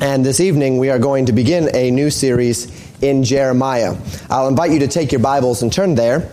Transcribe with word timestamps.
And 0.00 0.24
this 0.24 0.38
evening 0.38 0.78
we 0.78 0.90
are 0.90 0.98
going 1.00 1.26
to 1.26 1.32
begin 1.32 1.74
a 1.74 1.90
new 1.90 2.08
series 2.10 2.70
in 3.02 3.24
Jeremiah. 3.24 3.96
I'll 4.30 4.46
invite 4.46 4.70
you 4.70 4.78
to 4.80 4.86
take 4.86 5.10
your 5.10 5.20
Bibles 5.20 5.62
and 5.62 5.72
turn 5.72 5.96
there. 5.96 6.30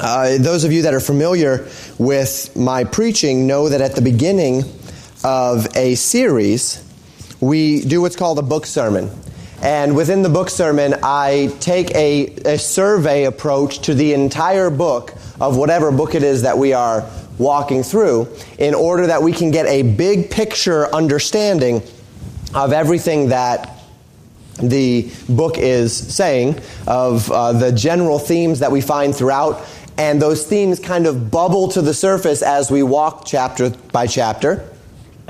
Uh, 0.00 0.36
those 0.38 0.64
of 0.64 0.72
you 0.72 0.82
that 0.82 0.94
are 0.94 1.00
familiar 1.00 1.68
with 1.98 2.56
my 2.56 2.82
preaching 2.82 3.46
know 3.46 3.68
that 3.68 3.80
at 3.80 3.94
the 3.94 4.02
beginning 4.02 4.64
of 5.22 5.68
a 5.76 5.94
series, 5.94 6.84
we 7.40 7.82
do 7.82 8.00
what's 8.02 8.16
called 8.16 8.40
a 8.40 8.42
book 8.42 8.66
sermon. 8.66 9.12
And 9.62 9.94
within 9.94 10.22
the 10.22 10.28
book 10.28 10.50
sermon, 10.50 10.96
I 11.00 11.54
take 11.60 11.94
a, 11.94 12.26
a 12.44 12.58
survey 12.58 13.26
approach 13.26 13.78
to 13.82 13.94
the 13.94 14.12
entire 14.12 14.70
book 14.70 15.14
of 15.40 15.56
whatever 15.56 15.92
book 15.92 16.16
it 16.16 16.24
is 16.24 16.42
that 16.42 16.58
we 16.58 16.72
are 16.72 17.08
walking 17.38 17.84
through 17.84 18.26
in 18.58 18.74
order 18.74 19.06
that 19.06 19.22
we 19.22 19.30
can 19.30 19.52
get 19.52 19.66
a 19.66 19.82
big 19.82 20.32
picture 20.32 20.92
understanding 20.92 21.80
of 22.54 22.72
everything 22.72 23.28
that 23.28 23.78
the 24.62 25.10
book 25.28 25.58
is 25.58 25.94
saying, 25.94 26.60
of 26.86 27.30
uh, 27.30 27.52
the 27.52 27.72
general 27.72 28.18
themes 28.18 28.58
that 28.60 28.72
we 28.72 28.80
find 28.80 29.14
throughout, 29.14 29.64
and 29.96 30.20
those 30.20 30.46
themes 30.46 30.80
kind 30.80 31.06
of 31.06 31.30
bubble 31.30 31.68
to 31.68 31.82
the 31.82 31.94
surface 31.94 32.42
as 32.42 32.70
we 32.70 32.82
walk 32.82 33.24
chapter 33.24 33.70
by 33.70 34.06
chapter 34.06 34.68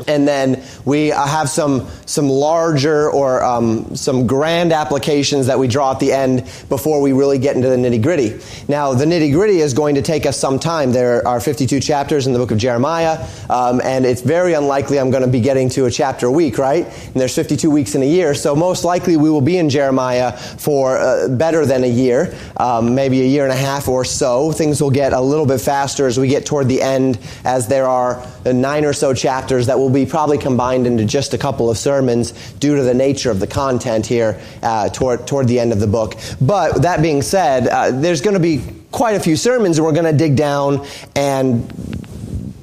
and 0.06 0.28
then 0.28 0.62
we 0.84 1.08
have 1.08 1.48
some 1.48 1.88
some 2.06 2.28
larger 2.28 3.10
or 3.10 3.42
um, 3.42 3.94
some 3.96 4.26
grand 4.26 4.72
applications 4.72 5.46
that 5.46 5.58
we 5.58 5.66
draw 5.66 5.92
at 5.92 6.00
the 6.00 6.12
end 6.12 6.44
before 6.68 7.00
we 7.00 7.12
really 7.12 7.38
get 7.38 7.56
into 7.56 7.68
the 7.68 7.76
nitty 7.76 8.02
gritty. 8.02 8.40
Now, 8.68 8.94
the 8.94 9.04
nitty 9.04 9.32
gritty 9.32 9.58
is 9.58 9.74
going 9.74 9.96
to 9.96 10.02
take 10.02 10.26
us 10.26 10.38
some 10.38 10.58
time. 10.58 10.92
There 10.92 11.26
are 11.26 11.40
52 11.40 11.80
chapters 11.80 12.26
in 12.26 12.32
the 12.32 12.38
book 12.38 12.50
of 12.50 12.58
Jeremiah, 12.58 13.26
um, 13.50 13.80
and 13.82 14.06
it's 14.06 14.20
very 14.20 14.54
unlikely 14.54 15.00
I'm 15.00 15.10
going 15.10 15.24
to 15.24 15.28
be 15.28 15.40
getting 15.40 15.68
to 15.70 15.86
a 15.86 15.90
chapter 15.90 16.26
a 16.26 16.30
week, 16.30 16.58
right? 16.58 16.84
And 16.84 17.14
there's 17.14 17.34
52 17.34 17.70
weeks 17.70 17.94
in 17.94 18.02
a 18.02 18.06
year, 18.06 18.34
so 18.34 18.54
most 18.54 18.84
likely 18.84 19.16
we 19.16 19.30
will 19.30 19.40
be 19.40 19.58
in 19.58 19.68
Jeremiah 19.68 20.32
for 20.32 20.98
uh, 20.98 21.28
better 21.28 21.66
than 21.66 21.84
a 21.84 21.88
year, 21.88 22.34
um, 22.56 22.94
maybe 22.94 23.20
a 23.20 23.26
year 23.26 23.44
and 23.44 23.52
a 23.52 23.56
half 23.56 23.88
or 23.88 24.04
so. 24.04 24.52
Things 24.52 24.80
will 24.80 24.90
get 24.90 25.12
a 25.12 25.20
little 25.20 25.46
bit 25.46 25.60
faster 25.60 26.06
as 26.06 26.18
we 26.18 26.28
get 26.28 26.46
toward 26.46 26.68
the 26.68 26.80
end, 26.80 27.18
as 27.44 27.68
there 27.68 27.86
are 27.86 28.24
nine 28.44 28.84
or 28.84 28.92
so 28.92 29.12
chapters 29.12 29.66
that 29.66 29.78
will 29.78 29.87
will 29.88 29.94
be 29.94 30.06
probably 30.06 30.38
combined 30.38 30.86
into 30.86 31.04
just 31.04 31.34
a 31.34 31.38
couple 31.38 31.70
of 31.70 31.78
sermons 31.78 32.32
due 32.54 32.76
to 32.76 32.82
the 32.82 32.94
nature 32.94 33.30
of 33.30 33.40
the 33.40 33.46
content 33.46 34.06
here 34.06 34.40
uh, 34.62 34.88
toward, 34.90 35.26
toward 35.26 35.48
the 35.48 35.58
end 35.58 35.72
of 35.72 35.80
the 35.80 35.86
book. 35.86 36.14
But 36.40 36.82
that 36.82 37.00
being 37.02 37.22
said, 37.22 37.66
uh, 37.66 37.90
there's 37.90 38.20
going 38.20 38.34
to 38.34 38.40
be 38.40 38.62
quite 38.90 39.16
a 39.16 39.20
few 39.20 39.36
sermons, 39.36 39.78
and 39.78 39.86
we're 39.86 39.92
going 39.92 40.04
to 40.04 40.16
dig 40.16 40.36
down 40.36 40.86
and 41.16 41.72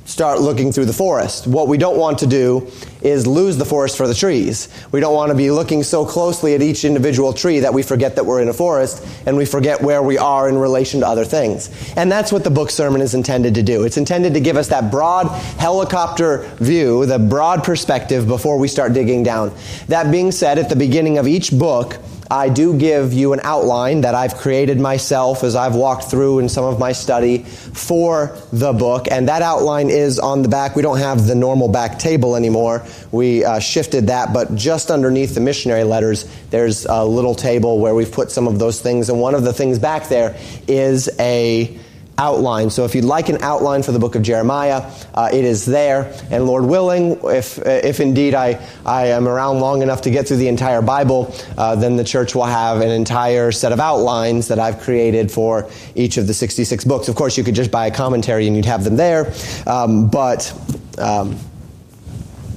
start 0.06 0.40
looking 0.40 0.72
through 0.72 0.86
the 0.86 0.94
forest. 0.94 1.48
What 1.48 1.68
we 1.68 1.78
don't 1.78 1.98
want 1.98 2.20
to 2.20 2.28
do 2.28 2.72
is 3.06 3.28
lose 3.28 3.58
the 3.58 3.66
forest 3.66 3.98
for 3.98 4.08
the 4.08 4.14
trees. 4.16 4.68
We 4.92 5.00
don't 5.00 5.14
want 5.14 5.30
to 5.30 5.38
be 5.38 5.52
looking 5.52 5.84
so 5.84 6.06
closely 6.06 6.56
at 6.56 6.62
each 6.62 6.84
individual 6.84 7.34
tree 7.34 7.60
that 7.60 7.74
we 7.74 7.84
forget 7.84 8.16
that 8.16 8.26
we're 8.26 8.42
in 8.42 8.50
a 8.50 8.54
forest 8.54 9.06
and 9.26 9.38
we 9.38 9.46
forget 9.46 9.82
where 9.82 10.02
we 10.02 10.18
are 10.18 10.50
in 10.50 10.58
relation 10.58 11.02
to 11.02 11.08
other 11.08 11.24
things. 11.24 11.70
And 11.96 12.12
that's 12.12 12.32
what 12.32 12.44
the 12.44 12.50
book 12.50 12.72
sermon 12.72 13.02
is 13.02 13.14
intended 13.14 13.56
to 13.56 13.64
do. 13.64 13.84
It's 13.84 13.98
intended 13.98 14.34
to 14.34 14.40
give 14.40 14.58
us 14.58 14.70
that 14.70 14.90
broad 14.90 15.28
helicopter 15.60 16.50
view, 16.56 17.06
the 17.06 17.20
broad 17.20 17.64
perspective 17.64 18.28
before 18.28 18.58
we 18.58 18.68
start 18.68 18.94
digging 18.94 19.24
down. 19.24 19.54
That 19.88 20.12
being 20.12 20.32
said, 20.32 20.58
at 20.58 20.70
the 20.70 20.76
beginning 20.76 21.18
of 21.20 21.28
each 21.28 21.52
book, 21.52 21.98
I 22.30 22.50
do 22.50 22.78
give 22.78 23.14
you 23.14 23.34
an 23.34 23.42
outline 23.44 24.02
that 24.02 24.16
I've 24.16 24.36
created 24.36 24.80
myself 24.80 25.44
as 25.44 25.56
I've 25.56 25.76
walked 25.76 26.06
through 26.06 26.40
in 26.40 26.50
some 26.50 26.66
of 26.66 26.80
my 26.80 26.92
study 26.92 27.44
for 27.44 28.36
the 28.52 28.74
book, 28.74 29.08
and 29.12 29.28
that 29.28 29.44
outline 29.44 29.90
is 29.92 30.18
on 30.18 30.42
the 30.42 30.50
back. 30.50 30.76
We 30.76 30.82
don't 30.82 30.98
have 30.98 31.28
the 31.28 31.36
normal 31.36 31.68
back 31.68 32.00
table 32.00 32.36
anymore. 32.36 32.84
We 33.12 33.46
uh, 33.46 33.60
shifted 33.60 34.08
that, 34.08 34.34
but 34.34 34.56
just 34.56 34.90
underneath 34.90 35.36
the 35.36 35.42
missionary 35.42 35.84
letters, 35.84 36.26
there's 36.50 36.86
a 36.86 37.06
little 37.06 37.36
table 37.36 37.80
where 37.80 37.94
we've 37.94 38.12
put 38.12 38.32
some 38.32 38.48
of 38.48 38.58
those 38.58 38.82
things, 38.82 39.10
and 39.10 39.20
one 39.20 39.36
of 39.36 39.44
the 39.44 39.54
things 39.54 39.78
back 39.78 40.10
there 40.10 40.36
is 40.68 41.10
a 41.20 41.80
outline. 42.18 42.70
So 42.70 42.86
if 42.86 42.96
you'd 42.96 43.06
like 43.06 43.30
an 43.30 43.42
outline 43.42 43.84
for 43.84 43.92
the 43.92 44.00
book 44.00 44.16
of 44.16 44.22
Jeremiah, 44.22 44.92
uh, 45.14 45.30
it 45.34 45.44
is 45.44 45.66
there. 45.66 46.14
And 46.32 46.46
Lord 46.46 46.66
willing, 46.66 47.20
if, 47.24 47.58
if 47.60 48.00
indeed 48.00 48.34
I, 48.34 48.66
I 48.86 49.08
am 49.08 49.28
around 49.28 49.60
long 49.60 49.82
enough 49.82 50.02
to 50.04 50.12
get 50.12 50.28
through 50.28 50.38
the 50.38 50.48
entire 50.48 50.82
Bible, 50.82 51.34
uh, 51.58 51.76
then 51.76 51.96
the 51.96 52.04
church 52.04 52.36
will 52.36 52.46
have 52.46 52.82
an 52.82 52.90
entire 52.90 53.52
set 53.52 53.72
of 53.72 53.80
outlines 53.80 54.48
that 54.48 54.60
I've 54.60 54.80
created 54.80 55.32
for 55.32 55.70
each 55.96 56.18
of 56.18 56.28
the 56.28 56.34
66 56.34 56.86
books. 56.86 57.08
Of 57.08 57.16
course, 57.16 57.38
you 57.38 57.44
could 57.44 57.56
just 57.56 57.72
buy 57.72 57.88
a 57.88 57.92
commentary 57.92 58.48
and 58.48 58.56
you'd 58.56 58.66
have 58.66 58.84
them 58.84 58.96
there. 58.96 59.34
Um, 59.68 60.10
but 60.10 60.54
um, 60.98 61.38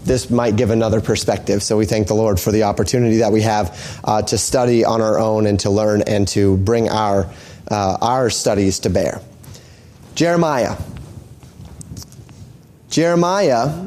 this 0.04 0.30
might 0.30 0.56
give 0.56 0.70
another 0.70 1.00
perspective. 1.00 1.62
So 1.62 1.76
we 1.76 1.84
thank 1.84 2.06
the 2.06 2.14
Lord 2.14 2.40
for 2.40 2.50
the 2.50 2.62
opportunity 2.64 3.18
that 3.18 3.30
we 3.30 3.42
have 3.42 4.00
uh, 4.04 4.22
to 4.22 4.38
study 4.38 4.84
on 4.84 5.00
our 5.00 5.18
own 5.18 5.46
and 5.46 5.60
to 5.60 5.70
learn 5.70 6.02
and 6.02 6.26
to 6.28 6.56
bring 6.58 6.88
our, 6.88 7.28
uh, 7.70 7.98
our 8.00 8.30
studies 8.30 8.78
to 8.80 8.90
bear. 8.90 9.20
Jeremiah. 10.18 10.76
Jeremiah 12.90 13.86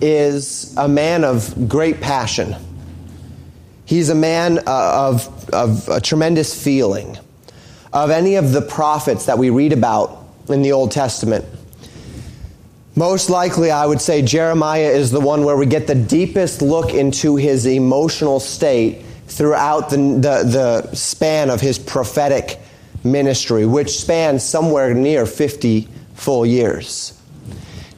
is 0.00 0.76
a 0.76 0.88
man 0.88 1.22
of 1.22 1.68
great 1.68 2.00
passion. 2.00 2.56
He's 3.84 4.08
a 4.08 4.14
man 4.16 4.58
uh, 4.58 4.62
of, 4.66 5.48
of 5.50 5.88
a 5.88 6.00
tremendous 6.00 6.60
feeling. 6.60 7.16
Of 7.92 8.10
any 8.10 8.34
of 8.34 8.50
the 8.50 8.62
prophets 8.62 9.26
that 9.26 9.38
we 9.38 9.50
read 9.50 9.72
about 9.72 10.26
in 10.48 10.62
the 10.62 10.72
Old 10.72 10.90
Testament, 10.90 11.44
most 12.96 13.30
likely 13.30 13.70
I 13.70 13.86
would 13.86 14.00
say 14.00 14.22
Jeremiah 14.22 14.90
is 14.90 15.12
the 15.12 15.20
one 15.20 15.44
where 15.44 15.56
we 15.56 15.66
get 15.66 15.86
the 15.86 15.94
deepest 15.94 16.62
look 16.62 16.92
into 16.94 17.36
his 17.36 17.64
emotional 17.64 18.40
state 18.40 19.04
throughout 19.28 19.90
the, 19.90 19.96
the, 19.96 20.82
the 20.90 20.94
span 20.96 21.48
of 21.48 21.60
his 21.60 21.78
prophetic 21.78 22.58
ministry, 23.04 23.66
which 23.66 23.98
spans 23.98 24.42
somewhere 24.42 24.94
near 24.94 25.26
50 25.26 25.88
full 26.14 26.46
years. 26.46 27.20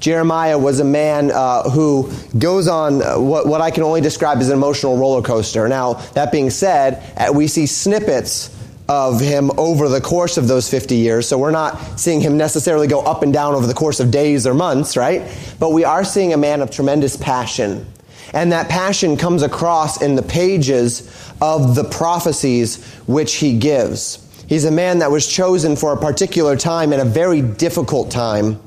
Jeremiah 0.01 0.59
was 0.59 0.81
a 0.81 0.85
man 0.85 1.31
uh, 1.31 1.69
who 1.71 2.11
goes 2.39 2.69
on 2.69 3.03
uh, 3.03 3.19
what, 3.19 3.47
what 3.47 3.61
I 3.61 3.71
can 3.71 3.83
only 3.83 4.01
describe 4.01 4.39
as 4.39 4.49
an 4.51 4.57
emotional 4.57 4.99
roller 4.99 5.23
coaster. 5.23 5.67
Now, 5.69 5.95
that 6.15 6.31
being 6.31 6.51
said, 6.51 7.03
uh, 7.17 7.33
we 7.33 7.47
see 7.47 7.67
snippets 7.67 8.55
of 8.89 9.21
him 9.21 9.51
over 9.59 9.89
the 9.89 10.01
course 10.01 10.37
of 10.37 10.49
those 10.49 10.71
50 10.71 10.95
years. 10.97 11.27
So 11.27 11.39
we're 11.39 11.51
not 11.51 11.99
seeing 11.99 12.21
him 12.21 12.37
necessarily 12.37 12.87
go 12.87 13.01
up 13.01 13.23
and 13.23 13.33
down 13.33 13.55
over 13.55 13.67
the 13.67 13.75
course 13.75 13.99
of 13.99 14.11
days 14.11 14.47
or 14.47 14.55
months, 14.55 14.97
right? 14.97 15.23
But 15.59 15.71
we 15.71 15.85
are 15.85 16.05
seeing 16.05 16.33
a 16.33 16.37
man 16.37 16.61
of 16.61 16.71
tremendous 16.71 17.17
passion. 17.17 17.87
And 18.33 18.53
that 18.53 18.69
passion 18.69 19.17
comes 19.17 19.43
across 19.43 20.03
in 20.03 20.15
the 20.15 20.23
pages 20.23 21.33
of 21.41 21.75
the 21.75 21.85
prophecies 21.85 22.85
which 23.07 23.35
he 23.35 23.59
gives. 23.59 24.26
He's 24.47 24.65
a 24.65 24.71
man 24.71 25.01
that 25.01 25.11
was 25.11 25.27
chosen 25.27 25.75
for 25.75 25.93
a 25.93 25.97
particular 25.97 26.57
time 26.57 26.93
and 26.93 27.03
a 27.03 27.05
very 27.05 27.43
difficult 27.43 28.11
time 28.11 28.61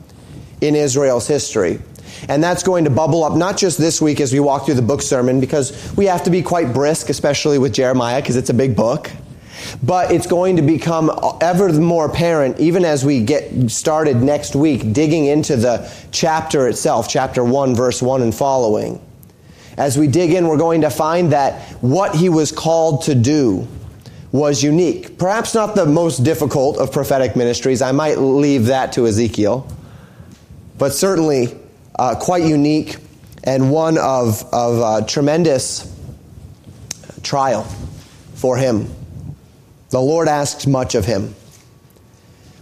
in 0.62 0.75
Israel's 0.75 1.28
history. 1.28 1.79
And 2.28 2.44
that's 2.44 2.63
going 2.63 2.84
to 2.84 2.90
bubble 2.90 3.23
up 3.23 3.38
not 3.38 3.57
just 3.57 3.78
this 3.78 4.01
week 4.01 4.19
as 4.19 4.34
we 4.34 4.41
walk 4.41 4.66
through 4.66 4.75
the 4.75 4.81
book 4.81 5.01
sermon, 5.01 5.40
because 5.40 5.94
we 5.95 6.06
have 6.06 6.23
to 6.23 6.29
be 6.29 6.41
quite 6.41 6.73
brisk, 6.73 7.09
especially 7.09 7.57
with 7.57 7.73
Jeremiah, 7.73 8.22
because 8.22 8.35
it's 8.35 8.50
a 8.50 8.53
big 8.53 8.75
book. 8.75 9.09
But 9.81 10.12
it's 10.12 10.28
going 10.28 10.57
to 10.57 10.62
become 10.62 11.12
ever 11.41 11.72
more 11.73 12.06
apparent 12.06 12.59
even 12.59 12.84
as 12.84 13.06
we 13.06 13.23
get 13.23 13.72
started 13.72 14.17
next 14.17 14.56
week, 14.56 14.91
digging 14.91 15.25
into 15.25 15.56
the 15.56 15.90
chapter 16.11 16.67
itself, 16.67 17.07
chapter 17.07 17.44
1, 17.44 17.75
verse 17.75 18.01
1 18.01 18.22
and 18.22 18.35
following. 18.35 19.01
As 19.78 19.97
we 19.97 20.07
dig 20.07 20.31
in, 20.31 20.47
we're 20.47 20.57
going 20.57 20.81
to 20.81 20.90
find 20.90 21.31
that 21.31 21.61
what 21.81 22.16
he 22.16 22.28
was 22.28 22.51
called 22.51 23.03
to 23.03 23.16
do 23.16 23.66
was 24.31 24.62
unique. 24.63 25.17
Perhaps 25.17 25.56
not 25.56 25.75
the 25.75 25.85
most 25.85 26.23
difficult 26.23 26.78
of 26.78 26.91
prophetic 26.91 27.35
ministries. 27.35 27.81
I 27.81 27.91
might 27.91 28.19
leave 28.19 28.66
that 28.66 28.94
to 28.94 29.07
Ezekiel. 29.07 29.67
But 30.78 30.94
certainly 30.94 31.57
uh, 31.97 32.16
quite 32.16 32.44
unique 32.44 32.97
and 33.44 33.72
one 33.72 33.97
of, 33.97 34.44
of 34.53 34.79
uh, 34.79 35.05
tremendous 35.05 35.93
trial 37.23 37.64
for 38.35 38.58
him. 38.58 38.90
The 39.90 39.99
Lord 39.99 40.28
asks 40.28 40.67
much 40.67 40.96
of 40.96 41.05
him. 41.05 41.35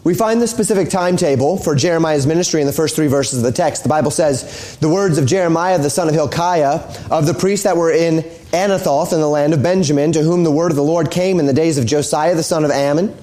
We 0.07 0.13
find 0.13 0.41
the 0.41 0.47
specific 0.47 0.89
timetable 0.89 1.57
for 1.57 1.75
Jeremiah's 1.75 2.25
ministry 2.25 2.61
in 2.61 2.67
the 2.67 2.71
first 2.71 2.95
three 2.95 3.07
verses 3.07 3.39
of 3.39 3.43
the 3.43 3.51
text. 3.51 3.83
The 3.83 3.89
Bible 3.89 4.09
says, 4.09 4.77
The 4.77 4.87
words 4.87 5.17
of 5.17 5.25
Jeremiah, 5.25 5.77
the 5.79 5.89
son 5.89 6.07
of 6.07 6.13
Hilkiah, 6.13 6.79
of 7.11 7.25
the 7.25 7.33
priests 7.33 7.65
that 7.65 7.75
were 7.75 7.91
in 7.91 8.19
Anathoth 8.53 9.11
in 9.11 9.19
the 9.19 9.27
land 9.27 9.53
of 9.53 9.61
Benjamin, 9.61 10.13
to 10.13 10.21
whom 10.21 10.45
the 10.45 10.49
word 10.49 10.71
of 10.71 10.77
the 10.77 10.81
Lord 10.81 11.11
came 11.11 11.41
in 11.41 11.45
the 11.45 11.51
days 11.51 11.77
of 11.77 11.85
Josiah, 11.85 12.35
the 12.35 12.41
son 12.41 12.63
of 12.63 12.71
Amon, 12.71 13.13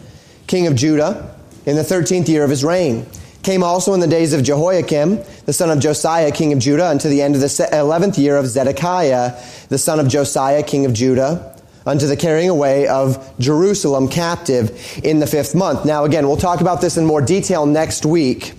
king 0.47 0.67
of 0.67 0.75
Judah, 0.75 1.35
in 1.65 1.77
the 1.77 1.85
thirteenth 1.85 2.29
year 2.29 2.45
of 2.45 2.51
his 2.51 2.63
reign. 2.63 3.07
Came 3.43 3.63
also 3.63 3.95
in 3.95 4.01
the 4.01 4.07
days 4.07 4.35
of 4.35 4.43
Jehoiakim, 4.43 5.21
the 5.47 5.55
son 5.55 5.71
of 5.71 5.79
Josiah, 5.79 6.33
king 6.33 6.53
of 6.53 6.59
Judah, 6.59 6.89
unto 6.89 7.09
the 7.09 7.23
end 7.23 7.35
of 7.35 7.41
the 7.41 7.69
eleventh 7.73 8.19
year 8.19 8.37
of 8.37 8.47
Zedekiah, 8.47 9.43
the 9.71 9.79
son 9.79 10.01
of 10.01 10.09
Josiah, 10.09 10.63
king 10.63 10.85
of 10.85 10.93
Judah 10.93 11.54
unto 11.87 12.07
the 12.07 12.17
carrying 12.17 12.49
away 12.49 12.87
of 12.87 13.33
Jerusalem 13.39 14.09
captive 14.09 15.01
in 15.05 15.21
the 15.21 15.27
fifth 15.27 15.55
month. 15.55 15.85
Now, 15.85 16.05
again, 16.05 16.27
we'll 16.27 16.37
talk 16.37 16.61
about 16.61 16.81
this 16.81 16.97
in 16.97 17.05
more 17.05 17.21
detail 17.21 17.67
next 17.67 18.07
week. 18.07 18.53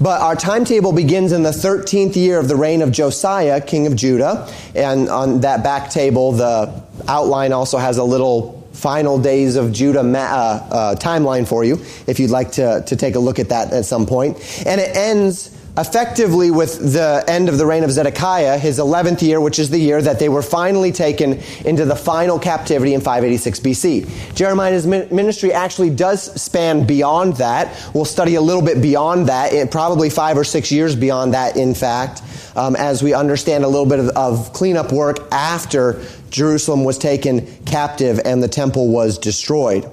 But 0.00 0.20
our 0.20 0.36
timetable 0.36 0.92
begins 0.92 1.32
in 1.32 1.42
the 1.42 1.50
13th 1.50 2.16
year 2.16 2.38
of 2.38 2.48
the 2.48 2.56
reign 2.56 2.82
of 2.82 2.90
Josiah, 2.90 3.60
king 3.60 3.86
of 3.86 3.96
Judah. 3.96 4.52
And 4.74 5.08
on 5.08 5.40
that 5.40 5.62
back 5.62 5.90
table, 5.90 6.32
the 6.32 6.82
outline 7.08 7.52
also 7.52 7.78
has 7.78 7.98
a 7.98 8.04
little 8.04 8.60
final 8.72 9.18
days 9.18 9.56
of 9.56 9.72
Judah 9.72 10.00
uh, 10.00 10.02
uh, 10.02 10.94
timeline 10.96 11.46
for 11.46 11.64
you, 11.64 11.74
if 12.06 12.18
you'd 12.18 12.30
like 12.30 12.52
to, 12.52 12.82
to 12.86 12.96
take 12.96 13.14
a 13.14 13.18
look 13.18 13.38
at 13.38 13.50
that 13.50 13.72
at 13.72 13.84
some 13.84 14.06
point. 14.06 14.36
And 14.66 14.80
it 14.80 14.96
ends 14.96 15.56
effectively 15.76 16.50
with 16.50 16.92
the 16.92 17.24
end 17.28 17.48
of 17.48 17.56
the 17.56 17.64
reign 17.64 17.84
of 17.84 17.90
Zedekiah, 17.90 18.58
his 18.58 18.78
11th 18.78 19.22
year, 19.22 19.40
which 19.40 19.58
is 19.58 19.70
the 19.70 19.78
year 19.78 20.02
that 20.02 20.18
they 20.18 20.28
were 20.28 20.42
finally 20.42 20.92
taken 20.92 21.40
into 21.64 21.84
the 21.84 21.94
final 21.94 22.38
captivity 22.38 22.94
in 22.94 23.00
586 23.00 23.60
BC. 23.60 24.34
Jeremiah's 24.34 24.86
ministry 24.86 25.52
actually 25.52 25.90
does 25.90 26.40
span 26.40 26.86
beyond 26.86 27.36
that. 27.36 27.90
We'll 27.94 28.04
study 28.04 28.34
a 28.34 28.40
little 28.40 28.62
bit 28.62 28.82
beyond 28.82 29.28
that, 29.28 29.70
probably 29.70 30.10
five 30.10 30.36
or 30.36 30.44
six 30.44 30.72
years 30.72 30.96
beyond 30.96 31.34
that, 31.34 31.56
in 31.56 31.74
fact, 31.74 32.22
um, 32.56 32.74
as 32.76 33.02
we 33.02 33.14
understand 33.14 33.64
a 33.64 33.68
little 33.68 33.86
bit 33.86 34.00
of, 34.00 34.08
of 34.10 34.52
cleanup 34.52 34.92
work 34.92 35.18
after 35.32 36.02
Jerusalem 36.30 36.84
was 36.84 36.98
taken 36.98 37.46
captive 37.64 38.20
and 38.24 38.42
the 38.42 38.48
temple 38.48 38.88
was 38.88 39.18
destroyed. 39.18 39.90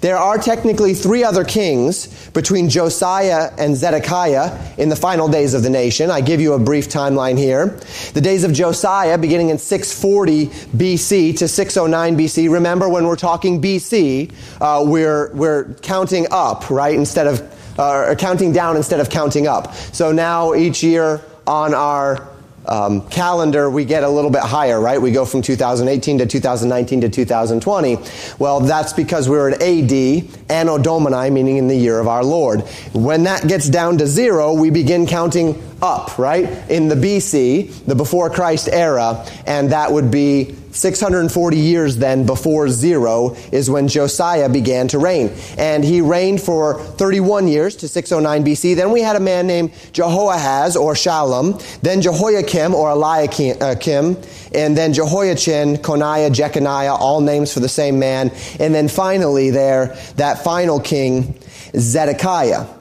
There 0.00 0.16
are 0.16 0.38
technically 0.38 0.94
three 0.94 1.24
other 1.24 1.44
kings 1.44 2.06
between 2.30 2.68
Josiah 2.68 3.52
and 3.58 3.76
Zedekiah 3.76 4.74
in 4.78 4.88
the 4.88 4.96
final 4.96 5.28
days 5.28 5.54
of 5.54 5.62
the 5.62 5.70
nation. 5.70 6.10
I 6.10 6.20
give 6.20 6.40
you 6.40 6.54
a 6.54 6.58
brief 6.58 6.88
timeline 6.88 7.38
here. 7.38 7.78
The 8.14 8.20
days 8.20 8.44
of 8.44 8.52
Josiah 8.52 9.18
beginning 9.18 9.50
in 9.50 9.58
640 9.58 10.46
BC 10.76 11.38
to 11.38 11.48
609 11.48 12.16
BC. 12.16 12.50
Remember 12.50 12.88
when 12.88 13.06
we're 13.06 13.16
talking 13.16 13.60
BC, 13.60 14.32
uh, 14.60 14.84
we're, 14.84 15.32
we're 15.34 15.74
counting 15.82 16.26
up, 16.30 16.70
right? 16.70 16.94
Instead 16.94 17.26
of, 17.26 17.78
uh, 17.78 18.14
counting 18.16 18.52
down 18.52 18.76
instead 18.76 19.00
of 19.00 19.10
counting 19.10 19.46
up. 19.46 19.74
So 19.74 20.12
now 20.12 20.54
each 20.54 20.82
year 20.82 21.22
on 21.46 21.74
our 21.74 22.29
um, 22.66 23.08
calendar, 23.08 23.70
we 23.70 23.84
get 23.84 24.04
a 24.04 24.08
little 24.08 24.30
bit 24.30 24.42
higher, 24.42 24.80
right? 24.80 25.00
We 25.00 25.12
go 25.12 25.24
from 25.24 25.42
2018 25.42 26.18
to 26.18 26.26
2019 26.26 27.00
to 27.00 27.08
2020. 27.08 27.98
Well, 28.38 28.60
that's 28.60 28.92
because 28.92 29.28
we're 29.28 29.50
at 29.50 29.62
AD, 29.62 30.50
Anno 30.50 30.78
Domini, 30.78 31.30
meaning 31.30 31.56
in 31.56 31.68
the 31.68 31.76
year 31.76 31.98
of 31.98 32.06
our 32.06 32.24
Lord. 32.24 32.60
When 32.92 33.24
that 33.24 33.48
gets 33.48 33.68
down 33.68 33.98
to 33.98 34.06
zero, 34.06 34.52
we 34.52 34.70
begin 34.70 35.06
counting 35.06 35.54
up, 35.82 36.18
right? 36.18 36.44
In 36.70 36.88
the 36.88 36.94
BC, 36.94 37.86
the 37.86 37.94
before 37.94 38.30
Christ 38.30 38.68
era, 38.70 39.26
and 39.46 39.72
that 39.72 39.92
would 39.92 40.10
be 40.10 40.56
640 40.72 41.56
years 41.56 41.96
then 41.96 42.26
before 42.26 42.68
zero 42.68 43.34
is 43.52 43.68
when 43.68 43.88
Josiah 43.88 44.48
began 44.48 44.88
to 44.88 44.98
reign. 44.98 45.32
And 45.58 45.84
he 45.84 46.00
reigned 46.00 46.40
for 46.40 46.80
31 46.80 47.48
years 47.48 47.76
to 47.76 47.88
609 47.88 48.44
BC. 48.44 48.76
Then 48.76 48.92
we 48.92 49.00
had 49.00 49.16
a 49.16 49.20
man 49.20 49.46
named 49.46 49.72
Jehoahaz 49.92 50.76
or 50.76 50.94
Shallum, 50.94 51.60
then 51.80 52.00
Jehoiakim 52.00 52.74
or 52.74 52.90
Eliakim, 52.90 53.56
uh, 53.60 53.74
and 54.54 54.76
then 54.76 54.92
Jehoiachin, 54.92 55.78
Coniah, 55.78 56.32
Jeconiah, 56.32 56.94
all 56.94 57.20
names 57.20 57.52
for 57.52 57.60
the 57.60 57.68
same 57.68 57.98
man. 57.98 58.30
And 58.58 58.74
then 58.74 58.88
finally 58.88 59.50
there, 59.50 59.98
that 60.16 60.44
final 60.44 60.80
king, 60.80 61.38
Zedekiah. 61.76 62.79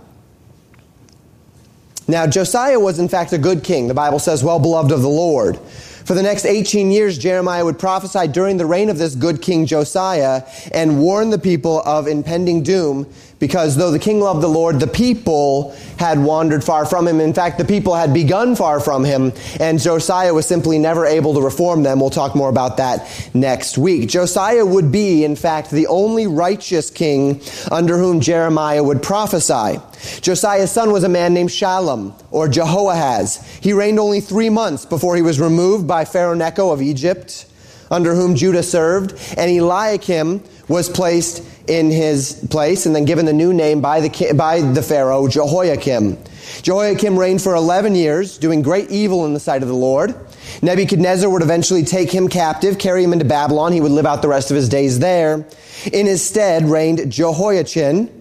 Now, 2.09 2.25
Josiah 2.25 2.79
was 2.79 2.97
in 2.97 3.07
fact 3.07 3.33
a 3.33 3.37
good 3.37 3.63
king. 3.63 3.87
The 3.87 3.93
Bible 3.93 4.17
says, 4.17 4.43
well 4.43 4.57
beloved 4.57 4.91
of 4.91 5.03
the 5.03 5.09
Lord. 5.09 5.59
For 5.59 6.15
the 6.15 6.23
next 6.23 6.43
18 6.45 6.89
years, 6.89 7.19
Jeremiah 7.19 7.63
would 7.63 7.77
prophesy 7.77 8.27
during 8.27 8.57
the 8.57 8.65
reign 8.65 8.89
of 8.89 8.97
this 8.97 9.13
good 9.13 9.43
king 9.43 9.67
Josiah 9.67 10.41
and 10.73 10.99
warn 10.99 11.29
the 11.29 11.37
people 11.37 11.83
of 11.83 12.07
impending 12.07 12.63
doom 12.63 13.13
because 13.39 13.75
though 13.77 13.91
the 13.91 13.99
king 13.99 14.19
loved 14.19 14.41
the 14.41 14.49
Lord, 14.49 14.79
the 14.79 14.87
people 14.87 15.75
had 15.97 16.19
wandered 16.19 16.63
far 16.63 16.85
from 16.85 17.07
him. 17.07 17.19
In 17.19 17.33
fact, 17.33 17.57
the 17.57 17.65
people 17.65 17.95
had 17.95 18.13
begun 18.13 18.55
far 18.55 18.79
from 18.79 19.03
him, 19.03 19.31
and 19.59 19.79
Josiah 19.79 20.33
was 20.33 20.45
simply 20.45 20.77
never 20.77 21.05
able 21.05 21.33
to 21.33 21.41
reform 21.41 21.83
them. 21.83 21.99
We'll 21.99 22.09
talk 22.09 22.35
more 22.35 22.49
about 22.49 22.77
that 22.77 23.29
next 23.33 23.77
week. 23.77 24.09
Josiah 24.09 24.65
would 24.65 24.91
be, 24.91 25.23
in 25.23 25.35
fact, 25.35 25.71
the 25.71 25.87
only 25.87 26.27
righteous 26.27 26.89
king 26.89 27.41
under 27.71 27.97
whom 27.97 28.19
Jeremiah 28.19 28.83
would 28.83 29.01
prophesy. 29.01 29.79
Josiah's 30.21 30.71
son 30.71 30.91
was 30.91 31.03
a 31.03 31.09
man 31.09 31.33
named 31.33 31.49
Shallum, 31.49 32.13
or 32.31 32.47
Jehoahaz. 32.47 33.59
He 33.61 33.73
reigned 33.73 33.99
only 33.99 34.21
three 34.21 34.49
months 34.49 34.85
before 34.85 35.15
he 35.15 35.21
was 35.21 35.39
removed 35.39 35.87
by 35.87 36.05
Pharaoh 36.05 36.33
Necho 36.35 36.71
of 36.71 36.81
Egypt, 36.81 37.45
under 37.91 38.15
whom 38.15 38.35
Judah 38.35 38.63
served, 38.63 39.11
and 39.37 39.51
Eliakim 39.51 40.43
was 40.67 40.89
placed 40.89 41.43
in 41.67 41.91
his 41.91 42.33
place 42.49 42.85
and 42.85 42.95
then 42.95 43.05
given 43.05 43.25
the 43.25 43.33
new 43.33 43.53
name 43.53 43.81
by 43.81 44.01
the, 44.01 44.33
by 44.33 44.61
the 44.61 44.81
Pharaoh, 44.81 45.27
Jehoiakim. 45.27 46.17
Jehoiakim 46.61 47.17
reigned 47.17 47.41
for 47.41 47.55
11 47.55 47.95
years, 47.95 48.37
doing 48.37 48.61
great 48.61 48.89
evil 48.89 49.25
in 49.25 49.33
the 49.33 49.39
sight 49.39 49.61
of 49.61 49.67
the 49.67 49.75
Lord. 49.75 50.15
Nebuchadnezzar 50.61 51.29
would 51.29 51.43
eventually 51.43 51.83
take 51.83 52.11
him 52.11 52.27
captive, 52.27 52.79
carry 52.79 53.03
him 53.03 53.13
into 53.13 53.25
Babylon. 53.25 53.71
He 53.71 53.81
would 53.81 53.91
live 53.91 54.05
out 54.05 54.21
the 54.21 54.27
rest 54.27 54.49
of 54.49 54.57
his 54.57 54.67
days 54.67 54.99
there. 54.99 55.45
In 55.93 56.05
his 56.05 56.27
stead 56.27 56.65
reigned 56.65 57.11
Jehoiachin, 57.11 58.18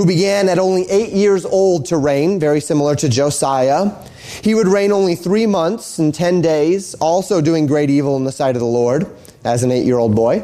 who 0.00 0.06
began 0.06 0.48
at 0.48 0.58
only 0.58 0.88
eight 0.88 1.12
years 1.12 1.44
old 1.44 1.84
to 1.84 1.98
reign, 1.98 2.40
very 2.40 2.58
similar 2.58 2.96
to 2.96 3.06
Josiah. 3.06 3.92
He 4.40 4.54
would 4.54 4.66
reign 4.66 4.92
only 4.92 5.14
three 5.14 5.44
months 5.44 5.98
and 5.98 6.14
ten 6.14 6.40
days, 6.40 6.94
also 6.94 7.42
doing 7.42 7.66
great 7.66 7.90
evil 7.90 8.16
in 8.16 8.24
the 8.24 8.32
sight 8.32 8.56
of 8.56 8.60
the 8.60 8.66
Lord, 8.66 9.06
as 9.44 9.62
an 9.62 9.70
eight 9.70 9.84
year 9.84 9.98
old 9.98 10.14
boy. 10.14 10.42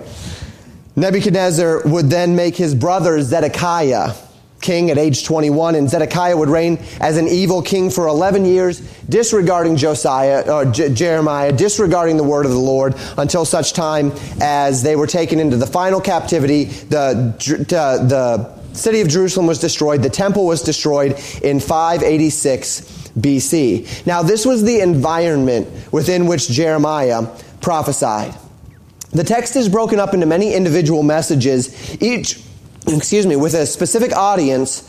Nebuchadnezzar 0.95 1.85
would 1.87 2.11
then 2.11 2.37
make 2.37 2.55
his 2.55 2.75
brother 2.75 3.23
Zedekiah 3.23 4.13
king 4.61 4.91
at 4.91 4.99
age 4.99 5.25
21, 5.25 5.75
and 5.75 5.89
Zedekiah 5.89 6.37
would 6.37 6.49
reign 6.49 6.79
as 7.01 7.17
an 7.17 7.29
evil 7.29 7.63
king 7.63 7.89
for 7.89 8.09
11 8.09 8.45
years, 8.45 8.81
disregarding 9.09 9.77
Josiah 9.77 10.53
or 10.53 10.65
J- 10.67 10.93
Jeremiah, 10.93 11.53
disregarding 11.53 12.17
the 12.17 12.25
word 12.25 12.45
of 12.45 12.53
the 12.53 12.59
Lord 12.59 12.95
until 13.17 13.45
such 13.45 13.73
time 13.73 14.13
as 14.41 14.83
they 14.83 14.97
were 14.97 15.07
taken 15.07 15.41
into 15.41 15.57
the 15.57 15.67
final 15.67 16.01
captivity. 16.01 16.65
The, 16.65 17.35
uh, 17.75 18.07
the 18.07 18.56
city 18.77 19.01
of 19.01 19.09
Jerusalem 19.09 19.47
was 19.47 19.59
destroyed, 19.59 20.03
the 20.03 20.11
temple 20.11 20.47
was 20.47 20.63
destroyed 20.63 21.13
in 21.43 21.61
586 21.61 22.81
BC. 23.19 24.07
Now, 24.07 24.23
this 24.23 24.45
was 24.45 24.63
the 24.63 24.81
environment 24.81 25.69
within 25.93 26.27
which 26.27 26.49
Jeremiah 26.49 27.27
prophesied. 27.61 28.35
The 29.13 29.25
text 29.25 29.57
is 29.57 29.69
broken 29.69 29.99
up 29.99 30.15
into 30.15 30.27
many 30.27 30.55
individual 30.55 31.03
messages, 31.03 31.97
each, 32.03 32.41
excuse 32.87 33.27
me, 33.27 33.37
with 33.37 33.55
a 33.55 33.67
specific 33.67 34.13
audience 34.13 34.83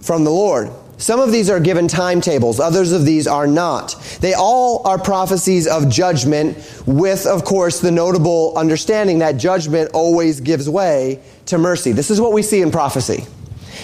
from 0.00 0.24
the 0.24 0.30
Lord. 0.30 0.70
Some 1.00 1.18
of 1.18 1.32
these 1.32 1.48
are 1.48 1.60
given 1.60 1.88
timetables, 1.88 2.60
others 2.60 2.92
of 2.92 3.06
these 3.06 3.26
are 3.26 3.46
not. 3.46 3.94
They 4.20 4.34
all 4.34 4.86
are 4.86 4.98
prophecies 4.98 5.66
of 5.66 5.88
judgment, 5.88 6.58
with, 6.84 7.26
of 7.26 7.42
course, 7.42 7.80
the 7.80 7.90
notable 7.90 8.52
understanding 8.54 9.20
that 9.20 9.38
judgment 9.38 9.92
always 9.94 10.40
gives 10.40 10.68
way 10.68 11.22
to 11.46 11.56
mercy. 11.56 11.92
This 11.92 12.10
is 12.10 12.20
what 12.20 12.34
we 12.34 12.42
see 12.42 12.60
in 12.60 12.70
prophecy. 12.70 13.24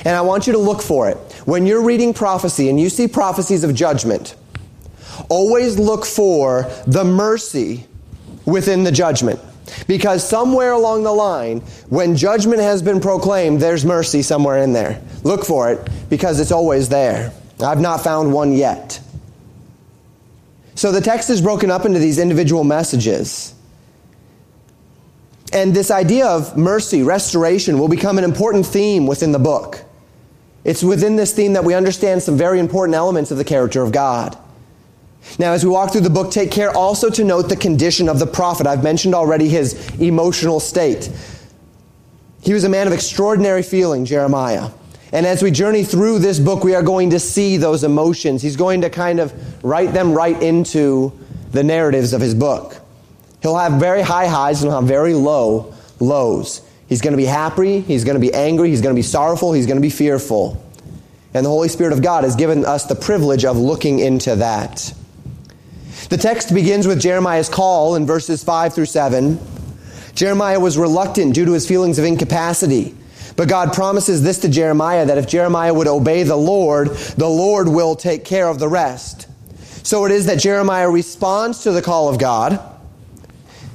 And 0.05 0.15
I 0.15 0.21
want 0.21 0.47
you 0.47 0.53
to 0.53 0.59
look 0.59 0.83
for 0.83 1.09
it. 1.09 1.17
When 1.47 1.65
you're 1.67 1.83
reading 1.83 2.13
prophecy 2.13 2.69
and 2.69 2.79
you 2.79 2.91
see 2.91 3.09
prophecies 3.09 3.65
of 3.65 3.75
judgment, 3.75 4.37
always 5.31 5.79
look 5.79 6.05
for 6.05 6.71
the 6.87 7.03
mercy 7.03 7.87
within 8.45 8.85
the 8.85 8.93
judgment. 8.93 9.41
Because 9.87 10.27
somewhere 10.27 10.73
along 10.73 11.03
the 11.03 11.13
line, 11.13 11.61
when 11.89 12.17
judgment 12.17 12.61
has 12.61 12.83
been 12.83 13.01
proclaimed, 13.01 13.61
there's 13.61 13.85
mercy 13.85 14.23
somewhere 14.23 14.59
in 14.59 14.73
there. 14.73 15.03
Look 15.23 15.45
for 15.45 15.71
it 15.73 15.89
because 16.09 16.41
it's 16.41 16.53
always 16.53 16.89
there. 16.89 17.33
I've 17.61 17.81
not 17.81 18.03
found 18.03 18.33
one 18.33 18.53
yet. 18.53 19.01
So 20.75 20.93
the 20.93 21.01
text 21.01 21.31
is 21.31 21.41
broken 21.41 21.71
up 21.71 21.87
into 21.87 21.99
these 21.99 22.19
individual 22.19 22.65
messages. 22.65 23.55
And 25.53 25.75
this 25.75 25.91
idea 25.91 26.27
of 26.27 26.57
mercy, 26.57 27.03
restoration, 27.03 27.79
will 27.79 27.89
become 27.89 28.19
an 28.19 28.25
important 28.25 28.67
theme 28.67 29.07
within 29.07 29.33
the 29.33 29.39
book. 29.39 29.83
It's 30.65 30.83
within 30.83 31.17
this 31.17 31.33
theme 31.33 31.55
that 31.55 31.65
we 31.65 31.75
understand 31.75 32.23
some 32.23 32.37
very 32.37 32.59
important 32.59 32.95
elements 32.95 33.31
of 33.31 33.39
the 33.39 33.45
character 33.45 33.83
of 33.83 33.93
God. 33.93 34.37
Now, 35.39 35.53
as 35.53 35.65
we 35.65 35.71
walk 35.71 35.93
through 35.93 36.03
the 36.03 36.11
book, 36.11 36.31
take 36.31 36.51
care 36.51 36.75
also 36.75 37.11
to 37.11 37.25
note 37.25 37.49
the 37.49 37.57
condition 37.57 38.09
of 38.09 38.19
the 38.19 38.27
prophet. 38.27 38.67
I've 38.67 38.83
mentioned 38.83 39.15
already 39.15 39.49
his 39.49 39.91
emotional 40.01 40.61
state. 40.61 41.11
He 42.43 42.55
was 42.55 42.65
a 42.65 42.69
man 42.69 42.87
of 42.87 42.93
extraordinary 42.93 43.63
feeling, 43.63 44.05
Jeremiah. 44.05 44.71
And 45.13 45.27
as 45.27 45.43
we 45.43 45.51
journey 45.51 45.85
through 45.85 46.21
this 46.21 46.39
book, 46.39 46.65
we 46.65 46.75
are 46.75 46.83
going 46.83 47.11
to 47.11 47.21
see 47.21 47.57
those 47.57 47.85
emotions. 47.85 48.43
He's 48.43 48.57
going 48.57 48.83
to 48.83 48.91
kind 48.91 49.21
of 49.21 49.65
write 49.65 49.93
them 49.93 50.13
right 50.13 50.41
into 50.43 51.13
the 51.53 51.63
narratives 51.63 52.13
of 52.13 52.21
his 52.21 52.35
book. 52.35 52.81
He'll 53.43 53.57
have 53.57 53.81
very 53.81 54.03
high 54.03 54.27
highs 54.27 54.63
and 54.63 54.71
he'll 54.71 54.81
have 54.81 54.89
very 54.89 55.15
low 55.15 55.75
lows. 56.01 56.63
He's 56.89 57.01
going 57.01 57.13
to 57.13 57.17
be 57.17 57.25
happy, 57.25 57.81
he's 57.81 58.05
going 58.05 58.15
to 58.15 58.21
be 58.21 58.33
angry, 58.33 58.71
he's 58.71 58.81
going 58.81 58.95
to 58.95 58.99
be 58.99 59.03
sorrowful, 59.03 59.53
he's 59.53 59.67
going 59.67 59.77
to 59.77 59.83
be 59.83 59.91
fearful. 59.91 60.63
And 61.35 61.45
the 61.45 61.51
Holy 61.51 61.69
Spirit 61.69 61.93
of 61.93 62.03
God 62.03 62.25
has 62.25 62.37
given 62.37 62.65
us 62.65 62.87
the 62.87 62.95
privilege 62.95 63.45
of 63.45 63.57
looking 63.57 63.99
into 63.99 64.37
that. 64.37 64.93
The 66.09 66.17
text 66.17 66.55
begins 66.55 66.87
with 66.87 67.01
Jeremiah's 67.01 67.49
call 67.49 67.97
in 67.97 68.07
verses 68.07 68.45
5 68.45 68.75
through 68.75 68.87
7. 68.87 69.41
Jeremiah 70.15 70.61
was 70.61 70.79
reluctant 70.79 71.35
due 71.35 71.45
to 71.45 71.53
his 71.53 71.67
feelings 71.67 71.99
of 71.99 72.05
incapacity. 72.05 72.95
But 73.37 73.49
God 73.49 73.73
promises 73.73 74.23
this 74.23 74.39
to 74.41 74.49
Jeremiah 74.49 75.05
that 75.05 75.19
if 75.19 75.27
Jeremiah 75.27 75.75
would 75.75 75.89
obey 75.89 76.23
the 76.23 76.37
Lord, 76.37 76.89
the 77.17 77.29
Lord 77.29 77.69
will 77.69 77.97
take 77.97 78.25
care 78.25 78.49
of 78.49 78.59
the 78.59 78.69
rest. 78.69 79.29
So 79.85 80.05
it 80.07 80.13
is 80.13 80.27
that 80.27 80.39
Jeremiah 80.39 80.89
responds 80.89 81.65
to 81.65 81.73
the 81.73 81.83
call 81.83 82.09
of 82.09 82.19
God 82.19 82.61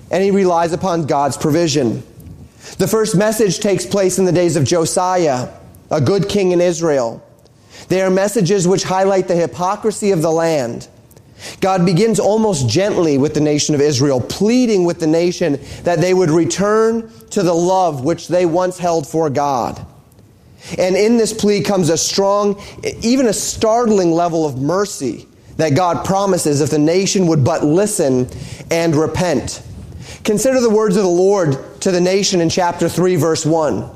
and 0.09 0.23
he 0.23 0.31
relies 0.31 0.73
upon 0.73 1.05
God's 1.05 1.37
provision. 1.37 2.03
The 2.77 2.87
first 2.87 3.15
message 3.15 3.59
takes 3.59 3.85
place 3.85 4.19
in 4.19 4.25
the 4.25 4.31
days 4.31 4.55
of 4.55 4.65
Josiah, 4.65 5.49
a 5.89 6.01
good 6.01 6.27
king 6.27 6.51
in 6.51 6.61
Israel. 6.61 7.25
They 7.87 8.01
are 8.01 8.09
messages 8.09 8.67
which 8.67 8.83
highlight 8.83 9.27
the 9.27 9.35
hypocrisy 9.35 10.11
of 10.11 10.21
the 10.21 10.31
land. 10.31 10.87
God 11.59 11.85
begins 11.85 12.19
almost 12.19 12.69
gently 12.69 13.17
with 13.17 13.33
the 13.33 13.41
nation 13.41 13.75
of 13.75 13.81
Israel, 13.81 14.21
pleading 14.21 14.83
with 14.83 14.99
the 14.99 15.07
nation 15.07 15.59
that 15.83 15.99
they 15.99 16.13
would 16.13 16.29
return 16.29 17.11
to 17.31 17.43
the 17.43 17.53
love 17.53 18.03
which 18.03 18.27
they 18.27 18.45
once 18.45 18.77
held 18.77 19.07
for 19.07 19.29
God. 19.29 19.85
And 20.77 20.95
in 20.95 21.17
this 21.17 21.33
plea 21.33 21.61
comes 21.61 21.89
a 21.89 21.97
strong, 21.97 22.61
even 23.01 23.27
a 23.27 23.33
startling 23.33 24.11
level 24.11 24.45
of 24.45 24.61
mercy 24.61 25.27
that 25.57 25.75
God 25.75 26.05
promises 26.05 26.61
if 26.61 26.69
the 26.69 26.79
nation 26.79 27.27
would 27.27 27.43
but 27.43 27.63
listen 27.63 28.29
and 28.69 28.95
repent. 28.95 29.63
Consider 30.23 30.61
the 30.61 30.69
words 30.69 30.97
of 30.97 31.03
the 31.03 31.09
Lord 31.09 31.81
to 31.81 31.91
the 31.91 32.01
nation 32.01 32.41
in 32.41 32.49
chapter 32.49 32.87
3, 32.87 33.15
verse 33.15 33.45
1. 33.45 33.89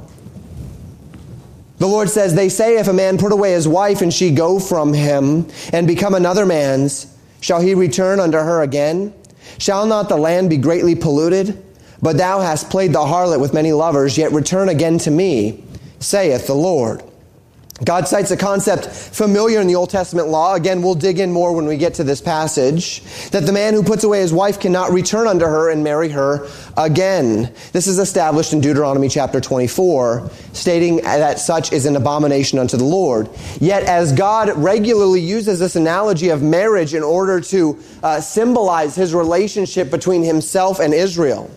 The 1.78 1.88
Lord 1.88 2.10
says, 2.10 2.34
They 2.34 2.50
say, 2.50 2.78
if 2.78 2.88
a 2.88 2.94
man 2.94 3.18
put 3.18 3.32
away 3.32 3.52
his 3.52 3.68
wife 3.68 4.02
and 4.02 4.14
she 4.14 4.32
go 4.32 4.60
from 4.60 4.94
him 4.94 5.48
and 5.72 5.88
become 5.88 6.16
another 6.16 6.46
man's, 6.46 7.15
shall 7.42 7.62
he 7.62 7.76
return 7.76 8.20
unto 8.20 8.38
her 8.38 8.62
again? 8.62 9.14
Shall 9.58 9.86
not 9.86 10.10
the 10.10 10.18
land 10.18 10.50
be 10.50 10.58
greatly 10.58 10.96
polluted? 10.96 11.64
But 12.02 12.18
thou 12.18 12.42
hast 12.42 12.70
played 12.70 12.94
the 12.94 13.00
harlot 13.00 13.40
with 13.40 13.54
many 13.54 13.72
lovers, 13.72 14.18
yet 14.18 14.32
return 14.32 14.70
again 14.70 14.98
to 15.00 15.12
me, 15.12 15.64
saith 16.00 16.48
the 16.48 16.56
Lord. 16.56 17.02
God 17.84 18.08
cites 18.08 18.32
a 18.32 18.38
concept 18.38 18.86
familiar 18.86 19.60
in 19.60 19.68
the 19.68 19.76
Old 19.76 19.90
Testament 19.90 20.30
law. 20.30 20.56
Again, 20.56 20.82
we'll 20.82 20.96
dig 20.96 21.20
in 21.20 21.30
more 21.30 21.54
when 21.54 21.66
we 21.66 21.76
get 21.76 21.96
to 21.96 22.06
this 22.06 22.22
passage. 22.22 23.02
That 23.32 23.46
the 23.46 23.52
man 23.52 23.74
who 23.74 23.84
puts 23.84 24.06
away 24.06 24.22
his 24.22 24.32
wife 24.32 24.62
cannot 24.62 24.94
return 24.94 25.28
unto 25.28 25.44
her 25.44 25.70
and 25.70 25.84
marry 25.84 26.08
her 26.08 26.48
again. 26.78 27.54
This 27.74 27.88
is 27.88 28.00
established 28.00 28.54
in 28.54 28.62
Deuteronomy 28.62 29.10
chapter 29.10 29.42
24, 29.42 30.32
stating 30.54 30.98
that 31.02 31.38
such 31.38 31.74
is 31.74 31.86
an 31.86 31.98
abomination 31.98 32.60
unto 32.60 32.78
the 32.78 32.86
Lord. 32.86 33.30
Yet, 33.60 33.84
as 33.84 34.14
God 34.14 34.56
regularly 34.56 35.20
uses 35.20 35.60
this 35.60 35.76
analogy 35.76 36.30
of 36.30 36.42
marriage 36.42 36.94
in 36.94 37.04
order 37.04 37.42
to 37.42 37.78
uh, 38.02 38.22
symbolize 38.22 38.96
his 38.96 39.14
relationship 39.14 39.92
between 39.92 40.24
himself 40.24 40.80
and 40.80 40.94
Israel, 40.94 41.52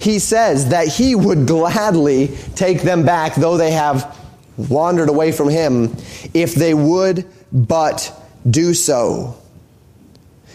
he 0.00 0.18
says 0.18 0.70
that 0.70 0.88
he 0.88 1.14
would 1.14 1.46
gladly 1.46 2.28
take 2.54 2.80
them 2.80 3.04
back, 3.04 3.34
though 3.34 3.58
they 3.58 3.72
have 3.72 4.17
wandered 4.58 5.08
away 5.08 5.32
from 5.32 5.48
him, 5.48 5.96
if 6.34 6.54
they 6.54 6.74
would 6.74 7.24
but 7.52 8.12
do 8.48 8.74
so. 8.74 9.36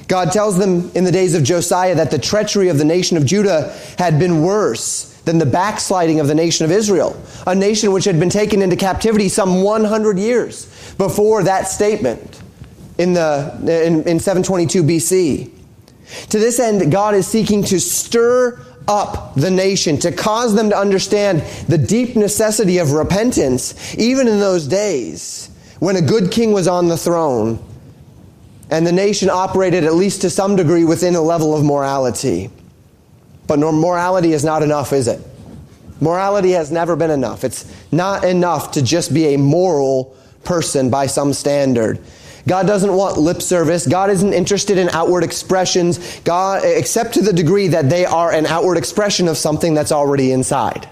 God 0.08 0.32
tells 0.32 0.58
them 0.58 0.92
in 0.96 1.06
the 1.06 1.12
days 1.12 1.34
of 1.34 1.44
Josiah 1.44 1.96
that 1.96 2.12
the 2.12 2.20
treachery 2.20 2.68
of 2.68 2.78
the 2.78 2.86
nation 2.86 3.18
of 3.18 3.26
Judah 3.26 3.76
had 3.98 4.20
been 4.20 4.44
worse 4.44 5.10
than 5.26 5.38
the 5.38 5.46
backsliding 5.46 6.20
of 6.20 6.28
the 6.28 6.36
nation 6.36 6.66
of 6.66 6.72
Israel, 6.72 7.22
a 7.48 7.56
nation 7.56 7.92
which 7.94 8.06
had 8.06 8.20
been 8.20 8.30
taken 8.30 8.62
into 8.62 8.76
captivity 8.76 9.30
some 9.30 9.62
100 9.62 10.20
years 10.20 10.94
before 10.96 11.44
that 11.44 11.64
statement 11.64 12.42
in, 12.98 13.14
the, 13.14 13.58
in, 13.86 14.04
in 14.08 14.20
722 14.20 14.84
BC. 14.84 15.52
To 16.30 16.40
this 16.40 16.60
end, 16.60 16.92
God 16.92 17.16
is 17.16 17.26
seeking 17.26 17.64
to 17.64 17.80
stir 17.80 18.60
up 18.88 19.36
the 19.36 19.52
nation, 19.52 19.98
to 20.00 20.12
cause 20.12 20.56
them 20.56 20.70
to 20.70 20.78
understand 20.78 21.42
the 21.68 21.78
deep 21.78 22.16
necessity 22.16 22.78
of 22.78 22.92
repentance, 22.92 23.96
even 23.96 24.28
in 24.28 24.40
those 24.40 24.68
days 24.68 25.50
when 25.80 25.98
a 25.98 26.02
good 26.02 26.32
king 26.32 26.54
was 26.54 26.68
on 26.68 26.88
the 26.88 26.98
throne 26.98 27.62
and 28.70 28.88
the 28.88 28.92
nation 28.92 29.30
operated 29.30 29.84
at 29.84 29.94
least 29.94 30.22
to 30.22 30.30
some 30.30 30.56
degree 30.56 30.86
within 30.86 31.16
a 31.16 31.22
level 31.22 31.56
of 31.56 31.64
morality. 31.64 32.50
But 33.48 33.60
morality 33.60 34.32
is 34.32 34.44
not 34.44 34.64
enough, 34.64 34.94
is 34.94 35.08
it? 35.08 35.20
Morality 36.00 36.52
has 36.52 36.72
never 36.72 36.96
been 36.96 37.12
enough. 37.12 37.44
It's 37.44 37.72
not 37.92 38.24
enough 38.24 38.72
to 38.72 38.82
just 38.82 39.14
be 39.14 39.34
a 39.34 39.38
moral 39.38 40.16
person 40.44 40.90
by 40.90 41.08
some 41.08 41.34
standard. 41.34 42.00
God 42.48 42.68
doesn't 42.68 42.94
want 42.94 43.18
lip 43.18 43.42
service. 43.42 43.88
God 43.88 44.10
isn't 44.10 44.34
interested 44.34 44.78
in 44.78 44.90
outward 44.90 45.24
expressions, 45.24 46.20
God, 46.22 46.64
except 46.66 47.14
to 47.14 47.22
the 47.22 47.32
degree 47.32 47.70
that 47.70 47.90
they 47.90 48.06
are 48.06 48.32
an 48.34 48.46
outward 48.46 48.78
expression 48.78 49.28
of 49.28 49.38
something 49.38 49.74
that's 49.74 49.92
already 49.92 50.32
inside. 50.32 50.88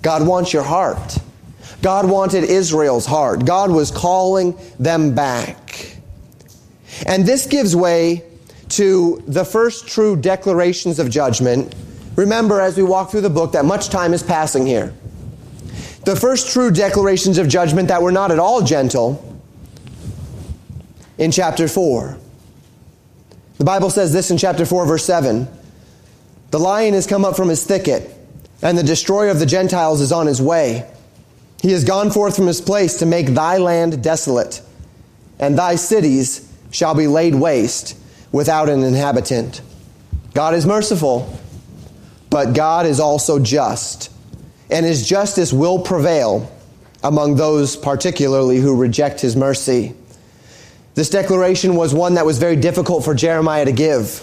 God 0.00 0.26
wants 0.26 0.52
your 0.52 0.62
heart. 0.62 1.18
God 1.82 2.08
wanted 2.08 2.44
Israel's 2.44 3.06
heart. 3.06 3.44
God 3.44 3.70
was 3.70 3.90
calling 3.90 4.56
them 4.78 5.14
back. 5.14 5.96
And 7.06 7.26
this 7.26 7.46
gives 7.46 7.76
way 7.76 8.24
to 8.70 9.22
the 9.26 9.44
first 9.44 9.86
true 9.86 10.16
declarations 10.16 10.98
of 10.98 11.10
judgment. 11.10 11.74
Remember, 12.16 12.60
as 12.60 12.76
we 12.76 12.82
walk 12.82 13.10
through 13.10 13.22
the 13.22 13.30
book, 13.30 13.52
that 13.52 13.64
much 13.64 13.88
time 13.88 14.14
is 14.14 14.22
passing 14.22 14.66
here. 14.66 14.94
The 16.04 16.16
first 16.16 16.52
true 16.52 16.70
declarations 16.70 17.36
of 17.36 17.48
judgment 17.48 17.88
that 17.88 18.00
were 18.00 18.12
not 18.12 18.30
at 18.30 18.38
all 18.38 18.62
gentle 18.62 19.29
in 21.20 21.30
chapter 21.30 21.68
4. 21.68 22.16
The 23.58 23.64
Bible 23.64 23.90
says 23.90 24.12
this 24.12 24.30
in 24.30 24.38
chapter 24.38 24.64
4, 24.64 24.86
verse 24.86 25.04
7 25.04 25.46
The 26.50 26.58
lion 26.58 26.94
has 26.94 27.06
come 27.06 27.24
up 27.24 27.36
from 27.36 27.50
his 27.50 27.62
thicket, 27.62 28.10
and 28.62 28.76
the 28.76 28.82
destroyer 28.82 29.28
of 29.28 29.38
the 29.38 29.46
Gentiles 29.46 30.00
is 30.00 30.12
on 30.12 30.26
his 30.26 30.40
way. 30.40 30.90
He 31.60 31.72
has 31.72 31.84
gone 31.84 32.10
forth 32.10 32.34
from 32.34 32.46
his 32.46 32.62
place 32.62 32.96
to 32.96 33.06
make 33.06 33.26
thy 33.26 33.58
land 33.58 34.02
desolate, 34.02 34.62
and 35.38 35.58
thy 35.58 35.74
cities 35.76 36.50
shall 36.70 36.94
be 36.94 37.06
laid 37.06 37.34
waste 37.34 37.98
without 38.32 38.70
an 38.70 38.82
inhabitant. 38.82 39.60
God 40.32 40.54
is 40.54 40.64
merciful, 40.64 41.38
but 42.30 42.54
God 42.54 42.86
is 42.86 42.98
also 42.98 43.38
just, 43.38 44.10
and 44.70 44.86
his 44.86 45.06
justice 45.06 45.52
will 45.52 45.80
prevail 45.80 46.50
among 47.02 47.34
those 47.34 47.76
particularly 47.76 48.56
who 48.56 48.74
reject 48.74 49.20
his 49.20 49.36
mercy. 49.36 49.94
This 51.00 51.08
declaration 51.08 51.76
was 51.76 51.94
one 51.94 52.16
that 52.16 52.26
was 52.26 52.36
very 52.36 52.56
difficult 52.56 53.06
for 53.06 53.14
Jeremiah 53.14 53.64
to 53.64 53.72
give. 53.72 54.22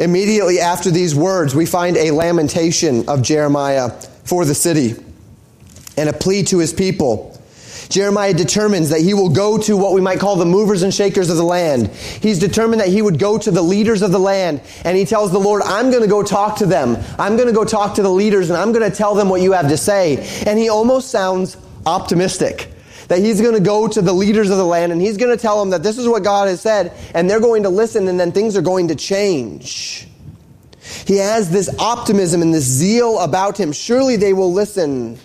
Immediately 0.00 0.58
after 0.58 0.90
these 0.90 1.14
words, 1.14 1.54
we 1.54 1.64
find 1.64 1.96
a 1.96 2.10
lamentation 2.10 3.08
of 3.08 3.22
Jeremiah 3.22 3.90
for 4.24 4.44
the 4.44 4.52
city 4.52 4.96
and 5.96 6.08
a 6.08 6.12
plea 6.12 6.42
to 6.46 6.58
his 6.58 6.72
people. 6.72 7.40
Jeremiah 7.88 8.34
determines 8.34 8.90
that 8.90 9.00
he 9.00 9.14
will 9.14 9.28
go 9.28 9.58
to 9.58 9.76
what 9.76 9.92
we 9.92 10.00
might 10.00 10.18
call 10.18 10.34
the 10.34 10.44
movers 10.44 10.82
and 10.82 10.92
shakers 10.92 11.30
of 11.30 11.36
the 11.36 11.44
land. 11.44 11.86
He's 11.86 12.40
determined 12.40 12.80
that 12.80 12.88
he 12.88 13.00
would 13.00 13.20
go 13.20 13.38
to 13.38 13.52
the 13.52 13.62
leaders 13.62 14.02
of 14.02 14.10
the 14.10 14.18
land, 14.18 14.62
and 14.84 14.96
he 14.96 15.04
tells 15.04 15.30
the 15.30 15.38
Lord, 15.38 15.62
I'm 15.62 15.92
going 15.92 16.02
to 16.02 16.08
go 16.08 16.24
talk 16.24 16.56
to 16.56 16.66
them. 16.66 16.96
I'm 17.16 17.36
going 17.36 17.46
to 17.46 17.54
go 17.54 17.64
talk 17.64 17.94
to 17.94 18.02
the 18.02 18.10
leaders, 18.10 18.50
and 18.50 18.58
I'm 18.58 18.72
going 18.72 18.90
to 18.90 18.96
tell 18.96 19.14
them 19.14 19.28
what 19.28 19.40
you 19.40 19.52
have 19.52 19.68
to 19.68 19.76
say. 19.76 20.16
And 20.48 20.58
he 20.58 20.68
almost 20.68 21.12
sounds 21.12 21.56
optimistic 21.86 22.72
that 23.08 23.20
he's 23.20 23.40
going 23.40 23.54
to 23.54 23.60
go 23.60 23.88
to 23.88 24.02
the 24.02 24.12
leaders 24.12 24.50
of 24.50 24.58
the 24.58 24.66
land 24.66 24.92
and 24.92 25.00
he's 25.00 25.16
going 25.16 25.36
to 25.36 25.40
tell 25.40 25.60
them 25.60 25.70
that 25.70 25.82
this 25.82 25.98
is 25.98 26.08
what 26.08 26.24
God 26.24 26.48
has 26.48 26.60
said, 26.60 26.92
and 27.14 27.28
they're 27.28 27.40
going 27.40 27.62
to 27.64 27.68
listen, 27.68 28.08
and 28.08 28.18
then 28.18 28.32
things 28.32 28.56
are 28.56 28.62
going 28.62 28.88
to 28.88 28.94
change. 28.94 30.08
He 31.06 31.16
has 31.16 31.50
this 31.50 31.68
optimism 31.78 32.42
and 32.42 32.54
this 32.54 32.64
zeal 32.64 33.18
about 33.18 33.58
him. 33.58 33.72
Surely 33.72 34.16
they 34.16 34.32
will 34.32 34.52
listen. 34.52 35.18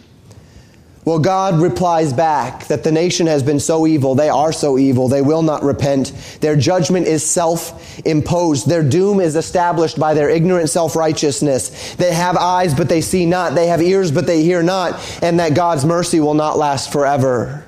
Well, 1.04 1.18
God 1.18 1.60
replies 1.60 2.14
back 2.14 2.68
that 2.68 2.84
the 2.84 2.92
nation 2.92 3.26
has 3.26 3.42
been 3.42 3.60
so 3.60 3.88
evil. 3.88 4.14
They 4.14 4.30
are 4.30 4.54
so 4.54 4.78
evil. 4.78 5.08
They 5.08 5.24
will 5.24 5.42
not 5.42 5.64
repent. 5.64 6.14
Their 6.42 6.56
judgment 6.56 7.08
is 7.08 7.24
self 7.24 8.00
imposed. 8.06 8.68
Their 8.68 8.84
doom 8.84 9.20
is 9.20 9.36
established 9.36 10.00
by 10.00 10.14
their 10.14 10.30
ignorant 10.30 10.70
self 10.70 10.96
righteousness. 10.96 11.96
They 11.96 12.14
have 12.14 12.38
eyes, 12.38 12.76
but 12.76 12.88
they 12.88 13.02
see 13.02 13.26
not. 13.26 13.56
They 13.56 13.68
have 13.68 13.82
ears, 13.82 14.12
but 14.12 14.28
they 14.28 14.44
hear 14.44 14.62
not. 14.62 15.00
And 15.24 15.40
that 15.40 15.56
God's 15.56 15.86
mercy 15.86 16.20
will 16.20 16.36
not 16.36 16.60
last 16.60 16.92
forever. 16.92 17.66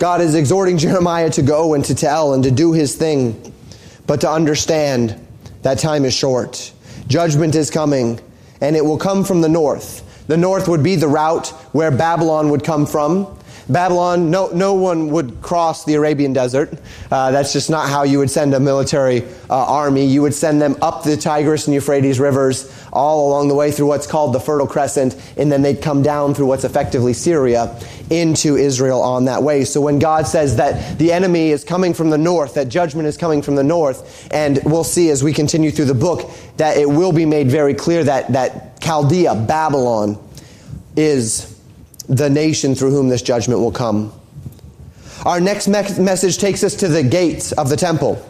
God 0.00 0.22
is 0.22 0.34
exhorting 0.34 0.78
Jeremiah 0.78 1.28
to 1.28 1.42
go 1.42 1.74
and 1.74 1.84
to 1.84 1.94
tell 1.94 2.32
and 2.32 2.42
to 2.44 2.50
do 2.50 2.72
his 2.72 2.96
thing, 2.96 3.52
but 4.06 4.22
to 4.22 4.30
understand 4.30 5.14
that 5.60 5.78
time 5.78 6.06
is 6.06 6.14
short. 6.14 6.72
Judgment 7.06 7.54
is 7.54 7.70
coming, 7.70 8.18
and 8.62 8.74
it 8.76 8.82
will 8.82 8.96
come 8.96 9.24
from 9.24 9.42
the 9.42 9.48
north. 9.50 10.26
The 10.26 10.38
north 10.38 10.68
would 10.68 10.82
be 10.82 10.96
the 10.96 11.06
route 11.06 11.48
where 11.74 11.90
Babylon 11.90 12.48
would 12.48 12.64
come 12.64 12.86
from. 12.86 13.38
Babylon, 13.72 14.30
no, 14.30 14.48
no 14.48 14.74
one 14.74 15.10
would 15.10 15.40
cross 15.42 15.84
the 15.84 15.94
Arabian 15.94 16.32
desert. 16.32 16.72
Uh, 17.10 17.30
that's 17.30 17.52
just 17.52 17.70
not 17.70 17.88
how 17.88 18.02
you 18.02 18.18
would 18.18 18.30
send 18.30 18.54
a 18.54 18.60
military 18.60 19.22
uh, 19.48 19.66
army. 19.66 20.06
You 20.06 20.22
would 20.22 20.34
send 20.34 20.60
them 20.60 20.76
up 20.82 21.04
the 21.04 21.16
Tigris 21.16 21.66
and 21.66 21.74
Euphrates 21.74 22.18
rivers, 22.18 22.72
all 22.92 23.28
along 23.28 23.48
the 23.48 23.54
way 23.54 23.70
through 23.70 23.86
what's 23.86 24.06
called 24.06 24.34
the 24.34 24.40
Fertile 24.40 24.66
Crescent, 24.66 25.16
and 25.36 25.50
then 25.50 25.62
they'd 25.62 25.80
come 25.80 26.02
down 26.02 26.34
through 26.34 26.46
what's 26.46 26.64
effectively 26.64 27.12
Syria 27.12 27.78
into 28.10 28.56
Israel 28.56 29.00
on 29.00 29.26
that 29.26 29.42
way. 29.42 29.64
So 29.64 29.80
when 29.80 29.98
God 29.98 30.26
says 30.26 30.56
that 30.56 30.98
the 30.98 31.12
enemy 31.12 31.50
is 31.50 31.62
coming 31.62 31.94
from 31.94 32.10
the 32.10 32.18
north, 32.18 32.54
that 32.54 32.68
judgment 32.68 33.06
is 33.06 33.16
coming 33.16 33.42
from 33.42 33.54
the 33.54 33.64
north, 33.64 34.28
and 34.32 34.60
we'll 34.64 34.84
see 34.84 35.10
as 35.10 35.22
we 35.22 35.32
continue 35.32 35.70
through 35.70 35.84
the 35.84 35.94
book 35.94 36.30
that 36.56 36.76
it 36.76 36.88
will 36.88 37.12
be 37.12 37.24
made 37.24 37.48
very 37.50 37.74
clear 37.74 38.02
that, 38.02 38.32
that 38.32 38.80
Chaldea, 38.80 39.34
Babylon, 39.46 40.18
is 40.96 41.49
the 42.10 42.28
nation 42.28 42.74
through 42.74 42.90
whom 42.90 43.08
this 43.08 43.22
judgment 43.22 43.60
will 43.60 43.70
come. 43.70 44.12
Our 45.24 45.40
next 45.40 45.68
me- 45.68 46.02
message 46.02 46.38
takes 46.38 46.64
us 46.64 46.74
to 46.76 46.88
the 46.88 47.04
gates 47.04 47.52
of 47.52 47.68
the 47.68 47.76
temple, 47.76 48.26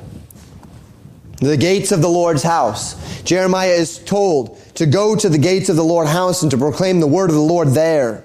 the 1.39 1.57
gates 1.57 1.91
of 1.91 2.03
the 2.03 2.09
Lord's 2.09 2.43
house. 2.43 3.23
Jeremiah 3.23 3.71
is 3.71 3.99
told 3.99 4.59
to 4.75 4.85
go 4.85 5.17
to 5.17 5.29
the 5.31 5.39
gates 5.39 5.71
of 5.71 5.77
the 5.77 5.85
Lord's 5.85 6.11
house 6.11 6.43
and 6.43 6.51
to 6.51 6.59
proclaim 6.59 7.01
the 7.01 7.07
word 7.07 7.31
of 7.31 7.37
the 7.37 7.43
Lord 7.43 7.69
there. 7.69 8.25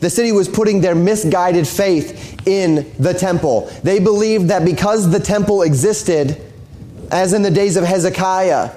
The 0.00 0.10
city 0.10 0.30
was 0.30 0.46
putting 0.46 0.82
their 0.82 0.94
misguided 0.94 1.66
faith 1.66 2.46
in 2.46 2.92
the 2.98 3.14
temple. 3.14 3.70
They 3.82 3.98
believed 3.98 4.48
that 4.48 4.64
because 4.64 5.10
the 5.10 5.20
temple 5.20 5.62
existed, 5.62 6.40
as 7.10 7.32
in 7.32 7.42
the 7.42 7.50
days 7.50 7.76
of 7.76 7.84
Hezekiah, 7.84 8.68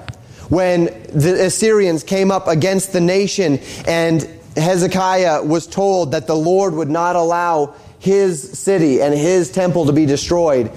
when 0.50 0.86
the 1.14 1.46
Assyrians 1.46 2.04
came 2.04 2.32
up 2.32 2.48
against 2.48 2.94
the 2.94 3.02
nation 3.02 3.60
and 3.86 4.28
Hezekiah 4.56 5.44
was 5.44 5.68
told 5.68 6.12
that 6.12 6.28
the 6.28 6.36
Lord 6.36 6.74
would 6.74 6.90
not 6.90 7.16
allow 7.16 7.76
his 8.00 8.58
city 8.58 9.02
and 9.02 9.14
his 9.14 9.52
temple 9.52 9.86
to 9.86 9.94
be 9.94 10.06
destroyed. 10.06 10.72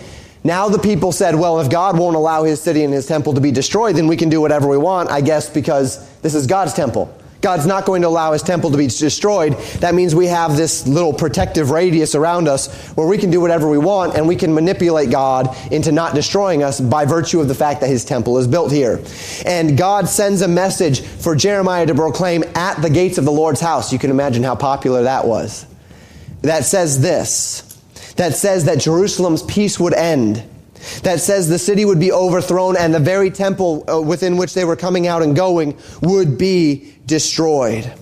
Now 0.44 0.68
the 0.68 0.78
people 0.78 1.12
said, 1.12 1.34
well, 1.34 1.60
if 1.60 1.68
God 1.70 1.98
won't 1.98 2.16
allow 2.16 2.44
his 2.44 2.60
city 2.60 2.84
and 2.84 2.92
his 2.92 3.06
temple 3.06 3.34
to 3.34 3.40
be 3.40 3.50
destroyed, 3.50 3.96
then 3.96 4.06
we 4.06 4.16
can 4.16 4.28
do 4.28 4.40
whatever 4.40 4.68
we 4.68 4.78
want, 4.78 5.10
I 5.10 5.20
guess, 5.20 5.50
because 5.50 6.08
this 6.20 6.34
is 6.34 6.46
God's 6.46 6.74
temple. 6.74 7.14
God's 7.40 7.66
not 7.66 7.84
going 7.84 8.02
to 8.02 8.08
allow 8.08 8.32
his 8.32 8.42
temple 8.42 8.70
to 8.72 8.76
be 8.76 8.88
destroyed. 8.88 9.52
That 9.78 9.94
means 9.94 10.14
we 10.14 10.26
have 10.26 10.56
this 10.56 10.86
little 10.86 11.12
protective 11.12 11.70
radius 11.70 12.14
around 12.14 12.48
us 12.48 12.88
where 12.92 13.06
we 13.06 13.16
can 13.16 13.30
do 13.30 13.40
whatever 13.40 13.68
we 13.68 13.78
want 13.78 14.16
and 14.16 14.26
we 14.26 14.34
can 14.34 14.52
manipulate 14.52 15.10
God 15.10 15.56
into 15.70 15.92
not 15.92 16.14
destroying 16.14 16.62
us 16.62 16.80
by 16.80 17.04
virtue 17.04 17.40
of 17.40 17.46
the 17.46 17.54
fact 17.54 17.80
that 17.80 17.88
his 17.88 18.04
temple 18.04 18.38
is 18.38 18.48
built 18.48 18.72
here. 18.72 19.00
And 19.46 19.78
God 19.78 20.08
sends 20.08 20.42
a 20.42 20.48
message 20.48 21.00
for 21.00 21.36
Jeremiah 21.36 21.86
to 21.86 21.94
proclaim 21.94 22.42
at 22.54 22.82
the 22.82 22.90
gates 22.90 23.18
of 23.18 23.24
the 23.24 23.32
Lord's 23.32 23.60
house. 23.60 23.92
You 23.92 24.00
can 24.00 24.10
imagine 24.10 24.42
how 24.42 24.56
popular 24.56 25.04
that 25.04 25.26
was. 25.26 25.64
That 26.42 26.64
says 26.64 27.00
this 27.00 27.64
that 28.16 28.34
says 28.34 28.64
that 28.64 28.80
Jerusalem's 28.80 29.44
peace 29.44 29.78
would 29.78 29.94
end 29.94 30.42
that 31.02 31.20
says 31.20 31.48
the 31.48 31.58
city 31.58 31.84
would 31.84 32.00
be 32.00 32.12
overthrown 32.12 32.76
and 32.76 32.94
the 32.94 33.00
very 33.00 33.30
temple 33.30 33.84
uh, 33.90 34.00
within 34.00 34.36
which 34.36 34.54
they 34.54 34.64
were 34.64 34.76
coming 34.76 35.06
out 35.06 35.22
and 35.22 35.34
going 35.34 35.76
would 36.02 36.38
be 36.38 36.94
destroyed. 37.06 37.92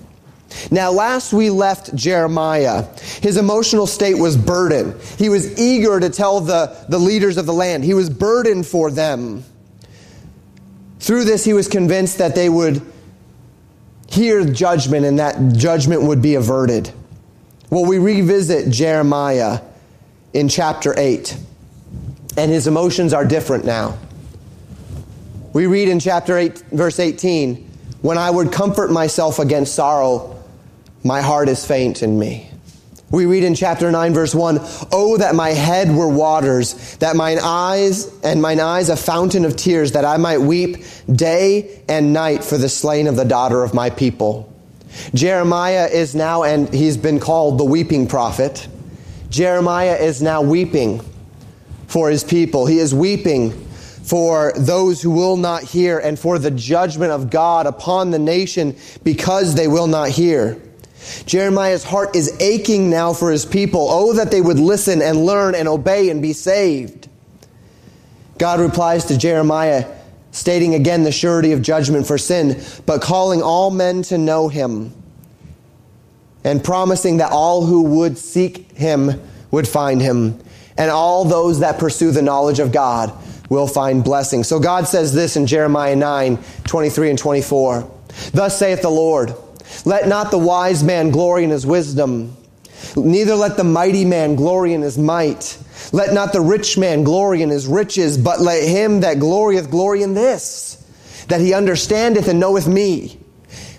Now, 0.71 0.91
last 0.91 1.33
we 1.33 1.51
left 1.51 1.95
Jeremiah, 1.95 2.87
his 3.21 3.37
emotional 3.37 3.87
state 3.87 4.19
was 4.19 4.37
burdened. 4.37 5.01
He 5.19 5.29
was 5.29 5.59
eager 5.59 6.01
to 6.01 6.09
tell 6.09 6.41
the, 6.41 6.77
the 6.89 6.99
leaders 6.99 7.37
of 7.37 7.47
the 7.47 7.53
land, 7.53 7.85
he 7.85 7.95
was 7.95 8.09
burdened 8.09 8.67
for 8.67 8.91
them. 8.91 9.45
Through 10.99 11.25
this, 11.25 11.45
he 11.45 11.53
was 11.53 11.69
convinced 11.69 12.19
that 12.19 12.35
they 12.35 12.49
would 12.49 12.81
hear 14.09 14.45
judgment 14.45 15.05
and 15.05 15.19
that 15.19 15.53
judgment 15.53 16.03
would 16.03 16.23
be 16.23 16.37
averted. 16.37 16.93
Well, 17.71 17.85
we 17.85 17.99
revisit 17.99 18.71
Jeremiah 18.71 19.61
in 20.33 20.49
chapter 20.49 20.95
8 20.97 21.37
and 22.37 22.51
his 22.51 22.67
emotions 22.67 23.13
are 23.13 23.25
different 23.25 23.65
now. 23.65 23.99
We 25.53 25.67
read 25.67 25.89
in 25.89 26.01
chapter 26.01 26.37
8, 26.37 26.65
verse 26.73 27.01
18, 27.01 27.57
When 28.03 28.19
I 28.19 28.31
would 28.31 28.53
comfort 28.53 28.91
myself 28.91 29.39
against 29.39 29.75
sorrow, 29.75 30.43
my 31.03 31.23
heart 31.23 31.49
is 31.49 31.65
faint 31.65 32.03
in 32.03 32.19
me. 32.19 32.51
We 33.11 33.25
read 33.25 33.45
in 33.45 33.55
chapter 33.55 33.91
9, 33.91 34.13
verse 34.13 34.35
1, 34.35 34.59
Oh, 34.93 35.17
that 35.17 35.35
my 35.35 35.51
head 35.51 35.95
were 35.95 36.09
waters, 36.09 36.97
that 36.97 37.17
mine 37.17 37.39
eyes 37.41 38.13
and 38.23 38.43
mine 38.43 38.61
eyes 38.61 38.89
a 38.89 38.97
fountain 38.97 39.45
of 39.45 39.57
tears, 39.57 39.93
that 39.93 40.05
I 40.05 40.17
might 40.17 40.39
weep 40.39 40.85
day 41.11 41.83
and 41.89 42.13
night 42.13 42.45
for 42.45 42.59
the 42.59 42.69
slain 42.69 43.07
of 43.07 43.17
the 43.17 43.25
daughter 43.25 43.63
of 43.63 43.73
my 43.73 43.91
people. 43.91 44.53
Jeremiah 45.15 45.87
is 45.87 46.15
now, 46.15 46.43
and 46.43 46.73
he's 46.75 46.97
been 46.97 47.21
called 47.21 47.59
the 47.59 47.65
weeping 47.65 48.09
prophet. 48.09 48.67
Jeremiah 49.31 49.97
is 49.97 50.21
now 50.21 50.43
weeping 50.43 51.01
for 51.87 52.11
his 52.11 52.25
people. 52.25 52.67
He 52.67 52.79
is 52.79 52.95
weeping 52.95 53.51
for 54.03 54.53
those 54.57 55.03
who 55.03 55.11
will 55.11 55.37
not 55.37 55.65
hear 55.65 55.99
and 55.99 56.19
for 56.19 56.39
the 56.39 56.51
judgment 56.51 57.11
of 57.11 57.31
God 57.31 57.67
upon 57.67 58.11
the 58.11 58.19
nation 58.19 58.77
because 59.03 59.55
they 59.55 59.67
will 59.67 59.89
not 59.89 60.11
hear. 60.11 60.61
Jeremiah's 61.27 61.85
heart 61.85 62.15
is 62.15 62.41
aching 62.41 62.89
now 62.89 63.13
for 63.13 63.31
his 63.31 63.45
people. 63.45 63.87
Oh, 63.91 64.13
that 64.15 64.31
they 64.31 64.41
would 64.41 64.59
listen 64.59 65.03
and 65.03 65.25
learn 65.25 65.55
and 65.55 65.69
obey 65.69 66.11
and 66.11 66.23
be 66.23 66.33
saved. 66.33 67.09
God 68.39 68.61
replies 68.61 69.07
to 69.07 69.19
Jeremiah, 69.19 69.87
stating 70.31 70.75
again 70.75 71.03
the 71.03 71.13
surety 71.13 71.53
of 71.53 71.63
judgment 71.63 72.07
for 72.07 72.19
sin, 72.19 72.63
but 72.85 73.01
calling 73.01 73.43
all 73.43 73.71
men 73.71 74.03
to 74.03 74.19
know 74.19 74.49
him 74.49 74.93
and 76.45 76.63
promising 76.63 77.17
that 77.17 77.33
all 77.33 77.65
who 77.65 77.83
would 77.83 78.19
seek 78.19 78.71
him 78.73 79.21
would 79.51 79.67
find 79.67 80.01
him 80.01 80.39
and 80.79 80.91
all 80.91 81.25
those 81.25 81.61
that 81.61 81.79
pursue 81.79 82.11
the 82.11 82.23
knowledge 82.23 82.59
of 82.59 82.73
God 82.73 83.13
will 83.49 83.67
find 83.67 84.03
blessing. 84.03 84.45
So 84.45 84.59
God 84.59 84.87
says 84.87 85.15
this 85.15 85.37
in 85.37 85.47
Jeremiah 85.47 85.97
9 85.97 86.39
23 86.65 87.11
and 87.11 87.19
24. 87.19 87.91
Thus 88.33 88.59
saith 88.59 88.83
the 88.83 88.91
Lord, 88.91 89.35
Let 89.85 90.09
not 90.09 90.31
the 90.31 90.39
wise 90.39 90.83
man 90.83 91.11
glory 91.11 91.45
in 91.45 91.51
his 91.51 91.67
wisdom, 91.67 92.37
neither 92.97 93.35
let 93.35 93.57
the 93.57 93.65
mighty 93.65 94.05
man 94.05 94.37
glory 94.37 94.75
in 94.75 94.83
his 94.83 94.99
might. 94.99 95.59
Let 95.93 96.13
not 96.13 96.33
the 96.33 96.41
rich 96.41 96.77
man 96.77 97.05
glory 97.05 97.43
in 97.43 97.51
his 97.51 97.67
riches, 97.67 98.19
but 98.19 98.41
let 98.41 98.67
him 98.67 99.01
that 99.01 99.19
glorieth 99.19 99.71
glory 99.71 100.03
in 100.03 100.15
this, 100.15 100.83
that 101.29 101.41
he 101.41 101.55
understandeth 101.55 102.29
and 102.29 102.41
knoweth 102.41 102.67
me, 102.67 103.21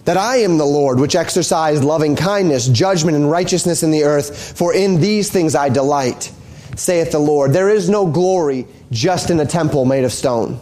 that 0.05 0.15
I 0.15 0.37
am 0.37 0.57
the 0.57 0.65
Lord, 0.65 0.99
which 0.99 1.15
exercise 1.15 1.83
loving 1.83 2.15
kindness, 2.15 2.67
judgment, 2.67 3.17
and 3.17 3.29
righteousness 3.29 3.83
in 3.83 3.91
the 3.91 4.03
earth, 4.03 4.57
for 4.57 4.73
in 4.73 5.01
these 5.01 5.29
things 5.29 5.53
I 5.53 5.67
delight 5.69 6.31
saith 6.79 7.11
the 7.11 7.19
Lord. 7.19 7.53
There 7.53 7.69
is 7.69 7.89
no 7.89 8.05
glory 8.07 8.65
just 8.91 9.29
in 9.29 9.39
a 9.39 9.45
temple 9.45 9.85
made 9.85 10.03
of 10.03 10.13
stone. 10.13 10.59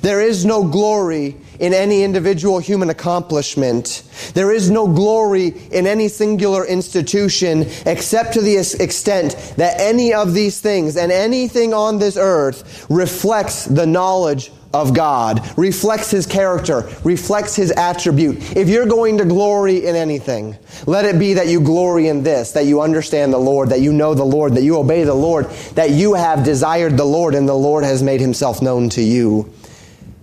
There 0.00 0.20
is 0.20 0.44
no 0.44 0.64
glory 0.64 1.36
in 1.62 1.72
any 1.72 2.02
individual 2.02 2.58
human 2.58 2.90
accomplishment. 2.90 4.02
There 4.34 4.50
is 4.50 4.68
no 4.68 4.88
glory 4.88 5.54
in 5.70 5.86
any 5.86 6.08
singular 6.08 6.66
institution 6.66 7.66
except 7.86 8.34
to 8.34 8.40
the 8.40 8.56
extent 8.56 9.54
that 9.56 9.80
any 9.80 10.12
of 10.12 10.34
these 10.34 10.60
things 10.60 10.96
and 10.96 11.12
anything 11.12 11.72
on 11.72 12.00
this 12.00 12.16
earth 12.16 12.84
reflects 12.90 13.64
the 13.64 13.86
knowledge 13.86 14.50
of 14.74 14.92
God, 14.92 15.56
reflects 15.56 16.10
His 16.10 16.26
character, 16.26 16.90
reflects 17.04 17.54
His 17.54 17.70
attribute. 17.70 18.56
If 18.56 18.68
you're 18.68 18.86
going 18.86 19.18
to 19.18 19.24
glory 19.24 19.86
in 19.86 19.94
anything, 19.94 20.56
let 20.86 21.04
it 21.04 21.16
be 21.16 21.34
that 21.34 21.46
you 21.46 21.60
glory 21.60 22.08
in 22.08 22.24
this, 22.24 22.52
that 22.52 22.64
you 22.64 22.80
understand 22.80 23.32
the 23.32 23.38
Lord, 23.38 23.68
that 23.68 23.80
you 23.80 23.92
know 23.92 24.14
the 24.14 24.24
Lord, 24.24 24.54
that 24.54 24.62
you 24.62 24.78
obey 24.78 25.04
the 25.04 25.14
Lord, 25.14 25.48
that 25.74 25.90
you 25.90 26.14
have 26.14 26.42
desired 26.42 26.96
the 26.96 27.04
Lord 27.04 27.36
and 27.36 27.48
the 27.48 27.54
Lord 27.54 27.84
has 27.84 28.02
made 28.02 28.20
Himself 28.20 28.60
known 28.60 28.88
to 28.90 29.02
you. 29.02 29.52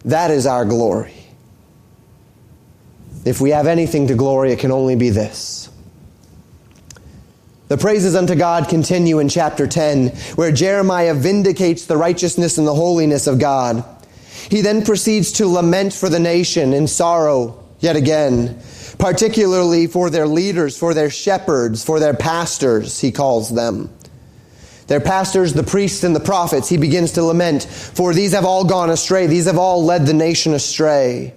That 0.04 0.32
is 0.32 0.46
our 0.46 0.66
glory. 0.66 1.19
If 3.30 3.40
we 3.40 3.52
have 3.52 3.68
anything 3.68 4.08
to 4.08 4.16
glory, 4.16 4.52
it 4.52 4.58
can 4.58 4.72
only 4.72 4.96
be 4.96 5.12
this. 5.12 5.70
The 7.68 7.78
praises 7.78 8.16
unto 8.16 8.34
God 8.34 8.68
continue 8.68 9.20
in 9.20 9.30
chapter 9.30 9.68
10, 9.68 10.08
where 10.34 10.52
Jeremiah 10.52 11.14
vindicates 11.14 11.86
the 11.86 11.96
righteousness 11.96 12.58
and 12.58 12.66
the 12.66 12.74
holiness 12.74 13.28
of 13.28 13.38
God. 13.38 13.86
He 14.50 14.62
then 14.62 14.84
proceeds 14.84 15.34
to 15.34 15.48
lament 15.48 15.94
for 15.94 16.10
the 16.10 16.20
nation 16.20 16.74
in 16.74 16.88
sorrow 16.88 17.64
yet 17.80 17.96
again, 17.96 18.60
particularly 18.98 19.86
for 19.86 20.10
their 20.10 20.26
leaders, 20.28 20.76
for 20.76 20.96
their 20.96 21.12
shepherds, 21.12 21.84
for 21.84 22.00
their 22.00 22.16
pastors, 22.16 23.00
he 23.00 23.12
calls 23.12 23.54
them. 23.54 23.94
Their 24.88 25.00
pastors, 25.00 25.54
the 25.54 25.62
priests, 25.62 26.04
and 26.04 26.16
the 26.16 26.20
prophets, 26.20 26.68
he 26.68 26.78
begins 26.78 27.12
to 27.12 27.24
lament, 27.24 27.66
for 27.66 28.12
these 28.12 28.32
have 28.34 28.44
all 28.46 28.66
gone 28.66 28.90
astray. 28.90 29.28
These 29.28 29.46
have 29.46 29.60
all 29.60 29.86
led 29.86 30.08
the 30.08 30.16
nation 30.16 30.56
astray. 30.56 31.36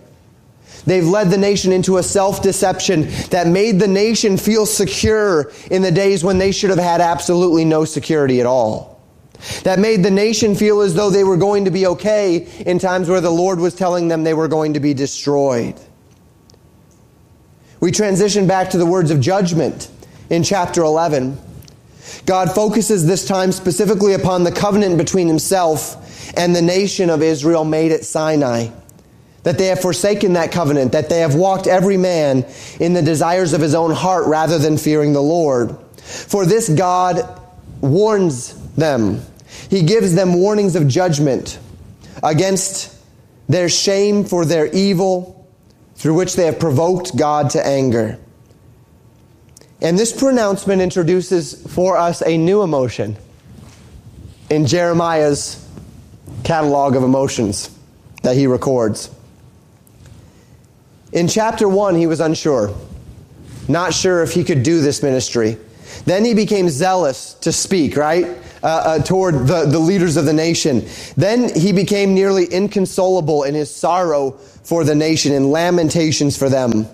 They've 0.85 1.07
led 1.07 1.31
the 1.31 1.38
nation 1.38 1.73
into 1.73 1.99
a 1.99 2.03
self 2.03 2.42
deception 2.42 3.09
that 3.31 3.47
made 3.47 3.79
the 3.79 3.88
nation 3.88 4.37
feel 4.37 4.66
secure 4.66 5.53
in 5.71 5.83
the 5.83 5.92
days 5.92 6.25
when 6.25 6.38
they 6.38 6.53
should 6.53 6.71
have 6.71 6.79
had 6.79 7.01
absolutely 7.01 7.64
no 7.64 7.85
security 7.85 8.40
at 8.40 8.47
all 8.47 8.92
that 9.64 9.79
made 9.79 10.03
the 10.03 10.11
nation 10.11 10.55
feel 10.55 10.81
as 10.81 10.95
though 10.95 11.11
they 11.11 11.25
were 11.25 11.37
going 11.37 11.64
to 11.64 11.71
be 11.71 11.87
okay 11.87 12.47
in 12.64 12.79
times 12.79 13.09
where 13.09 13.21
the 13.21 13.31
Lord 13.31 13.59
was 13.59 13.75
telling 13.75 14.09
them 14.09 14.25
they 14.25 14.35
were 14.35 14.49
going 14.49 14.75
to 14.75 14.81
be 14.81 14.95
destroyed. 14.95 15.75
We 17.81 17.90
transition 17.90 18.47
back 18.47 18.71
to 18.71 18.79
the 18.79 18.87
words 18.87 19.11
of 19.11 19.21
judgment 19.21 19.90
in 20.31 20.45
chapter 20.45 20.83
11. 20.83 21.38
God 22.27 22.55
focuses 22.55 23.07
this 23.07 23.27
time 23.27 23.51
specifically 23.51 24.14
upon 24.14 24.45
the 24.45 24.53
covenant 24.53 24.99
between 24.99 25.27
himself 25.27 25.99
and 26.37 26.55
the 26.55 26.62
nation 26.62 27.11
of 27.11 27.23
Israel 27.23 27.64
made 27.64 27.90
at 27.90 28.05
Sinai. 28.05 28.68
That 29.43 29.59
they 29.59 29.67
have 29.67 29.81
forsaken 29.81 30.35
that 30.35 30.53
covenant, 30.53 30.93
that 30.93 31.09
they 31.09 31.21
have 31.21 31.35
walked 31.35 31.67
every 31.67 31.97
man 31.97 32.47
in 32.79 32.93
the 32.93 33.03
desires 33.03 33.53
of 33.53 33.61
his 33.61 33.75
own 33.75 33.91
heart 33.91 34.27
rather 34.27 34.59
than 34.59 34.79
fearing 34.79 35.13
the 35.13 35.23
Lord. 35.23 35.77
For 35.97 36.47
this 36.47 36.69
God 36.69 37.41
warns 37.81 38.55
them 38.75 39.21
he 39.69 39.83
gives 39.83 40.15
them 40.15 40.35
warnings 40.35 40.77
of 40.77 40.89
judgment 40.89 41.59
against 42.23 42.95
their 43.49 43.69
shame 43.69 44.25
for 44.25 44.45
their 44.45 44.67
evil 44.67 45.47
through 45.95 46.15
which 46.15 46.37
they 46.37 46.47
have 46.47 46.59
provoked 46.59 47.17
God 47.17 47.51
to 47.51 47.67
anger. 47.67 48.19
And 49.81 49.99
this 49.99 50.13
pronouncement 50.13 50.81
introduces 50.81 51.67
for 51.73 51.97
us 51.97 52.23
a 52.23 52.37
new 52.37 52.63
emotion 52.63 53.17
in 54.49 54.67
Jeremiah's 54.67 55.67
catalog 56.45 56.95
of 56.95 57.03
emotions 57.03 57.71
that 58.23 58.37
he 58.37 58.47
records. 58.47 59.11
In 61.12 61.29
chapter 61.29 61.68
1, 61.68 61.94
he 61.94 62.07
was 62.07 62.20
unsure, 62.20 62.75
not 63.68 63.92
sure 63.92 64.22
if 64.22 64.33
he 64.33 64.44
could 64.44 64.62
do 64.62 64.81
this 64.81 65.03
ministry. 65.03 65.59
Then 66.07 66.25
he 66.25 66.33
became 66.33 66.68
zealous 66.70 67.35
to 67.35 67.53
speak, 67.53 67.96
right? 67.96 68.25
Uh, 68.62 68.66
uh, 68.66 68.98
toward 69.01 69.46
the, 69.46 69.66
the 69.66 69.79
leaders 69.79 70.16
of 70.16 70.25
the 70.25 70.33
nation. 70.33 70.87
Then 71.16 71.55
he 71.55 71.72
became 71.72 72.14
nearly 72.14 72.46
inconsolable 72.46 73.42
in 73.42 73.55
his 73.55 73.75
sorrow 73.75 74.31
for 74.62 74.85
the 74.85 74.94
nation 74.94 75.33
and 75.33 75.51
lamentations 75.51 76.38
for 76.38 76.48
them. 76.48 76.87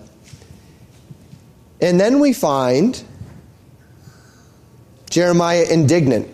And 1.81 2.01
then 2.01 2.19
we 2.19 2.33
find 2.33 3.01
Jeremiah 5.11 5.65
indignant, 5.71 6.29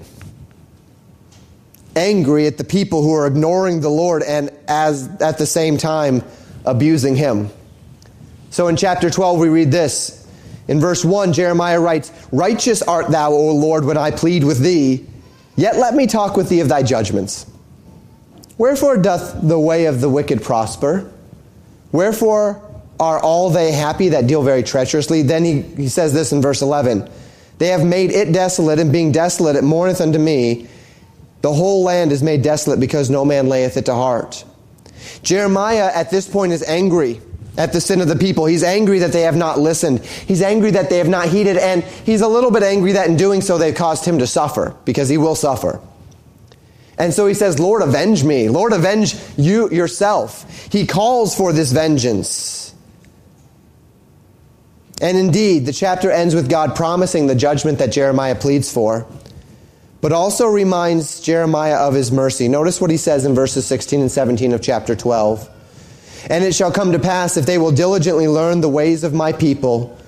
angry 1.96 2.46
at 2.46 2.56
the 2.56 2.64
people 2.64 3.02
who 3.02 3.12
are 3.14 3.26
ignoring 3.26 3.80
the 3.80 3.90
Lord 3.90 4.22
and 4.22 4.50
as 4.68 5.08
at 5.20 5.38
the 5.38 5.46
same 5.46 5.76
time 5.76 6.22
abusing 6.64 7.16
him. 7.16 7.50
So 8.54 8.68
in 8.68 8.76
chapter 8.76 9.10
12 9.10 9.40
we 9.40 9.48
read 9.48 9.72
this. 9.72 10.24
In 10.68 10.78
verse 10.78 11.04
1 11.04 11.32
Jeremiah 11.32 11.80
writes, 11.80 12.12
"Righteous 12.30 12.82
art 12.82 13.08
thou, 13.08 13.32
O 13.32 13.50
Lord, 13.50 13.84
when 13.84 13.96
I 13.98 14.12
plead 14.12 14.44
with 14.44 14.60
thee, 14.60 15.04
yet 15.56 15.76
let 15.76 15.96
me 15.96 16.06
talk 16.06 16.36
with 16.36 16.50
thee 16.50 16.60
of 16.60 16.68
thy 16.68 16.84
judgments. 16.84 17.46
Wherefore 18.56 18.96
doth 18.96 19.34
the 19.42 19.58
way 19.58 19.86
of 19.86 20.00
the 20.00 20.08
wicked 20.08 20.40
prosper? 20.40 21.04
Wherefore 21.90 22.60
are 23.00 23.18
all 23.18 23.50
they 23.50 23.72
happy 23.72 24.10
that 24.10 24.28
deal 24.28 24.44
very 24.44 24.62
treacherously? 24.62 25.22
Then 25.22 25.44
he, 25.44 25.62
he 25.62 25.88
says 25.88 26.12
this 26.12 26.30
in 26.30 26.40
verse 26.40 26.62
11 26.62 27.10
They 27.58 27.70
have 27.70 27.84
made 27.84 28.12
it 28.12 28.30
desolate, 28.30 28.78
and 28.78 28.92
being 28.92 29.10
desolate, 29.10 29.56
it 29.56 29.64
mourneth 29.64 30.00
unto 30.00 30.20
me. 30.20 30.68
The 31.40 31.52
whole 31.52 31.82
land 31.82 32.12
is 32.12 32.22
made 32.22 32.42
desolate 32.42 32.78
because 32.78 33.10
no 33.10 33.24
man 33.24 33.48
layeth 33.48 33.76
it 33.76 33.86
to 33.86 33.94
heart. 33.94 34.44
Jeremiah 35.24 35.90
at 35.92 36.12
this 36.12 36.28
point 36.28 36.52
is 36.52 36.62
angry 36.62 37.20
at 37.56 37.72
the 37.72 37.80
sin 37.80 38.00
of 38.00 38.08
the 38.08 38.16
people. 38.16 38.46
He's 38.46 38.64
angry 38.64 38.98
that 39.00 39.12
they 39.12 39.22
have 39.22 39.36
not 39.36 39.58
listened. 39.58 40.04
He's 40.04 40.42
angry 40.42 40.72
that 40.72 40.90
they 40.90 40.98
have 40.98 41.08
not 41.08 41.28
heeded, 41.28 41.56
and 41.56 41.82
he's 41.82 42.20
a 42.20 42.28
little 42.28 42.50
bit 42.50 42.62
angry 42.62 42.92
that 42.92 43.08
in 43.08 43.16
doing 43.16 43.40
so 43.40 43.58
they've 43.58 43.74
caused 43.74 44.04
him 44.04 44.18
to 44.18 44.26
suffer, 44.26 44.76
because 44.84 45.08
he 45.08 45.18
will 45.18 45.34
suffer. 45.34 45.80
And 46.98 47.12
so 47.12 47.26
he 47.26 47.34
says, 47.34 47.58
Lord, 47.58 47.82
avenge 47.82 48.22
me. 48.24 48.48
Lord, 48.48 48.72
avenge 48.72 49.16
you 49.36 49.68
yourself. 49.70 50.68
He 50.70 50.86
calls 50.86 51.36
for 51.36 51.52
this 51.52 51.72
vengeance. 51.72 52.72
And 55.02 55.18
indeed, 55.18 55.66
the 55.66 55.72
chapter 55.72 56.10
ends 56.10 56.36
with 56.36 56.48
God 56.48 56.76
promising 56.76 57.26
the 57.26 57.34
judgment 57.34 57.78
that 57.78 57.90
Jeremiah 57.90 58.36
pleads 58.36 58.72
for, 58.72 59.06
but 60.00 60.12
also 60.12 60.46
reminds 60.46 61.20
Jeremiah 61.20 61.76
of 61.76 61.94
his 61.94 62.12
mercy. 62.12 62.46
Notice 62.46 62.80
what 62.80 62.90
he 62.90 62.96
says 62.96 63.24
in 63.24 63.34
verses 63.34 63.66
16 63.66 64.00
and 64.00 64.10
17 64.10 64.52
of 64.52 64.62
chapter 64.62 64.94
12. 64.94 65.50
And 66.30 66.44
it 66.44 66.54
shall 66.54 66.72
come 66.72 66.92
to 66.92 66.98
pass, 66.98 67.37
if 67.37 67.46
they 67.46 67.58
will 67.58 67.72
diligently 67.72 68.28
learn 68.28 68.60
the 68.60 68.68
ways 68.68 69.04
of 69.04 69.12
my 69.12 69.32
people, 69.32 69.98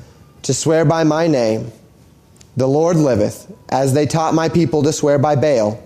to 0.42 0.55
swear 0.55 0.85
by 0.85 1.05
my 1.05 1.26
name, 1.26 1.72
the 2.57 2.66
Lord 2.68 2.96
liveth, 2.96 3.52
as 3.68 3.92
they 3.92 4.07
taught 4.07 4.33
my 4.33 4.48
people 4.48 4.83
to 4.83 4.92
swear 4.92 5.18
by 5.18 5.37
Baal, 5.37 5.83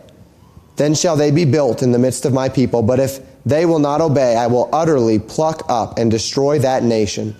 then 0.77 0.95
shall 0.95 1.16
they 1.16 1.31
be 1.31 1.45
built 1.45 1.83
in 1.83 1.93
the 1.93 1.99
midst 1.99 2.25
of 2.25 2.33
my 2.33 2.49
people. 2.49 2.83
But 2.83 3.01
if 3.01 3.21
they 3.45 3.66
will 3.66 3.79
not 3.79 4.01
obey, 4.01 4.37
I 4.37 4.47
will 4.47 4.69
utterly 4.73 5.19
pluck 5.19 5.62
up 5.69 5.99
and 5.99 6.11
destroy 6.11 6.59
that 6.61 6.83
nation 6.83 7.35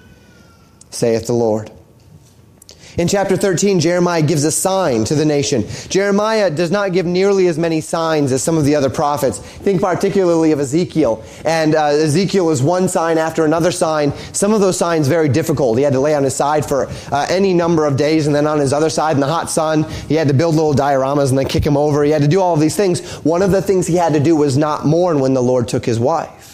saith 0.91 1.27
the 1.27 1.33
Lord. 1.33 1.71
In 3.01 3.09
chapter 3.09 3.35
13, 3.35 3.81
Jeremiah 3.81 4.21
gives 4.21 4.45
a 4.45 4.53
sign 4.53 5.05
to 5.05 5.15
the 5.15 5.25
nation. 5.25 5.65
Jeremiah 5.89 6.51
does 6.51 6.71
not 6.71 6.93
give 6.93 7.07
nearly 7.07 7.47
as 7.47 7.57
many 7.57 7.81
signs 7.81 8.31
as 8.31 8.43
some 8.43 8.59
of 8.59 8.67
the 8.67 8.75
other 8.75 8.91
prophets. 8.91 9.39
Think 9.39 9.81
particularly 9.81 10.53
of 10.53 10.61
Ezekiel. 10.61 11.25
And 11.47 11.75
uh, 11.75 11.87
Ezekiel 11.87 12.51
is 12.51 12.63
one 12.63 12.91
sign 12.91 13.17
after 13.17 13.47
another 13.47 13.73
sign. 13.73 14.13
Some 14.35 14.53
of 14.53 14.61
those 14.61 14.77
signs 14.77 15.09
very 15.09 15.31
difficult. 15.31 15.79
He 15.79 15.83
had 15.83 15.95
to 15.95 15.99
lay 15.99 16.15
on 16.15 16.25
his 16.25 16.37
side 16.37 16.67
for 16.67 16.89
uh, 17.11 17.27
any 17.31 17.55
number 17.55 17.87
of 17.87 17.97
days, 17.97 18.27
and 18.27 18.37
then 18.37 18.47
on 18.47 18.59
his 18.59 18.71
other 18.71 18.91
side 18.91 19.17
in 19.17 19.21
the 19.21 19.27
hot 19.27 19.49
sun, 19.49 19.85
he 20.07 20.15
had 20.15 20.29
to 20.29 20.35
build 20.35 20.55
little 20.55 20.75
dioramas 20.75 21.31
and 21.31 21.39
then 21.39 21.49
kick 21.49 21.65
him 21.65 21.79
over. 21.79 22.05
He 22.05 22.11
had 22.11 22.21
to 22.21 22.29
do 22.29 22.43
all 22.43 22.53
of 22.53 22.61
these 22.61 22.77
things. 22.77 23.01
One 23.25 23.41
of 23.41 23.51
the 23.51 23.63
things 23.63 23.87
he 23.87 23.97
had 23.97 24.13
to 24.13 24.21
do 24.21 24.37
was 24.37 24.59
not 24.59 24.85
mourn 24.85 25.21
when 25.21 25.33
the 25.33 25.43
Lord 25.43 25.69
took 25.69 25.87
his 25.87 25.99
wife 25.99 26.49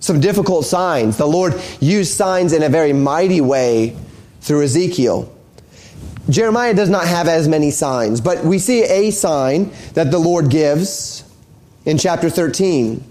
some 0.00 0.18
difficult 0.18 0.64
signs. 0.64 1.18
The 1.18 1.26
Lord 1.26 1.60
used 1.78 2.14
signs 2.14 2.54
in 2.54 2.62
a 2.62 2.70
very 2.70 2.94
mighty 2.94 3.42
way 3.42 3.94
through 4.40 4.62
Ezekiel. 4.62 5.32
Jeremiah 6.28 6.74
does 6.74 6.88
not 6.88 7.06
have 7.06 7.28
as 7.28 7.48
many 7.48 7.70
signs, 7.70 8.20
but 8.20 8.44
we 8.44 8.58
see 8.58 8.82
a 8.84 9.10
sign 9.10 9.72
that 9.94 10.10
the 10.10 10.18
Lord 10.18 10.50
gives 10.50 11.24
in 11.84 11.98
chapter 11.98 12.30
13. 12.30 13.04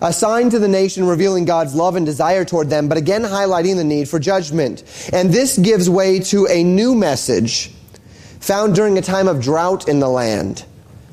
A 0.00 0.12
sign 0.12 0.50
to 0.50 0.58
the 0.58 0.68
nation 0.68 1.06
revealing 1.06 1.44
God's 1.44 1.74
love 1.74 1.96
and 1.96 2.06
desire 2.06 2.44
toward 2.44 2.70
them, 2.70 2.88
but 2.88 2.98
again 2.98 3.22
highlighting 3.22 3.76
the 3.76 3.84
need 3.84 4.08
for 4.08 4.18
judgment. 4.18 4.84
And 5.12 5.32
this 5.32 5.58
gives 5.58 5.90
way 5.90 6.20
to 6.20 6.46
a 6.46 6.62
new 6.62 6.94
message 6.94 7.72
found 8.40 8.74
during 8.74 8.96
a 8.96 9.02
time 9.02 9.28
of 9.28 9.40
drought 9.40 9.88
in 9.88 9.98
the 9.98 10.08
land, 10.08 10.64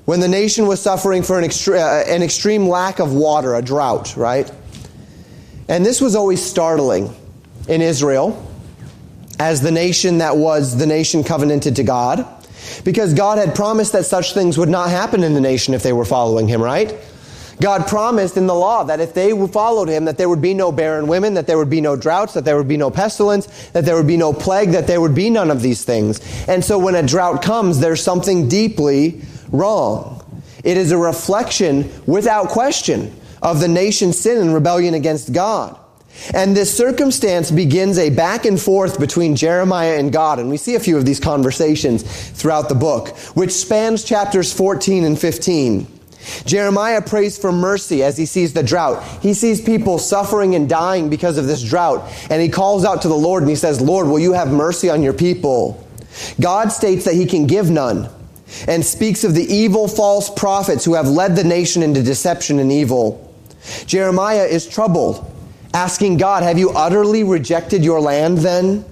when 0.06 0.19
the 0.19 0.28
nation 0.28 0.67
was 0.67 0.80
suffering 0.80 1.23
for 1.23 1.39
an, 1.39 1.43
extre- 1.43 1.80
uh, 1.80 2.06
an 2.08 2.21
extreme 2.21 2.67
lack 2.67 2.99
of 2.99 3.13
water, 3.13 3.56
a 3.56 3.62
drought, 3.62 4.15
right? 4.15 4.51
And 5.67 5.84
this 5.84 5.99
was 5.99 6.15
always 6.15 6.43
startling 6.43 7.13
in 7.67 7.82
Israel 7.82 8.41
as 9.39 9.62
the 9.62 9.71
nation 9.71 10.19
that 10.19 10.38
was 10.38 10.78
the 10.78 10.86
nation 10.86 11.24
covenanted 11.24 11.76
to 11.78 11.84
God, 11.84 12.26
because 12.84 13.13
God 13.13 13.38
had 13.38 13.56
promised 13.56 13.91
that 13.93 14.06
such 14.06 14.34
things 14.34 14.58
would 14.58 14.69
not 14.69 14.89
happen 14.89 15.24
in 15.24 15.34
the 15.34 15.41
nation 15.41 15.74
if 15.74 15.84
they 15.84 15.93
were 15.93 16.06
following 16.06 16.48
Him, 16.48 16.62
right? 16.62 16.95
God 17.62 17.88
promised 17.88 18.36
in 18.36 18.48
the 18.48 18.54
law 18.54 18.84
that 18.84 19.00
if 19.00 19.13
they 19.13 19.32
followed 19.48 19.88
Him, 19.88 20.06
that 20.06 20.17
there 20.17 20.28
would 20.28 20.41
be 20.41 20.54
no 20.54 20.71
barren 20.71 21.08
women, 21.08 21.36
that 21.36 21.48
there 21.48 21.58
would 21.58 21.69
be 21.69 21.82
no 21.82 21.95
droughts, 21.95 22.34
that 22.34 22.43
there 22.43 22.58
would 22.58 22.67
be 22.67 22.78
no 22.78 22.91
pestilence, 22.91 23.69
that 23.69 23.86
there 23.86 23.95
would 23.95 24.08
be 24.08 24.17
no 24.17 24.34
plague, 24.34 24.71
that 24.71 24.88
there 24.88 25.00
would 25.00 25.15
be 25.15 25.30
none 25.30 25.50
of 25.50 25.62
these 25.62 25.84
things. 25.86 26.19
And 26.48 26.63
so 26.63 26.78
when 26.78 26.95
a 26.95 27.04
drought 27.04 27.41
comes, 27.41 27.80
there's 27.80 28.04
something 28.04 28.50
deeply 28.50 29.21
wrong. 29.52 30.21
It 30.63 30.78
is 30.78 30.91
a 30.91 30.98
reflection, 30.98 31.89
without 32.06 32.50
question, 32.50 33.15
of 33.41 33.60
the 33.60 33.67
nation's 33.67 34.19
sin 34.19 34.41
and 34.41 34.54
rebellion 34.54 34.93
against 34.93 35.32
God. 35.32 35.80
And 36.34 36.56
this 36.56 36.75
circumstance 36.75 37.51
begins 37.51 37.97
a 37.97 38.10
back 38.10 38.45
and 38.45 38.60
forth 38.60 38.99
between 38.99 39.36
Jeremiah 39.36 39.97
and 39.97 40.12
God. 40.12 40.39
And 40.39 40.49
we 40.49 40.58
see 40.58 40.75
a 40.75 40.80
few 40.80 40.97
of 40.97 41.06
these 41.06 41.19
conversations 41.19 42.04
throughout 42.32 42.69
the 42.69 42.75
book, 42.75 43.10
which 43.36 43.51
spans 43.51 44.04
chapters 44.04 44.51
14 44.54 45.04
and 45.04 45.19
15. 45.19 45.88
Jeremiah 46.45 47.01
prays 47.01 47.38
for 47.38 47.51
mercy 47.51 48.01
as 48.04 48.17
he 48.17 48.25
sees 48.25 48.54
the 48.54 48.63
drought. 48.63 49.04
He 49.21 49.34
sees 49.34 49.62
people 49.62 49.99
suffering 49.99 50.56
and 50.56 50.67
dying 50.67 51.10
because 51.10 51.38
of 51.38 51.47
this 51.47 51.63
drought. 51.63 52.12
And 52.30 52.41
he 52.41 52.49
calls 52.49 52.84
out 52.84 53.04
to 53.04 53.08
the 53.08 53.15
Lord 53.15 53.43
and 53.43 53.49
he 53.49 53.56
says, 53.56 53.82
Lord, 53.82 54.08
will 54.08 54.19
you 54.19 54.34
have 54.34 54.51
mercy 54.51 54.89
on 54.89 55.04
your 55.04 55.13
people? 55.13 55.86
God 56.39 56.71
states 56.71 57.06
that 57.06 57.13
he 57.13 57.25
can 57.25 57.45
give 57.45 57.69
none 57.69 58.10
and 58.67 58.86
speaks 58.86 59.23
of 59.23 59.34
the 59.34 59.43
evil 59.43 59.88
false 59.88 60.30
prophets 60.30 60.86
who 60.86 60.93
have 60.93 61.08
led 61.08 61.36
the 61.36 61.43
nation 61.43 61.84
into 61.84 62.01
deception 62.01 62.60
and 62.60 62.71
evil. 62.71 63.21
Jeremiah 63.86 64.45
is 64.45 64.67
troubled, 64.67 65.32
asking 65.76 66.18
God, 66.18 66.42
Have 66.42 66.58
you 66.58 66.72
utterly 66.72 67.24
rejected 67.24 67.84
your 67.84 68.00
land 68.00 68.40
then? 68.40 68.86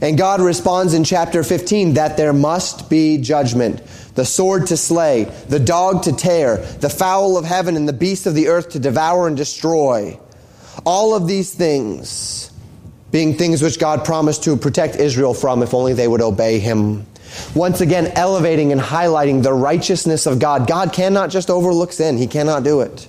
And 0.00 0.16
God 0.16 0.40
responds 0.40 0.94
in 0.94 1.04
chapter 1.04 1.44
15 1.44 1.94
that 1.94 2.16
there 2.16 2.32
must 2.32 2.88
be 2.88 3.18
judgment 3.18 3.82
the 4.14 4.24
sword 4.24 4.66
to 4.66 4.76
slay, 4.76 5.24
the 5.48 5.60
dog 5.60 6.02
to 6.02 6.12
tear, 6.12 6.56
the 6.56 6.90
fowl 6.90 7.36
of 7.36 7.44
heaven 7.44 7.76
and 7.76 7.88
the 7.88 7.92
beast 7.92 8.26
of 8.26 8.34
the 8.34 8.48
earth 8.48 8.70
to 8.70 8.80
devour 8.80 9.28
and 9.28 9.36
destroy. 9.36 10.18
All 10.84 11.14
of 11.14 11.28
these 11.28 11.54
things 11.54 12.50
being 13.12 13.34
things 13.34 13.62
which 13.62 13.78
God 13.78 14.04
promised 14.04 14.42
to 14.44 14.56
protect 14.56 14.96
Israel 14.96 15.34
from 15.34 15.62
if 15.62 15.72
only 15.72 15.92
they 15.92 16.08
would 16.08 16.20
obey 16.20 16.58
Him. 16.58 17.06
Once 17.54 17.80
again, 17.80 18.08
elevating 18.16 18.72
and 18.72 18.80
highlighting 18.80 19.44
the 19.44 19.52
righteousness 19.52 20.26
of 20.26 20.40
God. 20.40 20.66
God 20.66 20.92
cannot 20.92 21.30
just 21.30 21.48
overlook 21.48 21.92
sin, 21.92 22.18
He 22.18 22.26
cannot 22.26 22.64
do 22.64 22.80
it. 22.80 23.08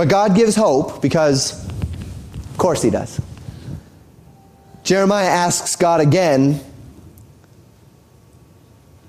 But 0.00 0.08
God 0.08 0.34
gives 0.34 0.56
hope 0.56 1.02
because, 1.02 1.62
of 1.68 2.56
course, 2.56 2.80
He 2.80 2.88
does. 2.88 3.20
Jeremiah 4.82 5.26
asks 5.26 5.76
God 5.76 6.00
again 6.00 6.58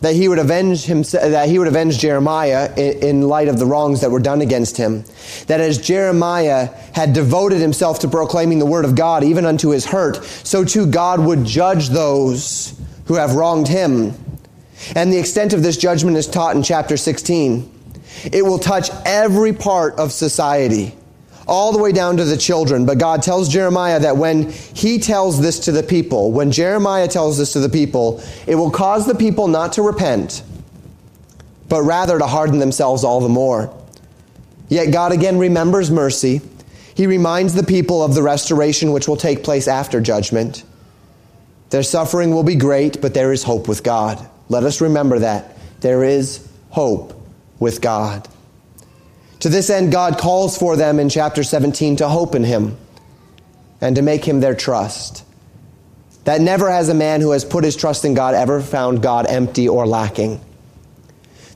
that 0.02 0.14
he 0.14 0.28
would 0.28 0.38
avenge 0.38 0.84
himself, 0.84 1.32
that 1.32 1.48
he 1.48 1.60
would 1.60 1.70
avenge 1.70 1.98
Jeremiah 1.98 2.74
in, 2.76 3.04
in, 3.04 3.22
light 3.22 3.48
of 3.48 3.58
the 3.58 3.66
wrongs 3.66 4.02
that 4.02 4.12
were 4.12 4.20
done 4.20 4.42
against 4.42 4.76
him. 4.76 5.06
That 5.48 5.62
as 5.62 5.78
Jeremiah 5.78 6.68
had 6.94 7.14
devoted 7.14 7.62
himself 7.62 8.00
to 8.00 8.10
proclaiming 8.10 8.60
the 8.60 8.66
word 8.66 8.84
of 8.84 8.94
God, 8.94 9.24
even 9.24 9.46
unto 9.46 9.70
his 9.70 9.86
hurt, 9.86 10.22
so 10.26 10.66
too 10.66 10.86
God 10.88 11.22
would 11.22 11.46
judge 11.46 11.88
those 11.88 12.78
who 13.06 13.14
have 13.14 13.36
wronged 13.36 13.70
him. 13.70 14.14
And 14.94 15.14
the 15.14 15.20
extent 15.20 15.54
of 15.54 15.64
this 15.64 15.78
judgment 15.78 16.18
is 16.18 16.28
taught 16.28 16.58
in 16.58 16.64
chapter 16.64 16.98
16. 16.98 17.81
It 18.32 18.44
will 18.44 18.60
touch 18.60 18.90
every 19.06 19.54
part 19.54 19.96
of 20.00 20.12
society. 20.12 20.96
all 21.48 21.72
the 21.72 21.80
way 21.80 21.92
down 21.92 22.18
to 22.18 22.24
the 22.24 22.38
children. 22.38 22.86
But 22.86 22.98
God 22.98 23.22
tells 23.22 23.50
Jeremiah 23.50 24.00
that 24.00 24.16
when 24.16 24.52
he 24.52 25.00
tells 25.00 25.42
this 25.42 25.60
to 25.62 25.72
the 25.72 25.84
people, 25.84 26.32
when 26.32 26.52
Jeremiah 26.52 27.08
tells 27.08 27.38
this 27.38 27.54
to 27.54 27.60
the 27.60 27.68
people, 27.68 28.24
it 28.48 28.56
will 28.56 28.72
cause 28.72 29.06
the 29.06 29.16
people 29.16 29.48
not 29.48 29.74
to 29.74 29.82
repent, 29.82 30.44
but 31.68 31.84
rather 31.84 32.18
to 32.18 32.28
harden 32.28 32.60
themselves 32.60 33.04
all 33.04 33.20
the 33.20 33.28
more. 33.28 33.76
Yet 34.70 34.92
God 34.94 35.12
again 35.12 35.38
remembers 35.38 35.92
mercy. 35.92 36.40
He 36.96 37.08
reminds 37.08 37.54
the 37.54 37.64
people 37.64 38.04
of 38.04 38.16
the 38.16 38.24
restoration 38.24 38.92
which 38.94 39.08
will 39.08 39.18
take 39.18 39.44
place 39.44 39.68
after 39.68 40.00
judgment. 40.00 40.64
Their 41.70 41.84
suffering 41.84 42.32
will 42.32 42.44
be 42.44 42.56
great, 42.56 43.02
but 43.02 43.14
there 43.14 43.34
is 43.34 43.44
hope 43.44 43.68
with 43.68 43.84
God. 43.84 44.26
Let 44.48 44.64
us 44.64 44.80
remember 44.80 45.20
that. 45.20 45.58
There 45.82 46.04
is 46.04 46.48
hope 46.70 47.21
with 47.62 47.80
God. 47.80 48.28
To 49.40 49.50
this 49.50 49.70
end, 49.70 49.94
God 49.94 50.18
calls 50.18 50.58
for 50.58 50.76
them 50.76 51.00
in 51.00 51.08
chapter 51.08 51.44
17 51.44 51.98
to 51.98 52.10
hope 52.10 52.36
in 52.36 52.44
Him 52.44 52.78
and 53.80 53.96
to 53.96 54.02
make 54.02 54.26
Him 54.26 54.42
their 54.42 54.56
trust. 54.56 55.24
That 56.26 56.42
never 56.42 56.70
has 56.70 56.90
a 56.90 56.94
man 56.94 57.22
who 57.22 57.32
has 57.32 57.46
put 57.46 57.64
his 57.64 57.76
trust 57.76 58.06
in 58.06 58.14
God 58.14 58.36
ever 58.36 58.62
found 58.62 59.02
God 59.02 59.26
empty 59.28 59.68
or 59.68 59.88
lacking. 59.88 60.40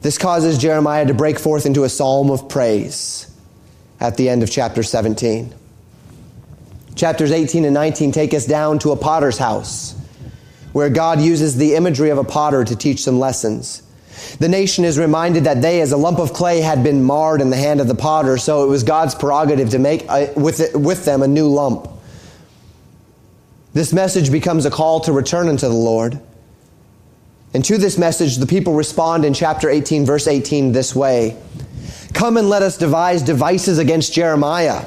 This 0.02 0.18
causes 0.18 0.58
Jeremiah 0.58 1.06
to 1.06 1.14
break 1.14 1.38
forth 1.38 1.66
into 1.66 1.84
a 1.84 1.90
psalm 1.90 2.32
of 2.32 2.50
praise 2.50 3.32
at 4.00 4.18
the 4.18 4.30
end 4.30 4.44
of 4.44 4.50
chapter 4.50 4.82
17. 4.84 5.54
Chapters 6.96 7.32
18 7.32 7.66
and 7.66 7.74
19 7.74 8.12
take 8.12 8.34
us 8.34 8.46
down 8.46 8.80
to 8.80 8.92
a 8.92 8.96
potter's 8.96 9.38
house 9.38 9.94
where 10.74 10.90
God 10.90 11.22
uses 11.22 11.58
the 11.58 11.76
imagery 11.76 12.10
of 12.10 12.18
a 12.18 12.24
potter 12.24 12.64
to 12.64 12.76
teach 12.76 13.02
some 13.04 13.20
lessons. 13.20 13.82
The 14.40 14.50
nation 14.50 14.86
is 14.86 14.98
reminded 14.98 15.44
that 15.46 15.62
they, 15.62 15.82
as 15.82 15.92
a 15.92 15.98
lump 15.98 16.20
of 16.20 16.34
clay, 16.34 16.62
had 16.62 16.84
been 16.84 17.04
marred 17.04 17.42
in 17.42 17.50
the 17.50 17.58
hand 17.58 17.82
of 17.82 17.88
the 17.88 17.96
potter, 17.96 18.38
so 18.38 18.64
it 18.64 18.68
was 18.68 18.84
God's 18.84 19.16
prerogative 19.16 19.70
to 19.70 19.80
make 19.80 20.04
a, 20.10 20.34
with, 20.36 20.60
it, 20.60 20.76
with 20.76 21.06
them 21.06 21.22
a 21.22 21.28
new 21.28 21.48
lump. 21.48 21.88
This 23.74 23.92
message 23.92 24.32
becomes 24.32 24.66
a 24.66 24.72
call 24.72 25.02
to 25.02 25.12
return 25.12 25.50
unto 25.50 25.68
the 25.68 25.74
Lord. 25.74 26.20
And 27.54 27.64
to 27.66 27.78
this 27.78 27.98
message, 27.98 28.38
the 28.38 28.48
people 28.48 28.74
respond 28.74 29.26
in 29.26 29.34
chapter 29.34 29.70
18, 29.70 30.06
verse 30.06 30.28
18, 30.28 30.72
this 30.72 30.96
way 30.96 31.38
Come 32.14 32.38
and 32.38 32.50
let 32.50 32.62
us 32.62 32.78
devise 32.78 33.22
devices 33.22 33.78
against 33.78 34.14
Jeremiah. 34.14 34.86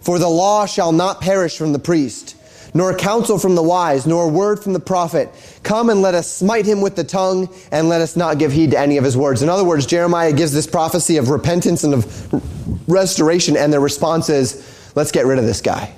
For 0.00 0.18
the 0.18 0.28
law 0.28 0.66
shall 0.66 0.90
not 0.90 1.20
perish 1.20 1.56
from 1.56 1.72
the 1.72 1.78
priest, 1.78 2.36
nor 2.74 2.94
counsel 2.94 3.38
from 3.38 3.54
the 3.54 3.62
wise, 3.62 4.06
nor 4.06 4.30
word 4.30 4.62
from 4.62 4.72
the 4.72 4.80
prophet. 4.80 5.28
Come 5.62 5.90
and 5.90 6.00
let 6.00 6.14
us 6.14 6.30
smite 6.30 6.66
him 6.66 6.80
with 6.80 6.96
the 6.96 7.04
tongue, 7.04 7.48
and 7.70 7.88
let 7.88 8.00
us 8.00 8.16
not 8.16 8.38
give 8.38 8.52
heed 8.52 8.70
to 8.70 8.78
any 8.78 8.96
of 8.96 9.04
his 9.04 9.16
words. 9.16 9.42
In 9.42 9.48
other 9.48 9.64
words, 9.64 9.86
Jeremiah 9.86 10.32
gives 10.32 10.52
this 10.52 10.66
prophecy 10.66 11.16
of 11.16 11.28
repentance 11.28 11.84
and 11.84 11.94
of 11.94 12.88
restoration, 12.88 13.56
and 13.56 13.72
their 13.72 13.80
response 13.80 14.28
is, 14.28 14.92
let's 14.94 15.12
get 15.12 15.26
rid 15.26 15.38
of 15.38 15.44
this 15.44 15.60
guy. 15.60 15.94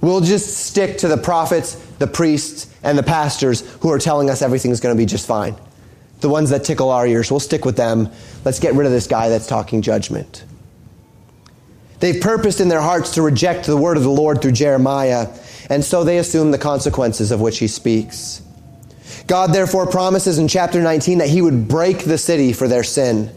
We'll 0.00 0.20
just 0.20 0.66
stick 0.66 0.98
to 0.98 1.08
the 1.08 1.16
prophets, 1.16 1.74
the 1.98 2.08
priests, 2.08 2.72
and 2.82 2.98
the 2.98 3.04
pastors 3.04 3.60
who 3.80 3.90
are 3.92 3.98
telling 3.98 4.30
us 4.30 4.42
everything's 4.42 4.80
going 4.80 4.96
to 4.96 5.00
be 5.00 5.06
just 5.06 5.26
fine. 5.26 5.54
The 6.20 6.28
ones 6.28 6.50
that 6.50 6.64
tickle 6.64 6.90
our 6.90 7.06
ears, 7.06 7.30
we'll 7.30 7.40
stick 7.40 7.64
with 7.64 7.76
them. 7.76 8.08
Let's 8.44 8.58
get 8.58 8.74
rid 8.74 8.86
of 8.86 8.92
this 8.92 9.06
guy 9.06 9.28
that's 9.28 9.46
talking 9.46 9.82
judgment. 9.82 10.44
They've 12.02 12.20
purposed 12.20 12.60
in 12.60 12.66
their 12.66 12.80
hearts 12.80 13.14
to 13.14 13.22
reject 13.22 13.64
the 13.64 13.76
word 13.76 13.96
of 13.96 14.02
the 14.02 14.10
Lord 14.10 14.42
through 14.42 14.52
Jeremiah, 14.52 15.28
and 15.70 15.84
so 15.84 16.02
they 16.02 16.18
assume 16.18 16.50
the 16.50 16.58
consequences 16.58 17.30
of 17.30 17.40
which 17.40 17.60
he 17.60 17.68
speaks. 17.68 18.42
God 19.28 19.52
therefore 19.52 19.86
promises 19.86 20.36
in 20.36 20.48
chapter 20.48 20.82
19 20.82 21.18
that 21.18 21.28
he 21.28 21.40
would 21.40 21.68
break 21.68 22.00
the 22.00 22.18
city 22.18 22.52
for 22.52 22.66
their 22.66 22.82
sin. 22.82 23.30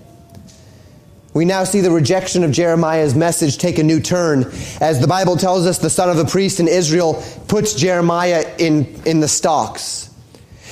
We 1.36 1.46
now 1.46 1.64
see 1.64 1.82
the 1.82 1.92
rejection 1.92 2.44
of 2.44 2.52
Jeremiah's 2.52 3.14
message 3.14 3.60
take 3.60 3.78
a 3.78 3.84
new 3.84 4.00
turn. 4.00 4.46
As 4.82 5.00
the 5.00 5.08
Bible 5.08 5.38
tells 5.38 5.68
us, 5.68 5.78
the 5.78 5.92
son 5.92 6.10
of 6.10 6.18
a 6.18 6.26
priest 6.26 6.60
in 6.60 6.68
Israel 6.68 7.24
puts 7.48 7.76
Jeremiah 7.76 8.52
in, 8.58 9.00
in 9.06 9.20
the 9.20 9.28
stocks. 9.28 10.10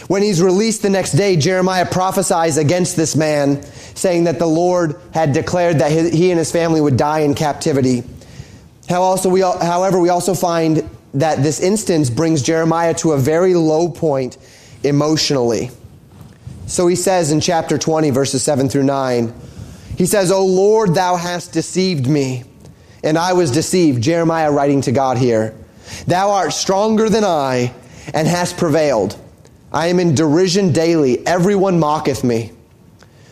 When 0.08 0.22
he's 0.22 0.42
released 0.42 0.82
the 0.82 0.90
next 0.90 1.14
day, 1.14 1.38
Jeremiah 1.38 1.86
prophesies 1.86 2.58
against 2.58 2.96
this 2.96 3.16
man, 3.16 3.64
saying 3.96 4.26
that 4.26 4.40
the 4.40 4.46
Lord 4.46 5.00
had 5.14 5.34
declared 5.34 5.80
that 5.80 5.92
he 5.92 6.32
and 6.32 6.40
his 6.40 6.52
family 6.52 6.82
would 6.82 6.98
die 6.98 7.20
in 7.20 7.36
captivity. 7.36 8.04
How 8.90 9.02
also 9.02 9.30
we, 9.30 9.42
however, 9.42 10.00
we 10.00 10.10
also 10.10 10.34
find 10.34 10.90
that 11.14 11.44
this 11.44 11.60
instance 11.60 12.10
brings 12.10 12.42
Jeremiah 12.42 12.94
to 12.96 13.12
a 13.14 13.18
very 13.18 13.54
low 13.54 13.90
point 13.90 14.38
emotionally. 14.84 15.70
So 16.66 16.88
he 16.88 16.96
says 16.96 17.32
in 17.32 17.40
chapter 17.40 17.78
20, 17.78 18.10
verses 18.10 18.44
7 18.44 18.70
through 18.70 18.84
9, 18.84 19.34
he 19.98 20.06
says, 20.06 20.32
O 20.32 20.46
Lord, 20.46 20.96
thou 20.96 21.16
hast 21.16 21.54
deceived 21.54 22.08
me, 22.08 22.44
and 23.04 23.18
I 23.18 23.34
was 23.34 23.52
deceived. 23.52 24.02
Jeremiah 24.02 24.52
writing 24.52 24.82
to 24.82 24.92
God 24.92 25.18
here. 25.18 25.56
Thou 26.08 26.32
art 26.32 26.52
stronger 26.52 27.10
than 27.10 27.24
I, 27.24 27.74
and 28.14 28.28
hast 28.28 28.58
prevailed. 28.58 29.20
I 29.74 29.88
am 29.88 30.00
in 30.00 30.16
derision 30.16 30.72
daily. 30.72 31.26
Everyone 31.26 31.80
mocketh 31.80 32.24
me. 32.24 32.52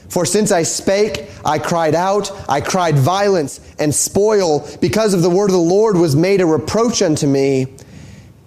For 0.10 0.26
since 0.26 0.52
I 0.52 0.64
spake, 0.64 1.30
I 1.46 1.58
cried 1.58 1.96
out, 1.96 2.32
I 2.50 2.60
cried 2.60 2.98
violence 2.98 3.62
and 3.80 3.96
spoil, 3.96 4.68
because 4.82 5.14
of 5.14 5.22
the 5.22 5.30
word 5.30 5.52
of 5.52 5.54
the 5.54 5.58
Lord 5.60 5.96
was 5.96 6.18
made 6.18 6.42
a 6.42 6.46
reproach 6.46 7.02
unto 7.02 7.28
me 7.28 7.68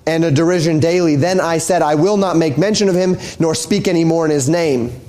and 0.07 0.25
a 0.25 0.31
derision 0.31 0.79
daily. 0.79 1.17
Then 1.17 1.41
I 1.41 1.57
said, 1.57 1.81
I 1.81 1.95
will 1.95 2.19
not 2.19 2.37
make 2.37 2.59
mention 2.59 2.91
of 2.91 2.95
him, 2.95 3.17
nor 3.39 3.55
speak 3.55 3.89
any 3.89 4.05
more 4.05 4.27
in 4.27 4.31
his 4.31 4.49
name. 4.49 5.01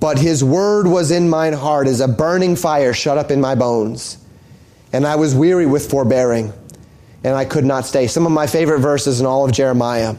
But 0.00 0.18
his 0.18 0.42
word 0.42 0.86
was 0.86 1.10
in 1.10 1.28
mine 1.28 1.52
heart 1.52 1.86
as 1.86 2.00
a 2.00 2.08
burning 2.08 2.56
fire 2.56 2.94
shut 2.94 3.18
up 3.18 3.30
in 3.30 3.40
my 3.40 3.54
bones. 3.54 4.16
And 4.92 5.06
I 5.06 5.16
was 5.16 5.34
weary 5.34 5.66
with 5.66 5.90
forbearing, 5.90 6.52
and 7.24 7.34
I 7.34 7.44
could 7.44 7.66
not 7.66 7.84
stay. 7.84 8.06
Some 8.06 8.24
of 8.24 8.32
my 8.32 8.46
favorite 8.46 8.80
verses 8.80 9.20
in 9.20 9.26
all 9.26 9.44
of 9.44 9.52
Jeremiah. 9.52 10.16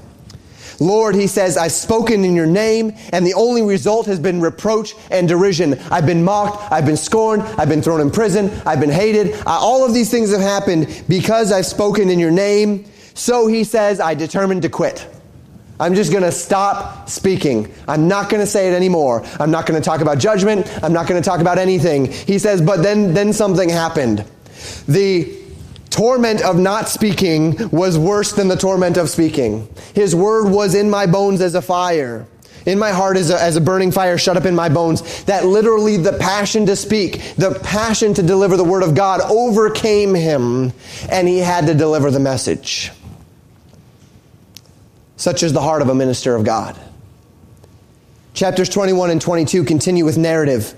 Lord, 0.79 1.15
he 1.15 1.27
says, 1.27 1.57
I've 1.57 1.71
spoken 1.71 2.23
in 2.23 2.35
your 2.35 2.45
name, 2.45 2.95
and 3.11 3.25
the 3.25 3.33
only 3.33 3.61
result 3.61 4.05
has 4.05 4.19
been 4.19 4.41
reproach 4.41 4.93
and 5.09 5.27
derision. 5.27 5.79
I've 5.91 6.05
been 6.05 6.23
mocked, 6.23 6.71
I've 6.71 6.85
been 6.85 6.97
scorned, 6.97 7.43
I've 7.57 7.69
been 7.69 7.81
thrown 7.81 8.01
in 8.01 8.11
prison, 8.11 8.51
I've 8.65 8.79
been 8.79 8.91
hated. 8.91 9.35
all 9.45 9.85
of 9.85 9.93
these 9.93 10.11
things 10.11 10.31
have 10.31 10.41
happened 10.41 11.03
because 11.07 11.51
I've 11.51 11.65
spoken 11.65 12.09
in 12.09 12.19
your 12.19 12.31
name. 12.31 12.85
So 13.13 13.47
he 13.47 13.63
says, 13.63 13.99
I 13.99 14.13
determined 14.13 14.61
to 14.61 14.69
quit. 14.69 15.07
I'm 15.79 15.93
just 15.93 16.11
going 16.11 16.23
to 16.23 16.31
stop 16.31 17.07
speaking. 17.07 17.71
I'm 17.87 18.07
not 18.07 18.29
going 18.29 18.41
to 18.41 18.47
say 18.47 18.71
it 18.71 18.75
anymore. 18.75 19.23
I'm 19.39 19.51
not 19.51 19.67
going 19.67 19.79
to 19.79 19.85
talk 19.85 20.01
about 20.01 20.17
judgment. 20.17 20.67
I'm 20.83 20.93
not 20.93 21.07
going 21.07 21.21
to 21.21 21.27
talk 21.27 21.39
about 21.39 21.59
anything. 21.59 22.11
He 22.11 22.39
says, 22.39 22.61
but 22.61 22.81
then, 22.81 23.13
then 23.13 23.31
something 23.31 23.69
happened. 23.69 24.25
The 24.87 25.36
torment 25.97 26.43
of 26.43 26.59
not 26.59 26.87
speaking 26.87 27.69
was 27.71 27.97
worse 27.97 28.31
than 28.33 28.47
the 28.47 28.55
torment 28.55 28.97
of 28.97 29.09
speaking. 29.09 29.67
His 29.95 30.15
word 30.15 30.47
was 30.47 30.75
in 30.75 30.91
my 30.91 31.07
bones 31.07 31.41
as 31.41 31.55
a 31.55 31.61
fire. 31.61 32.27
In 32.67 32.77
my 32.77 32.91
heart 32.91 33.17
as 33.17 33.31
a, 33.31 33.41
as 33.41 33.55
a 33.55 33.61
burning 33.61 33.91
fire 33.91 34.19
shut 34.19 34.37
up 34.37 34.45
in 34.45 34.53
my 34.53 34.69
bones. 34.69 35.23
That 35.23 35.45
literally 35.45 35.97
the 35.97 36.13
passion 36.13 36.67
to 36.67 36.75
speak, 36.75 37.33
the 37.37 37.59
passion 37.63 38.13
to 38.13 38.21
deliver 38.21 38.57
the 38.57 38.63
word 38.63 38.83
of 38.83 38.93
God 38.93 39.21
overcame 39.21 40.13
him 40.13 40.71
and 41.09 41.27
he 41.27 41.39
had 41.39 41.65
to 41.65 41.73
deliver 41.73 42.11
the 42.11 42.19
message. 42.19 42.91
Such 45.15 45.41
is 45.41 45.51
the 45.51 45.61
heart 45.61 45.81
of 45.81 45.89
a 45.89 45.95
minister 45.95 46.35
of 46.35 46.45
God. 46.45 46.79
Chapters 48.35 48.69
21 48.69 49.09
and 49.09 49.19
22 49.19 49.63
continue 49.63 50.05
with 50.05 50.15
narrative. 50.15 50.75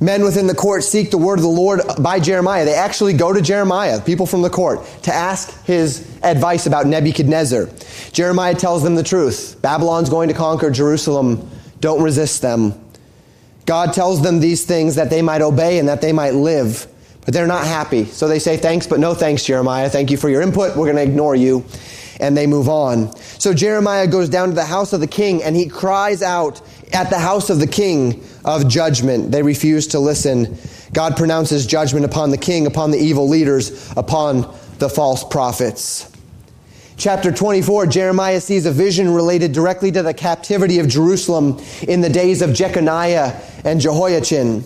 Men 0.00 0.24
within 0.24 0.46
the 0.46 0.54
court 0.54 0.84
seek 0.84 1.10
the 1.10 1.18
word 1.18 1.38
of 1.38 1.42
the 1.42 1.48
Lord 1.48 1.80
by 1.98 2.20
Jeremiah. 2.20 2.64
They 2.64 2.74
actually 2.74 3.14
go 3.14 3.32
to 3.32 3.40
Jeremiah, 3.40 4.00
people 4.00 4.26
from 4.26 4.42
the 4.42 4.50
court, 4.50 4.84
to 5.04 5.12
ask 5.12 5.64
his 5.64 6.06
advice 6.22 6.66
about 6.66 6.86
Nebuchadnezzar. 6.86 7.68
Jeremiah 8.12 8.54
tells 8.54 8.82
them 8.82 8.94
the 8.94 9.02
truth. 9.02 9.56
Babylon's 9.62 10.10
going 10.10 10.28
to 10.28 10.34
conquer 10.34 10.70
Jerusalem. 10.70 11.48
Don't 11.80 12.02
resist 12.02 12.42
them. 12.42 12.74
God 13.64 13.94
tells 13.94 14.22
them 14.22 14.40
these 14.40 14.64
things 14.64 14.96
that 14.96 15.08
they 15.08 15.22
might 15.22 15.40
obey 15.40 15.78
and 15.78 15.88
that 15.88 16.02
they 16.02 16.12
might 16.12 16.34
live. 16.34 16.86
But 17.24 17.34
they're 17.34 17.46
not 17.46 17.66
happy. 17.66 18.04
So 18.04 18.28
they 18.28 18.38
say, 18.38 18.56
Thanks, 18.56 18.86
but 18.86 19.00
no 19.00 19.14
thanks, 19.14 19.44
Jeremiah. 19.44 19.88
Thank 19.88 20.10
you 20.10 20.16
for 20.16 20.28
your 20.28 20.42
input. 20.42 20.76
We're 20.76 20.92
going 20.92 20.96
to 20.96 21.02
ignore 21.02 21.34
you 21.34 21.64
and 22.20 22.36
they 22.36 22.46
move 22.46 22.68
on. 22.68 23.14
So 23.16 23.52
Jeremiah 23.52 24.06
goes 24.06 24.28
down 24.28 24.48
to 24.48 24.54
the 24.54 24.64
house 24.64 24.92
of 24.92 25.00
the 25.00 25.06
king 25.06 25.42
and 25.42 25.56
he 25.56 25.66
cries 25.66 26.22
out 26.22 26.62
at 26.92 27.10
the 27.10 27.18
house 27.18 27.50
of 27.50 27.58
the 27.58 27.66
king 27.66 28.24
of 28.44 28.68
judgment. 28.68 29.32
They 29.32 29.42
refuse 29.42 29.88
to 29.88 29.98
listen. 29.98 30.56
God 30.92 31.16
pronounces 31.16 31.66
judgment 31.66 32.04
upon 32.04 32.30
the 32.30 32.38
king, 32.38 32.66
upon 32.66 32.90
the 32.90 32.98
evil 32.98 33.28
leaders, 33.28 33.92
upon 33.96 34.54
the 34.78 34.88
false 34.88 35.24
prophets. 35.24 36.10
Chapter 36.98 37.30
24, 37.30 37.86
Jeremiah 37.86 38.40
sees 38.40 38.64
a 38.64 38.72
vision 38.72 39.12
related 39.12 39.52
directly 39.52 39.92
to 39.92 40.02
the 40.02 40.14
captivity 40.14 40.78
of 40.78 40.88
Jerusalem 40.88 41.60
in 41.86 42.00
the 42.00 42.08
days 42.08 42.40
of 42.40 42.54
Jeconiah 42.54 43.38
and 43.64 43.80
Jehoiachin. 43.80 44.64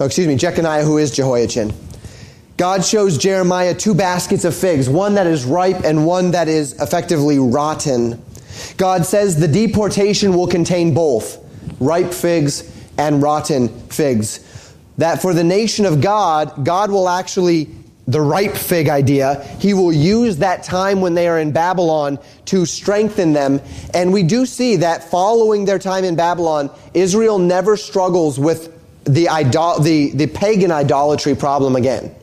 Oh, 0.00 0.06
excuse 0.06 0.26
me, 0.26 0.36
Jeconiah, 0.36 0.84
who 0.84 0.96
is 0.96 1.14
Jehoiachin. 1.14 1.72
God 2.56 2.84
shows 2.84 3.18
Jeremiah 3.18 3.74
two 3.74 3.94
baskets 3.94 4.44
of 4.44 4.56
figs, 4.56 4.88
one 4.88 5.14
that 5.14 5.26
is 5.26 5.44
ripe 5.44 5.84
and 5.84 6.06
one 6.06 6.30
that 6.30 6.48
is 6.48 6.80
effectively 6.80 7.38
rotten. 7.38 8.22
God 8.76 9.06
says 9.06 9.38
the 9.38 9.48
deportation 9.48 10.34
will 10.34 10.46
contain 10.46 10.94
both 10.94 11.38
ripe 11.80 12.12
figs 12.12 12.70
and 12.98 13.22
rotten 13.22 13.68
figs. 13.88 14.40
that 14.98 15.20
for 15.20 15.34
the 15.34 15.44
nation 15.44 15.86
of 15.86 16.00
God, 16.00 16.64
God 16.64 16.90
will 16.90 17.08
actually, 17.08 17.68
the 18.06 18.20
ripe 18.20 18.54
fig 18.54 18.88
idea, 18.88 19.42
He 19.58 19.74
will 19.74 19.92
use 19.92 20.38
that 20.38 20.62
time 20.62 21.00
when 21.00 21.14
they 21.14 21.28
are 21.28 21.38
in 21.38 21.52
Babylon 21.52 22.18
to 22.46 22.66
strengthen 22.66 23.32
them. 23.32 23.60
And 23.92 24.12
we 24.12 24.22
do 24.22 24.46
see 24.46 24.76
that 24.76 25.10
following 25.10 25.64
their 25.64 25.78
time 25.78 26.04
in 26.04 26.16
Babylon, 26.16 26.70
Israel 26.92 27.38
never 27.38 27.76
struggles 27.76 28.38
with 28.38 28.70
the, 29.04 29.28
idol- 29.28 29.80
the, 29.80 30.10
the 30.12 30.26
pagan 30.28 30.70
idolatry 30.70 31.34
problem 31.34 31.76
again. 31.76 32.14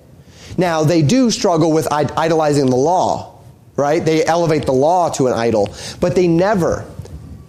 Now, 0.57 0.83
they 0.83 1.01
do 1.01 1.31
struggle 1.31 1.71
with 1.71 1.91
idolizing 1.91 2.69
the 2.69 2.75
law, 2.75 3.40
right? 3.75 4.03
They 4.03 4.25
elevate 4.25 4.65
the 4.65 4.73
law 4.73 5.09
to 5.11 5.27
an 5.27 5.33
idol, 5.33 5.73
but 5.99 6.15
they 6.15 6.27
never 6.27 6.85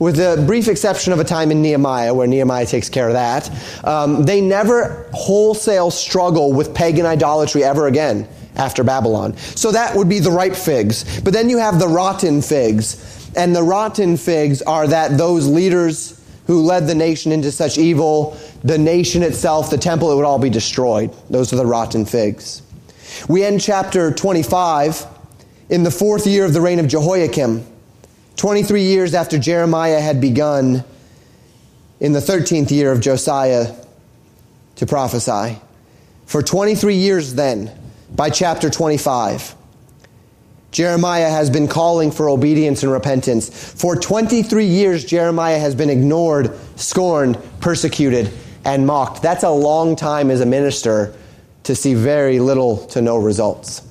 with 0.03 0.17
the 0.17 0.43
brief 0.49 0.67
exception 0.67 1.13
of 1.13 1.21
a 1.21 1.25
time 1.25 1.53
in 1.53 1.63
Nehemiah, 1.63 2.13
where 2.13 2.27
Nehemiah 2.27 2.67
takes 2.67 2.89
care 2.89 3.07
of 3.07 3.13
that, 3.13 3.49
um, 3.85 4.25
they 4.25 4.41
never 4.41 5.09
wholesale 5.13 5.93
struggle 5.93 6.53
with 6.53 6.75
pagan 6.75 7.07
idolatry 7.07 7.63
ever 7.63 7.87
again 7.87 8.27
after 8.57 8.83
Babylon. 8.83 9.37
So 9.37 9.71
that 9.71 9.95
would 9.95 10.09
be 10.09 10.19
the 10.19 10.33
ripe 10.33 10.57
figs. 10.57 11.21
But 11.21 11.33
then 11.33 11.49
you 11.49 11.59
have 11.59 11.79
the 11.79 11.87
rotten 11.87 12.43
figs. 12.43 13.31
And 13.37 13.55
the 13.55 13.63
rotten 13.63 14.17
figs 14.17 14.61
are 14.63 14.89
that 14.89 15.17
those 15.17 15.47
leaders 15.47 16.21
who 16.49 16.63
led 16.63 16.89
the 16.89 16.97
nation 16.97 17.31
into 17.31 17.53
such 17.53 17.79
evil, 17.79 18.37
the 18.65 18.79
nation 18.79 19.23
itself, 19.23 19.71
the 19.71 19.79
temple, 19.79 20.11
it 20.11 20.17
would 20.17 20.25
all 20.25 20.41
be 20.41 20.51
destroyed. 20.51 21.15
Those 21.31 21.53
are 21.53 21.57
the 21.57 21.65
rotten 21.65 22.05
figs. 22.05 22.63
We 23.29 23.45
end 23.45 23.61
chapter 23.61 24.11
25 24.11 25.07
in 25.69 25.83
the 25.83 25.91
fourth 25.91 26.27
year 26.27 26.45
of 26.45 26.53
the 26.53 26.61
reign 26.61 26.79
of 26.79 26.89
Jehoiakim. 26.89 27.67
23 28.37 28.83
years 28.83 29.15
after 29.15 29.39
Jeremiah 29.39 30.01
had 30.01 30.21
begun 30.21 30.85
in 32.01 32.13
the 32.13 32.21
13th 32.21 32.71
year 32.71 32.91
of 32.91 33.01
Josiah 33.01 33.75
to 34.77 34.87
prophesy. 34.87 35.59
For 36.27 36.43
23 36.43 36.97
years, 36.97 37.35
then, 37.35 37.71
by 38.15 38.31
chapter 38.31 38.71
25, 38.71 39.55
Jeremiah 40.73 41.29
has 41.29 41.51
been 41.51 41.69
calling 41.69 42.11
for 42.11 42.29
obedience 42.31 42.83
and 42.83 42.91
repentance. 42.91 43.51
For 43.51 43.95
23 43.95 44.65
years, 44.65 45.05
Jeremiah 45.05 45.59
has 45.59 45.75
been 45.75 45.91
ignored, 45.91 46.59
scorned, 46.77 47.39
persecuted, 47.61 48.33
and 48.65 48.87
mocked. 48.87 49.23
That's 49.23 49.45
a 49.45 49.51
long 49.51 49.97
time 49.97 50.31
as 50.31 50.41
a 50.41 50.47
minister 50.47 51.15
to 51.65 51.75
see 51.75 51.95
very 51.95 52.41
little 52.41 52.87
to 52.89 53.03
no 53.03 53.19
results. 53.19 53.83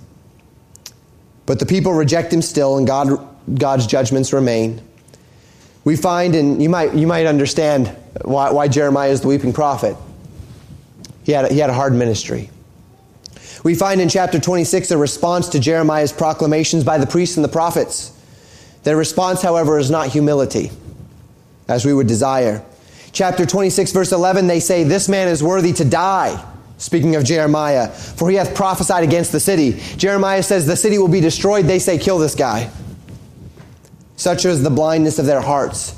But 1.45 1.59
the 1.59 1.65
people 1.65 1.93
reject 1.93 2.31
him 2.31 2.41
still, 2.41 2.77
and 2.77 2.87
God 2.87 3.27
God's 3.55 3.87
judgments 3.87 4.33
remain. 4.33 4.81
We 5.83 5.95
find, 5.95 6.35
and 6.35 6.61
you 6.61 6.69
might, 6.69 6.93
you 6.93 7.07
might 7.07 7.25
understand 7.25 7.95
why, 8.23 8.51
why 8.51 8.67
Jeremiah 8.67 9.09
is 9.09 9.21
the 9.21 9.27
weeping 9.27 9.53
prophet. 9.53 9.95
He 11.23 11.31
had, 11.31 11.51
he 11.51 11.57
had 11.59 11.69
a 11.69 11.73
hard 11.73 11.93
ministry. 11.93 12.49
We 13.63 13.75
find 13.75 14.01
in 14.01 14.09
chapter 14.09 14.39
26 14.39 14.91
a 14.91 14.97
response 14.97 15.49
to 15.49 15.59
Jeremiah's 15.59 16.11
proclamations 16.11 16.83
by 16.83 16.97
the 16.97 17.07
priests 17.07 17.37
and 17.37 17.43
the 17.43 17.49
prophets. 17.49 18.11
Their 18.83 18.97
response, 18.97 19.41
however, 19.41 19.77
is 19.77 19.91
not 19.91 20.07
humility, 20.07 20.71
as 21.67 21.85
we 21.85 21.93
would 21.93 22.07
desire. 22.07 22.63
Chapter 23.11 23.45
26, 23.45 23.91
verse 23.91 24.11
11, 24.11 24.47
they 24.47 24.59
say, 24.59 24.83
This 24.83 25.09
man 25.09 25.27
is 25.27 25.43
worthy 25.43 25.73
to 25.73 25.85
die. 25.85 26.43
Speaking 26.81 27.15
of 27.15 27.23
Jeremiah, 27.23 27.89
for 27.89 28.27
he 28.31 28.37
hath 28.37 28.55
prophesied 28.55 29.03
against 29.03 29.31
the 29.31 29.39
city. 29.39 29.73
Jeremiah 29.97 30.41
says, 30.41 30.65
The 30.65 30.75
city 30.75 30.97
will 30.97 31.07
be 31.07 31.21
destroyed. 31.21 31.67
They 31.67 31.77
say, 31.77 31.99
Kill 31.99 32.17
this 32.17 32.33
guy. 32.33 32.71
Such 34.15 34.45
is 34.45 34.63
the 34.63 34.71
blindness 34.71 35.19
of 35.19 35.27
their 35.27 35.41
hearts, 35.41 35.95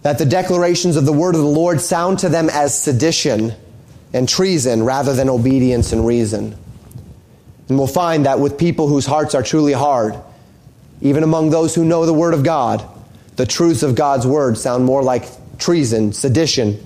that 0.00 0.16
the 0.16 0.24
declarations 0.24 0.96
of 0.96 1.04
the 1.04 1.12
word 1.12 1.34
of 1.34 1.42
the 1.42 1.46
Lord 1.46 1.82
sound 1.82 2.20
to 2.20 2.30
them 2.30 2.48
as 2.48 2.80
sedition 2.80 3.52
and 4.14 4.26
treason 4.26 4.84
rather 4.84 5.12
than 5.12 5.28
obedience 5.28 5.92
and 5.92 6.06
reason. 6.06 6.56
And 7.68 7.76
we'll 7.76 7.86
find 7.86 8.24
that 8.24 8.40
with 8.40 8.56
people 8.56 8.88
whose 8.88 9.04
hearts 9.04 9.34
are 9.34 9.42
truly 9.42 9.74
hard, 9.74 10.16
even 11.02 11.22
among 11.22 11.50
those 11.50 11.74
who 11.74 11.84
know 11.84 12.06
the 12.06 12.14
word 12.14 12.32
of 12.32 12.42
God, 12.42 12.82
the 13.36 13.44
truths 13.44 13.82
of 13.82 13.96
God's 13.96 14.26
word 14.26 14.56
sound 14.56 14.86
more 14.86 15.02
like 15.02 15.28
treason, 15.58 16.14
sedition, 16.14 16.82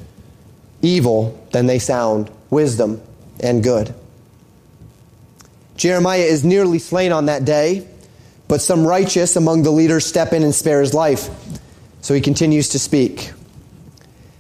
evil 0.83 1.41
than 1.53 1.67
they 1.67 1.79
sound 1.79 2.29
wisdom 2.51 3.01
and 3.41 3.63
good. 3.63 3.95
Jeremiah 5.77 6.21
is 6.21 6.45
nearly 6.45 6.79
slain 6.79 7.13
on 7.13 7.27
that 7.27 7.45
day. 7.45 7.87
But 8.49 8.63
some 8.63 8.87
righteous 8.87 9.37
among 9.37 9.63
the 9.63 9.71
leaders 9.71 10.07
step 10.07 10.33
in 10.33 10.43
and 10.43 10.55
spare 10.55 10.81
his 10.81 10.95
life. 10.95 11.29
So 12.01 12.15
he 12.15 12.21
continues 12.23 12.71
to 12.71 12.79
speak. 12.79 13.31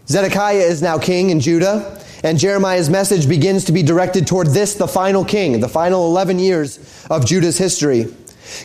Zedekiah 0.06 0.56
is 0.56 0.80
now 0.80 0.98
king 0.98 1.28
in 1.28 1.40
Judah, 1.40 2.02
and 2.24 2.38
Jeremiah's 2.38 2.88
message 2.88 3.28
begins 3.28 3.66
to 3.66 3.72
be 3.72 3.82
directed 3.82 4.26
toward 4.26 4.48
this, 4.48 4.74
the 4.74 4.88
final 4.88 5.26
king, 5.26 5.60
the 5.60 5.68
final 5.68 6.06
11 6.06 6.38
years 6.38 6.78
of 7.10 7.26
Judah's 7.26 7.58
history. 7.58 8.06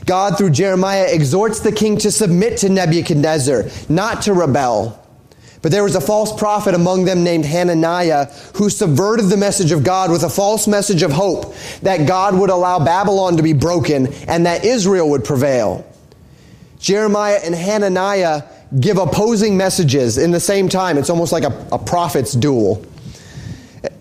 God, 0.05 0.37
through 0.37 0.51
Jeremiah, 0.51 1.07
exhorts 1.09 1.59
the 1.59 1.73
king 1.73 1.97
to 1.97 2.11
submit 2.11 2.59
to 2.59 2.69
Nebuchadnezzar, 2.69 3.65
not 3.89 4.21
to 4.23 4.33
rebel. 4.33 5.02
But 5.63 5.71
there 5.71 5.83
was 5.83 5.95
a 5.95 6.01
false 6.01 6.33
prophet 6.33 6.75
among 6.75 7.05
them 7.05 7.23
named 7.23 7.45
Hananiah 7.45 8.25
who 8.55 8.69
subverted 8.69 9.29
the 9.29 9.37
message 9.37 9.71
of 9.71 9.83
God 9.83 10.11
with 10.11 10.23
a 10.23 10.29
false 10.29 10.67
message 10.67 11.03
of 11.03 11.11
hope 11.11 11.55
that 11.81 12.05
God 12.05 12.35
would 12.35 12.49
allow 12.49 12.83
Babylon 12.83 13.37
to 13.37 13.43
be 13.43 13.53
broken 13.53 14.13
and 14.27 14.45
that 14.45 14.65
Israel 14.65 15.09
would 15.11 15.23
prevail. 15.23 15.89
Jeremiah 16.79 17.39
and 17.41 17.55
Hananiah 17.55 18.43
give 18.77 18.97
opposing 18.97 19.55
messages 19.55 20.17
in 20.17 20.31
the 20.31 20.39
same 20.39 20.67
time. 20.67 20.97
It's 20.97 21.09
almost 21.09 21.31
like 21.31 21.45
a, 21.45 21.67
a 21.71 21.79
prophet's 21.79 22.33
duel. 22.33 22.85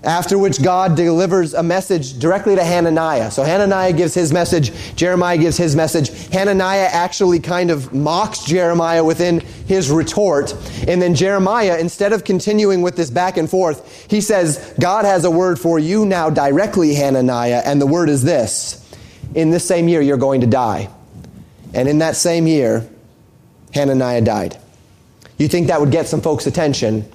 After 0.04 0.36
which 0.36 0.60
God 0.60 0.96
delivers 0.96 1.54
a 1.54 1.62
message 1.62 2.18
directly 2.18 2.56
to 2.56 2.64
Hananiah. 2.64 3.30
So 3.30 3.44
Hananiah 3.44 3.92
gives 3.92 4.14
his 4.14 4.32
message, 4.32 4.72
Jeremiah 4.96 5.38
gives 5.38 5.56
his 5.56 5.76
message. 5.76 6.10
Hananiah 6.30 6.88
actually 6.90 7.38
kind 7.38 7.70
of 7.70 7.92
mocks 7.92 8.42
Jeremiah 8.42 9.04
within 9.04 9.40
his 9.40 9.90
retort. 9.92 10.54
And 10.88 11.00
then 11.00 11.14
Jeremiah, 11.14 11.78
instead 11.78 12.12
of 12.12 12.24
continuing 12.24 12.82
with 12.82 12.96
this 12.96 13.10
back 13.10 13.36
and 13.36 13.48
forth, 13.48 14.10
he 14.10 14.20
says, 14.20 14.74
God 14.80 15.04
has 15.04 15.24
a 15.24 15.30
word 15.30 15.60
for 15.60 15.78
you 15.78 16.04
now 16.04 16.30
directly, 16.30 16.94
Hananiah, 16.94 17.62
and 17.64 17.80
the 17.80 17.86
word 17.86 18.08
is 18.08 18.24
this. 18.24 18.78
In 19.36 19.50
this 19.50 19.64
same 19.64 19.86
year, 19.86 20.00
you're 20.00 20.16
going 20.16 20.40
to 20.40 20.48
die. 20.48 20.88
And 21.74 21.88
in 21.88 21.98
that 21.98 22.16
same 22.16 22.48
year, 22.48 22.88
Hananiah 23.72 24.20
died. 24.20 24.58
You 25.38 25.48
think 25.48 25.68
that 25.68 25.80
would 25.80 25.92
get 25.92 26.08
some 26.08 26.20
folks' 26.20 26.46
attention? 26.46 27.10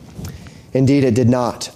Indeed, 0.73 1.04
it 1.04 1.13
did 1.13 1.30
not. 1.30 1.69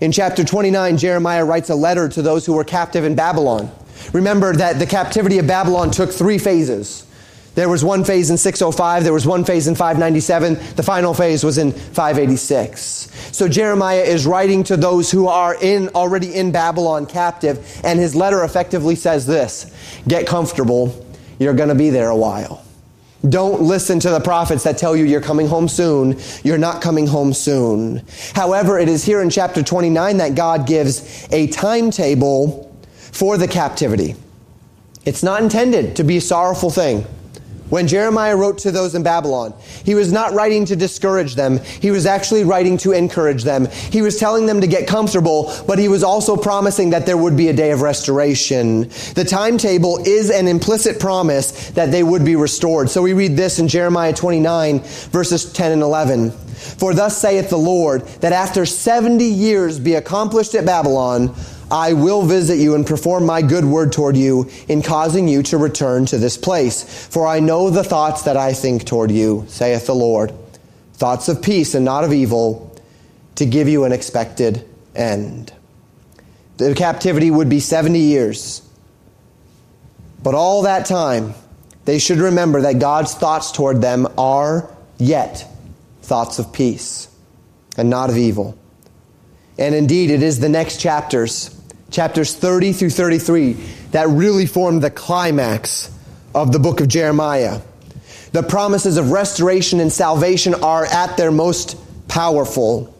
In 0.00 0.10
chapter 0.10 0.44
29, 0.44 0.96
Jeremiah 0.96 1.44
writes 1.44 1.70
a 1.70 1.74
letter 1.74 2.08
to 2.08 2.22
those 2.22 2.44
who 2.46 2.54
were 2.54 2.64
captive 2.64 3.04
in 3.04 3.14
Babylon. 3.14 3.70
Remember 4.12 4.54
that 4.54 4.78
the 4.78 4.86
captivity 4.86 5.38
of 5.38 5.46
Babylon 5.46 5.90
took 5.90 6.10
three 6.10 6.38
phases. 6.38 7.06
There 7.54 7.68
was 7.68 7.84
one 7.84 8.02
phase 8.02 8.30
in 8.30 8.36
605, 8.36 9.04
there 9.04 9.12
was 9.12 9.26
one 9.26 9.44
phase 9.44 9.68
in 9.68 9.76
597, 9.76 10.54
the 10.74 10.82
final 10.82 11.14
phase 11.14 11.44
was 11.44 11.56
in 11.56 11.70
586. 11.70 12.82
So 13.30 13.46
Jeremiah 13.48 14.02
is 14.02 14.26
writing 14.26 14.64
to 14.64 14.76
those 14.76 15.12
who 15.12 15.28
are 15.28 15.54
in 15.54 15.88
already 15.90 16.34
in 16.34 16.50
Babylon 16.50 17.06
captive, 17.06 17.80
and 17.84 18.00
his 18.00 18.16
letter 18.16 18.42
effectively 18.42 18.96
says 18.96 19.24
this 19.26 19.72
Get 20.08 20.26
comfortable, 20.26 21.06
you're 21.38 21.54
going 21.54 21.68
to 21.68 21.76
be 21.76 21.90
there 21.90 22.08
a 22.08 22.16
while. 22.16 22.63
Don't 23.28 23.62
listen 23.62 24.00
to 24.00 24.10
the 24.10 24.20
prophets 24.20 24.64
that 24.64 24.76
tell 24.76 24.94
you 24.94 25.04
you're 25.04 25.20
coming 25.20 25.46
home 25.46 25.68
soon. 25.68 26.18
You're 26.42 26.58
not 26.58 26.82
coming 26.82 27.06
home 27.06 27.32
soon. 27.32 28.02
However, 28.34 28.78
it 28.78 28.88
is 28.88 29.04
here 29.04 29.22
in 29.22 29.30
chapter 29.30 29.62
29 29.62 30.18
that 30.18 30.34
God 30.34 30.66
gives 30.66 31.26
a 31.32 31.46
timetable 31.46 32.70
for 33.12 33.38
the 33.38 33.48
captivity. 33.48 34.14
It's 35.06 35.22
not 35.22 35.42
intended 35.42 35.96
to 35.96 36.04
be 36.04 36.18
a 36.18 36.20
sorrowful 36.20 36.70
thing. 36.70 37.06
When 37.70 37.88
Jeremiah 37.88 38.36
wrote 38.36 38.58
to 38.58 38.70
those 38.70 38.94
in 38.94 39.02
Babylon, 39.02 39.54
he 39.84 39.94
was 39.94 40.12
not 40.12 40.34
writing 40.34 40.66
to 40.66 40.76
discourage 40.76 41.34
them. 41.34 41.58
He 41.58 41.90
was 41.90 42.04
actually 42.04 42.44
writing 42.44 42.76
to 42.78 42.92
encourage 42.92 43.42
them. 43.42 43.66
He 43.66 44.02
was 44.02 44.18
telling 44.18 44.46
them 44.46 44.60
to 44.60 44.66
get 44.66 44.86
comfortable, 44.86 45.52
but 45.66 45.78
he 45.78 45.88
was 45.88 46.02
also 46.02 46.36
promising 46.36 46.90
that 46.90 47.06
there 47.06 47.16
would 47.16 47.36
be 47.36 47.48
a 47.48 47.54
day 47.54 47.70
of 47.70 47.80
restoration. 47.80 48.82
The 49.14 49.24
timetable 49.26 49.98
is 50.06 50.30
an 50.30 50.46
implicit 50.46 51.00
promise 51.00 51.70
that 51.70 51.90
they 51.90 52.02
would 52.02 52.24
be 52.24 52.36
restored. 52.36 52.90
So 52.90 53.00
we 53.00 53.14
read 53.14 53.36
this 53.36 53.58
in 53.58 53.66
Jeremiah 53.66 54.12
29 54.12 54.80
verses 54.80 55.50
10 55.52 55.72
and 55.72 55.82
11. 55.82 56.30
For 56.30 56.94
thus 56.94 57.16
saith 57.16 57.50
the 57.50 57.58
Lord, 57.58 58.06
that 58.20 58.32
after 58.32 58.64
70 58.64 59.24
years 59.24 59.78
be 59.78 59.94
accomplished 59.94 60.54
at 60.54 60.64
Babylon, 60.64 61.34
I 61.70 61.92
will 61.92 62.22
visit 62.22 62.58
you 62.58 62.74
and 62.74 62.86
perform 62.86 63.26
my 63.26 63.42
good 63.42 63.64
word 63.64 63.92
toward 63.92 64.16
you 64.16 64.50
in 64.68 64.82
causing 64.82 65.28
you 65.28 65.42
to 65.44 65.58
return 65.58 66.06
to 66.06 66.18
this 66.18 66.36
place. 66.36 66.82
For 67.08 67.26
I 67.26 67.40
know 67.40 67.70
the 67.70 67.84
thoughts 67.84 68.22
that 68.22 68.36
I 68.36 68.52
think 68.52 68.84
toward 68.84 69.10
you, 69.10 69.44
saith 69.48 69.86
the 69.86 69.94
Lord. 69.94 70.32
Thoughts 70.94 71.28
of 71.28 71.42
peace 71.42 71.74
and 71.74 71.84
not 71.84 72.04
of 72.04 72.12
evil, 72.12 72.76
to 73.36 73.46
give 73.46 73.68
you 73.68 73.84
an 73.84 73.92
expected 73.92 74.68
end. 74.94 75.52
The 76.56 76.74
captivity 76.74 77.30
would 77.30 77.48
be 77.48 77.60
70 77.60 77.98
years. 77.98 78.62
But 80.22 80.34
all 80.34 80.62
that 80.62 80.86
time, 80.86 81.34
they 81.84 81.98
should 81.98 82.18
remember 82.18 82.62
that 82.62 82.78
God's 82.78 83.14
thoughts 83.14 83.52
toward 83.52 83.80
them 83.80 84.06
are 84.16 84.70
yet 84.98 85.50
thoughts 86.02 86.38
of 86.38 86.52
peace 86.52 87.08
and 87.76 87.90
not 87.90 88.10
of 88.10 88.16
evil 88.16 88.56
And 89.58 89.74
indeed, 89.74 90.10
it 90.10 90.22
is 90.22 90.40
the 90.40 90.48
next 90.48 90.80
chapters, 90.80 91.58
chapters 91.90 92.34
30 92.34 92.72
through 92.72 92.90
33, 92.90 93.52
that 93.92 94.08
really 94.08 94.46
form 94.46 94.80
the 94.80 94.90
climax 94.90 95.90
of 96.34 96.52
the 96.52 96.58
book 96.58 96.80
of 96.80 96.88
Jeremiah. 96.88 97.60
The 98.32 98.42
promises 98.42 98.96
of 98.96 99.12
restoration 99.12 99.78
and 99.78 99.92
salvation 99.92 100.54
are 100.54 100.84
at 100.86 101.16
their 101.16 101.30
most 101.30 101.76
powerful. 102.08 102.92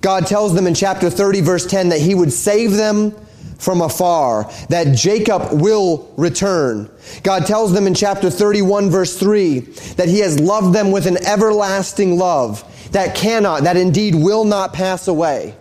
God 0.00 0.26
tells 0.26 0.54
them 0.54 0.66
in 0.66 0.74
chapter 0.74 1.08
30, 1.08 1.40
verse 1.42 1.66
10, 1.66 1.90
that 1.90 2.00
He 2.00 2.14
would 2.14 2.32
save 2.32 2.72
them 2.72 3.14
from 3.58 3.80
afar, 3.80 4.50
that 4.68 4.96
Jacob 4.96 5.60
will 5.60 6.12
return. 6.16 6.90
God 7.22 7.46
tells 7.46 7.72
them 7.72 7.86
in 7.86 7.94
chapter 7.94 8.28
31, 8.28 8.90
verse 8.90 9.18
3, 9.18 9.60
that 9.96 10.08
He 10.08 10.18
has 10.18 10.40
loved 10.40 10.74
them 10.74 10.90
with 10.90 11.06
an 11.06 11.24
everlasting 11.24 12.18
love 12.18 12.64
that 12.92 13.14
cannot, 13.14 13.62
that 13.62 13.76
indeed 13.76 14.14
will 14.14 14.44
not 14.44 14.72
pass 14.72 15.08
away. 15.08 15.54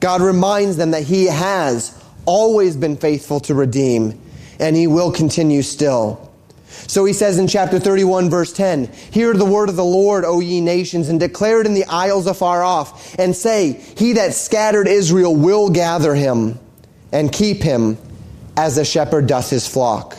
God 0.00 0.20
reminds 0.20 0.76
them 0.76 0.92
that 0.92 1.04
He 1.04 1.26
has 1.26 1.98
always 2.24 2.76
been 2.76 2.96
faithful 2.96 3.40
to 3.40 3.54
redeem, 3.54 4.20
and 4.58 4.76
He 4.76 4.86
will 4.86 5.12
continue 5.12 5.62
still. 5.62 6.26
So 6.88 7.04
he 7.04 7.12
says 7.12 7.38
in 7.38 7.48
chapter 7.48 7.78
31, 7.78 8.30
verse 8.30 8.52
10, 8.52 8.86
Hear 9.10 9.32
the 9.32 9.44
word 9.44 9.68
of 9.68 9.76
the 9.76 9.84
Lord, 9.84 10.24
O 10.24 10.40
ye 10.40 10.60
nations, 10.60 11.08
and 11.08 11.18
declare 11.18 11.60
it 11.60 11.66
in 11.66 11.74
the 11.74 11.84
isles 11.86 12.26
afar 12.26 12.62
off, 12.62 13.18
and 13.18 13.34
say, 13.34 13.72
He 13.96 14.14
that 14.14 14.34
scattered 14.34 14.86
Israel 14.86 15.34
will 15.34 15.70
gather 15.70 16.14
him, 16.14 16.58
and 17.12 17.32
keep 17.32 17.62
him 17.62 17.98
as 18.56 18.78
a 18.78 18.84
shepherd 18.84 19.26
doth 19.26 19.50
his 19.50 19.66
flock. 19.66 20.16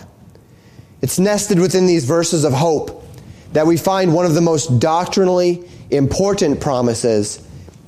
It's 1.01 1.19
nested 1.19 1.59
within 1.59 1.86
these 1.86 2.05
verses 2.05 2.43
of 2.43 2.53
hope 2.53 3.05
that 3.53 3.67
we 3.67 3.78
find 3.78 4.13
one 4.13 4.25
of 4.25 4.34
the 4.34 4.41
most 4.41 4.80
doctrinally 4.80 5.63
important 5.89 6.59
promises 6.59 7.41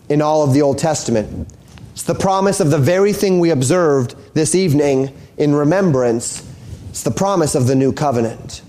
in 0.08 0.22
all 0.22 0.44
of 0.44 0.54
the 0.54 0.62
Old 0.62 0.78
Testament. 0.78 1.52
It's 2.00 2.06
the 2.06 2.16
promise 2.16 2.62
of 2.62 2.72
the 2.72 2.78
very 2.78 3.12
thing 3.12 3.42
we 3.42 3.50
observed 3.50 4.16
this 4.34 4.56
evening 4.56 5.14
in 5.36 5.54
remembrance. 5.54 6.50
It's 6.92 7.04
the 7.04 7.12
promise 7.12 7.56
of 7.56 7.68
the 7.68 7.76
new 7.76 7.92
covenant. 7.92 8.62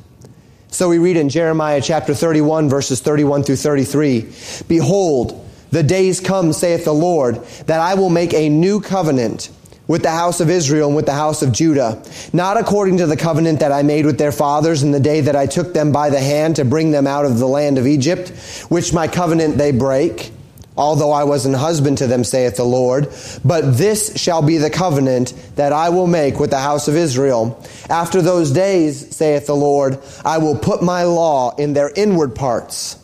So 0.67 0.89
we 0.89 0.99
read 0.99 1.17
in 1.17 1.29
Jeremiah 1.29 1.81
chapter 1.81 2.13
31, 2.13 2.69
verses 2.69 3.01
31 3.01 3.45
through 3.45 3.55
33 3.55 4.33
Behold, 4.67 5.49
the 5.71 5.85
days 5.85 6.19
come, 6.19 6.53
saith 6.53 6.85
the 6.85 6.93
Lord, 6.93 7.37
that 7.67 7.79
I 7.79 7.95
will 7.95 8.11
make 8.11 8.35
a 8.35 8.49
new 8.49 8.81
covenant 8.81 9.51
with 9.87 10.03
the 10.03 10.11
house 10.11 10.41
of 10.41 10.51
Israel 10.51 10.89
and 10.89 10.97
with 10.97 11.07
the 11.07 11.13
house 11.13 11.41
of 11.41 11.53
Judah, 11.53 12.03
not 12.33 12.57
according 12.57 12.97
to 12.97 13.07
the 13.07 13.17
covenant 13.17 13.61
that 13.61 13.71
I 13.71 13.85
made 13.85 14.07
with 14.07 14.19
their 14.19 14.33
fathers 14.33 14.83
in 14.83 14.91
the 14.91 14.99
day 14.99 15.21
that 15.21 15.37
I 15.37 15.47
took 15.47 15.73
them 15.73 15.93
by 15.93 16.11
the 16.11 16.19
hand 16.19 16.57
to 16.57 16.65
bring 16.65 16.91
them 16.91 17.07
out 17.07 17.25
of 17.25 17.39
the 17.39 17.47
land 17.47 17.79
of 17.79 17.87
Egypt, 17.87 18.31
which 18.71 18.93
my 18.93 19.07
covenant 19.07 19.57
they 19.57 19.71
break 19.71 20.33
although 20.77 21.13
I 21.13 21.25
was 21.25 21.47
an 21.47 21.55
husband 21.55 21.99
to 21.99 22.07
them, 22.07 22.25
saith 22.25 22.57
the 22.57 22.65
Lord. 22.65 23.13
But 23.45 23.77
this 23.77 24.17
shall 24.21 24.43
be 24.43 24.57
the 24.59 24.71
covenant 24.71 25.35
that 25.57 25.73
I 25.73 25.89
will 25.91 26.07
make 26.07 26.39
with 26.39 26.51
the 26.51 26.59
house 26.59 26.89
of 26.89 26.97
Israel. 26.97 27.63
After 27.89 28.23
those 28.23 28.51
days, 28.51 29.15
saith 29.15 29.47
the 29.47 29.57
Lord, 29.57 29.99
I 30.25 30.39
will 30.39 30.57
put 30.57 30.83
my 30.83 31.05
law 31.05 31.55
in 31.57 31.73
their 31.73 31.91
inward 31.95 32.35
parts 32.35 32.97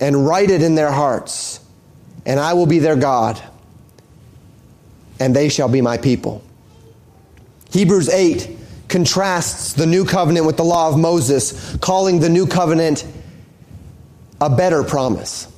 and 0.00 0.26
write 0.26 0.50
it 0.50 0.62
in 0.62 0.74
their 0.74 0.90
hearts, 0.90 1.60
and 2.26 2.40
I 2.40 2.54
will 2.54 2.66
be 2.66 2.80
their 2.80 2.96
God, 2.96 3.40
and 5.20 5.36
they 5.36 5.48
shall 5.48 5.68
be 5.68 5.80
my 5.80 5.96
people. 5.96 6.42
Hebrews 7.70 8.08
8 8.08 8.58
contrasts 8.88 9.72
the 9.72 9.86
new 9.86 10.04
covenant 10.04 10.44
with 10.44 10.56
the 10.56 10.64
law 10.64 10.88
of 10.88 10.98
Moses, 10.98 11.76
calling 11.76 12.18
the 12.18 12.28
new 12.28 12.46
covenant 12.46 13.06
a 14.40 14.50
better 14.50 14.82
promise. 14.82 15.51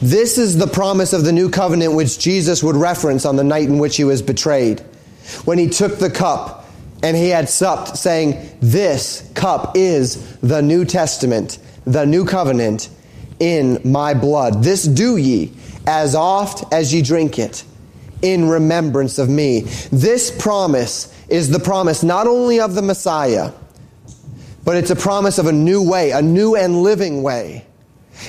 This 0.00 0.38
is 0.38 0.56
the 0.56 0.68
promise 0.68 1.12
of 1.12 1.24
the 1.24 1.32
new 1.32 1.50
covenant 1.50 1.94
which 1.94 2.20
Jesus 2.20 2.62
would 2.62 2.76
reference 2.76 3.24
on 3.24 3.34
the 3.34 3.42
night 3.42 3.68
in 3.68 3.78
which 3.78 3.96
he 3.96 4.04
was 4.04 4.22
betrayed. 4.22 4.80
When 5.44 5.58
he 5.58 5.68
took 5.68 5.98
the 5.98 6.10
cup 6.10 6.66
and 7.02 7.16
he 7.16 7.30
had 7.30 7.48
supped, 7.48 7.96
saying, 7.96 8.58
This 8.60 9.28
cup 9.34 9.76
is 9.76 10.36
the 10.36 10.62
New 10.62 10.84
Testament, 10.84 11.58
the 11.84 12.04
new 12.04 12.24
covenant 12.24 12.90
in 13.40 13.80
my 13.84 14.14
blood. 14.14 14.62
This 14.62 14.84
do 14.84 15.16
ye 15.16 15.52
as 15.84 16.14
oft 16.14 16.72
as 16.72 16.94
ye 16.94 17.02
drink 17.02 17.36
it 17.40 17.64
in 18.22 18.48
remembrance 18.48 19.18
of 19.18 19.28
me. 19.28 19.62
This 19.90 20.30
promise 20.30 21.12
is 21.28 21.50
the 21.50 21.58
promise 21.58 22.04
not 22.04 22.28
only 22.28 22.60
of 22.60 22.74
the 22.74 22.82
Messiah, 22.82 23.50
but 24.64 24.76
it's 24.76 24.90
a 24.90 24.96
promise 24.96 25.38
of 25.38 25.46
a 25.46 25.52
new 25.52 25.82
way, 25.82 26.12
a 26.12 26.22
new 26.22 26.54
and 26.54 26.82
living 26.82 27.24
way 27.24 27.64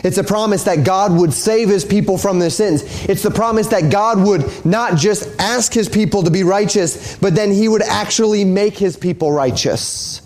it's 0.04 0.18
a 0.18 0.24
promise 0.24 0.64
that 0.64 0.84
God 0.84 1.12
would 1.14 1.34
save 1.34 1.70
his 1.70 1.84
people 1.84 2.18
from 2.18 2.40
their 2.40 2.50
sins. 2.50 2.84
It's 3.10 3.24
the 3.24 3.32
promise 3.32 3.68
that 3.68 3.92
God 3.92 4.20
would 4.20 4.66
not 4.66 4.98
just 4.98 5.28
ask 5.40 5.74
his 5.74 5.90
people 5.90 6.24
to 6.24 6.32
be 6.32 6.44
righteous, 6.44 7.18
but 7.18 7.36
then 7.36 7.52
he 7.52 7.68
would 7.68 7.82
actually 7.82 8.46
make 8.46 8.78
his 8.78 8.96
people 8.96 9.32
righteous. 9.32 10.22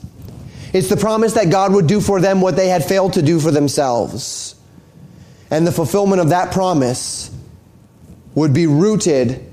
It's 0.73 0.89
the 0.89 0.97
promise 0.97 1.33
that 1.33 1.49
God 1.49 1.73
would 1.73 1.87
do 1.87 2.01
for 2.01 2.19
them 2.19 2.41
what 2.41 2.55
they 2.55 2.67
had 2.67 2.83
failed 2.83 3.13
to 3.13 3.21
do 3.21 3.39
for 3.39 3.51
themselves. 3.51 4.55
And 5.49 5.67
the 5.67 5.71
fulfillment 5.71 6.19
of 6.19 6.29
that 6.29 6.51
promise 6.51 7.31
would 8.35 8.53
be 8.53 8.67
rooted 8.67 9.45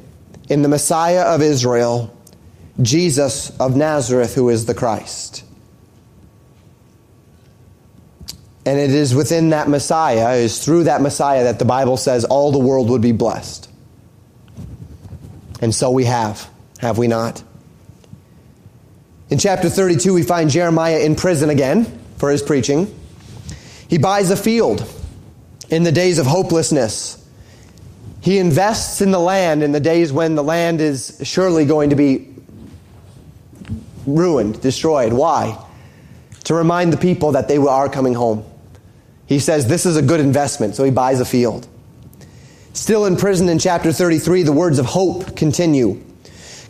in 0.48 0.62
the 0.62 0.68
Messiah 0.68 1.22
of 1.22 1.42
Israel, 1.42 2.16
Jesus 2.80 3.50
of 3.60 3.76
Nazareth, 3.76 4.34
who 4.34 4.48
is 4.48 4.64
the 4.66 4.74
Christ. 4.74 5.44
And 8.66 8.78
it 8.78 8.90
is 8.90 9.14
within 9.14 9.50
that 9.50 9.68
Messiah, 9.68 10.36
it 10.36 10.44
is 10.44 10.64
through 10.64 10.84
that 10.84 11.00
Messiah 11.00 11.44
that 11.44 11.58
the 11.58 11.64
Bible 11.64 11.96
says 11.96 12.24
all 12.24 12.52
the 12.52 12.58
world 12.58 12.90
would 12.90 13.00
be 13.00 13.12
blessed. 13.12 13.70
And 15.62 15.74
so 15.74 15.90
we 15.90 16.04
have, 16.04 16.48
have 16.78 16.98
we 16.98 17.06
not? 17.06 17.42
In 19.30 19.38
chapter 19.38 19.70
32, 19.70 20.12
we 20.12 20.22
find 20.22 20.50
Jeremiah 20.50 20.98
in 20.98 21.14
prison 21.14 21.50
again 21.50 21.86
for 22.18 22.30
his 22.30 22.42
preaching. 22.42 22.94
He 23.88 23.98
buys 23.98 24.30
a 24.30 24.36
field 24.36 24.86
in 25.70 25.84
the 25.84 25.92
days 25.92 26.18
of 26.18 26.26
hopelessness. 26.26 27.16
He 28.20 28.38
invests 28.38 29.00
in 29.00 29.10
the 29.10 29.20
land 29.20 29.62
in 29.62 29.72
the 29.72 29.80
days 29.80 30.12
when 30.12 30.34
the 30.34 30.44
land 30.44 30.80
is 30.80 31.20
surely 31.22 31.64
going 31.64 31.90
to 31.90 31.96
be 31.96 32.28
ruined, 34.06 34.60
destroyed. 34.60 35.12
Why? 35.12 35.56
To 36.44 36.54
remind 36.54 36.92
the 36.92 36.96
people 36.96 37.32
that 37.32 37.48
they 37.48 37.56
are 37.56 37.88
coming 37.88 38.14
home. 38.14 38.44
He 39.30 39.38
says 39.38 39.68
this 39.68 39.86
is 39.86 39.96
a 39.96 40.02
good 40.02 40.18
investment, 40.18 40.74
so 40.74 40.82
he 40.82 40.90
buys 40.90 41.20
a 41.20 41.24
field. 41.24 41.68
Still 42.72 43.06
in 43.06 43.16
prison 43.16 43.48
in 43.48 43.60
chapter 43.60 43.92
33, 43.92 44.42
the 44.42 44.50
words 44.50 44.80
of 44.80 44.86
hope 44.86 45.36
continue. 45.36 46.02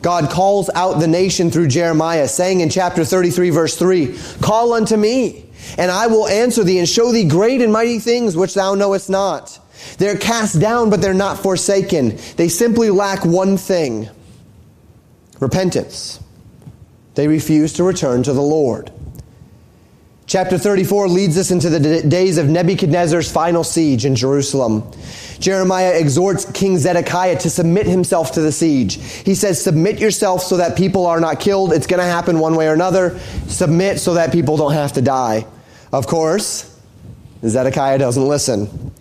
God 0.02 0.30
calls 0.30 0.68
out 0.74 1.00
the 1.00 1.06
nation 1.06 1.50
through 1.50 1.68
Jeremiah, 1.68 2.28
saying 2.28 2.60
in 2.60 2.68
chapter 2.68 3.02
33, 3.02 3.48
verse 3.48 3.78
3, 3.78 4.14
Call 4.42 4.74
unto 4.74 4.98
me, 4.98 5.48
and 5.78 5.90
I 5.90 6.08
will 6.08 6.28
answer 6.28 6.62
thee 6.62 6.78
and 6.78 6.86
show 6.86 7.12
thee 7.12 7.26
great 7.26 7.62
and 7.62 7.72
mighty 7.72 7.98
things 7.98 8.36
which 8.36 8.52
thou 8.52 8.74
knowest 8.74 9.08
not. 9.08 9.58
They're 9.96 10.18
cast 10.18 10.60
down, 10.60 10.90
but 10.90 11.00
they're 11.00 11.14
not 11.14 11.38
forsaken. 11.38 12.18
They 12.36 12.48
simply 12.48 12.90
lack 12.90 13.24
one 13.24 13.56
thing 13.56 14.10
repentance. 15.38 16.22
They 17.14 17.26
refuse 17.26 17.72
to 17.74 17.84
return 17.84 18.22
to 18.24 18.34
the 18.34 18.42
Lord. 18.42 18.92
Chapter 20.30 20.58
34 20.58 21.08
leads 21.08 21.36
us 21.36 21.50
into 21.50 21.68
the 21.68 22.02
days 22.02 22.38
of 22.38 22.48
Nebuchadnezzar's 22.48 23.28
final 23.28 23.64
siege 23.64 24.04
in 24.04 24.14
Jerusalem. 24.14 24.88
Jeremiah 25.40 25.98
exhorts 25.98 26.44
King 26.52 26.78
Zedekiah 26.78 27.36
to 27.40 27.50
submit 27.50 27.88
himself 27.88 28.30
to 28.34 28.40
the 28.40 28.52
siege. 28.52 28.94
He 28.94 29.34
says, 29.34 29.60
Submit 29.60 29.98
yourself 29.98 30.44
so 30.44 30.58
that 30.58 30.78
people 30.78 31.06
are 31.06 31.18
not 31.18 31.40
killed. 31.40 31.72
It's 31.72 31.88
going 31.88 31.98
to 31.98 32.06
happen 32.06 32.38
one 32.38 32.54
way 32.54 32.68
or 32.68 32.74
another. 32.74 33.18
Submit 33.48 33.98
so 33.98 34.14
that 34.14 34.30
people 34.30 34.56
don't 34.56 34.74
have 34.74 34.92
to 34.92 35.02
die. 35.02 35.46
Of 35.92 36.06
course, 36.06 36.78
Zedekiah 37.44 37.98
doesn't 37.98 38.24
listen. 38.24 38.92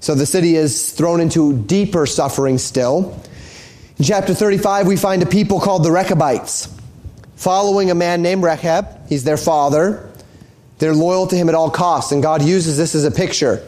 So 0.00 0.14
the 0.14 0.26
city 0.26 0.56
is 0.56 0.92
thrown 0.92 1.22
into 1.22 1.56
deeper 1.56 2.04
suffering 2.04 2.58
still. 2.58 3.18
In 3.96 4.04
chapter 4.04 4.34
35, 4.34 4.86
we 4.88 4.98
find 4.98 5.22
a 5.22 5.26
people 5.26 5.58
called 5.58 5.84
the 5.84 5.90
Rechabites, 5.90 6.68
following 7.36 7.90
a 7.90 7.94
man 7.94 8.20
named 8.20 8.42
Rechab. 8.42 9.08
He's 9.08 9.24
their 9.24 9.38
father. 9.38 10.12
They're 10.78 10.94
loyal 10.94 11.26
to 11.28 11.36
him 11.36 11.48
at 11.48 11.54
all 11.54 11.70
costs, 11.70 12.12
and 12.12 12.22
God 12.22 12.42
uses 12.42 12.76
this 12.76 12.94
as 12.94 13.04
a 13.04 13.10
picture. 13.10 13.66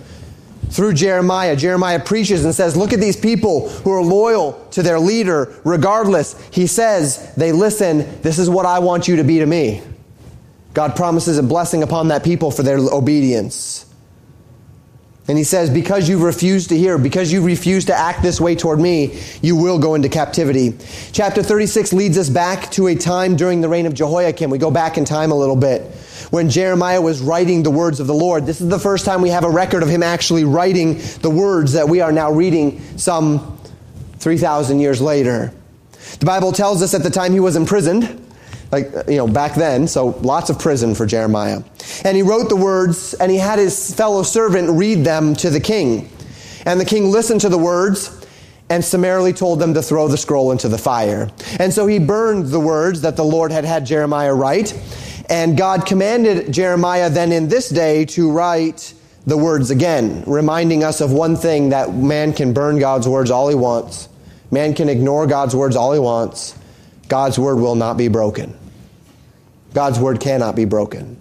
Through 0.71 0.95
Jeremiah, 0.95 1.57
Jeremiah 1.57 1.99
preaches 1.99 2.45
and 2.45 2.55
says, 2.55 2.77
Look 2.77 2.93
at 2.93 3.01
these 3.01 3.17
people 3.17 3.71
who 3.71 3.93
are 3.93 4.03
loyal 4.03 4.53
to 4.73 4.83
their 4.83 5.01
leader 5.01 5.55
regardless. 5.65 6.39
He 6.51 6.67
says, 6.67 7.35
They 7.37 7.53
listen, 7.53 8.21
this 8.21 8.39
is 8.39 8.51
what 8.51 8.67
I 8.67 8.81
want 8.81 9.09
you 9.09 9.17
to 9.17 9.25
be 9.25 9.39
to 9.39 9.47
me. 9.47 9.83
God 10.75 10.95
promises 10.95 11.39
a 11.39 11.43
blessing 11.43 11.83
upon 11.83 12.09
that 12.09 12.23
people 12.23 12.51
for 12.51 12.63
their 12.63 12.79
obedience. 12.79 13.87
And 15.27 15.39
he 15.39 15.45
says, 15.45 15.71
Because 15.71 16.07
you 16.07 16.25
refuse 16.25 16.67
to 16.67 16.77
hear, 16.77 16.99
because 16.99 17.33
you 17.33 17.43
refuse 17.43 17.87
to 17.87 17.95
act 17.95 18.23
this 18.23 18.39
way 18.39 18.55
toward 18.55 18.79
me, 18.79 19.19
you 19.41 19.57
will 19.57 19.79
go 19.79 19.95
into 19.95 20.11
captivity. 20.11 20.77
Chapter 21.13 21.43
36 21.43 21.95
leads 21.95 22.19
us 22.19 22.29
back 22.29 22.71
to 22.73 22.89
a 22.89 22.95
time 22.95 23.37
during 23.37 23.63
the 23.63 23.69
reign 23.69 23.87
of 23.87 23.95
Jehoiakim. 23.95 24.51
We 24.51 24.59
go 24.59 24.71
back 24.71 24.99
in 24.99 25.07
time 25.07 25.31
a 25.31 25.35
little 25.35 25.57
bit. 25.57 25.83
When 26.31 26.51
Jeremiah 26.51 27.01
was 27.01 27.21
writing 27.21 27.63
the 27.63 27.71
words 27.71 28.01
of 28.01 28.07
the 28.07 28.15
Lord. 28.15 28.45
This 28.45 28.61
is 28.61 28.69
the 28.69 28.79
first 28.79 29.05
time 29.05 29.23
we 29.23 29.31
have 29.31 29.45
a 29.45 29.51
record 29.51 29.83
of 29.83 29.89
him 29.89 30.03
actually 30.03 30.45
writing 30.45 30.99
the 31.23 31.31
words 31.31 31.73
that 31.73 31.89
we 31.89 32.01
are 32.01 32.13
now 32.13 32.31
reading 32.31 32.81
some 32.99 33.59
3,000 34.19 34.81
years 34.81 35.01
later. 35.01 35.53
The 36.21 36.27
Bible 36.27 36.53
tells 36.53 36.83
us 36.83 36.95
at 36.95 37.03
the 37.03 37.11
time 37.11 37.33
he 37.33 37.41
was 37.41 37.57
imprisoned 37.57 38.25
like 38.71 38.95
uh, 38.95 39.03
you 39.09 39.17
know 39.17 39.27
back 39.27 39.55
then 39.55 39.87
so 39.89 40.09
lots 40.21 40.51
of 40.51 40.59
prison 40.59 40.95
for 40.95 41.07
jeremiah 41.07 41.63
and 42.05 42.17
he 42.17 42.23
wrote 42.23 42.49
the 42.49 42.57
words 42.57 43.15
and 43.15 43.31
he 43.31 43.39
had 43.39 43.59
his 43.59 43.95
fellow 43.95 44.23
servant 44.23 44.71
read 44.71 45.05
them 45.05 45.35
to 45.35 45.51
the 45.51 45.61
king 45.61 46.11
and 46.67 46.81
the 46.81 46.85
king 46.85 47.11
listened 47.11 47.41
to 47.41 47.49
the 47.49 47.59
words 47.59 48.15
and 48.71 48.85
summarily 48.85 49.33
told 49.33 49.59
them 49.59 49.73
to 49.73 49.81
throw 49.81 50.09
the 50.09 50.17
scroll 50.17 50.53
into 50.53 50.69
the 50.69 50.79
fire 50.79 51.31
and 51.59 51.73
so 51.73 51.87
he 51.87 51.99
burned 51.99 52.47
the 52.49 52.61
words 52.61 53.01
that 53.01 53.17
the 53.17 53.25
lord 53.25 53.51
had 53.51 53.65
had 53.65 53.87
jeremiah 53.87 54.35
write 54.35 54.73
and 55.29 55.57
god 55.57 55.87
commanded 55.87 56.53
jeremiah 56.53 57.11
then 57.11 57.33
in 57.33 57.49
this 57.49 57.69
day 57.69 58.05
to 58.05 58.31
write 58.31 58.95
the 59.27 59.37
words 59.37 59.71
again 59.71 60.23
reminding 60.27 60.83
us 60.83 61.01
of 61.01 61.13
one 61.13 61.37
thing 61.37 61.71
that 61.71 61.95
man 61.95 62.33
can 62.33 62.53
burn 62.53 62.79
god's 62.79 63.09
words 63.09 63.31
all 63.31 63.49
he 63.49 63.55
wants 63.55 64.09
man 64.51 64.75
can 64.75 64.89
ignore 64.89 65.27
god's 65.27 65.55
words 65.55 65.77
all 65.77 65.93
he 65.93 65.99
wants 65.99 66.59
God's 67.09 67.39
word 67.39 67.57
will 67.57 67.75
not 67.75 67.97
be 67.97 68.09
broken. 68.09 68.57
God's 69.75 69.99
word 69.99 70.21
cannot 70.21 70.55
be 70.55 70.67
broken. 70.67 71.17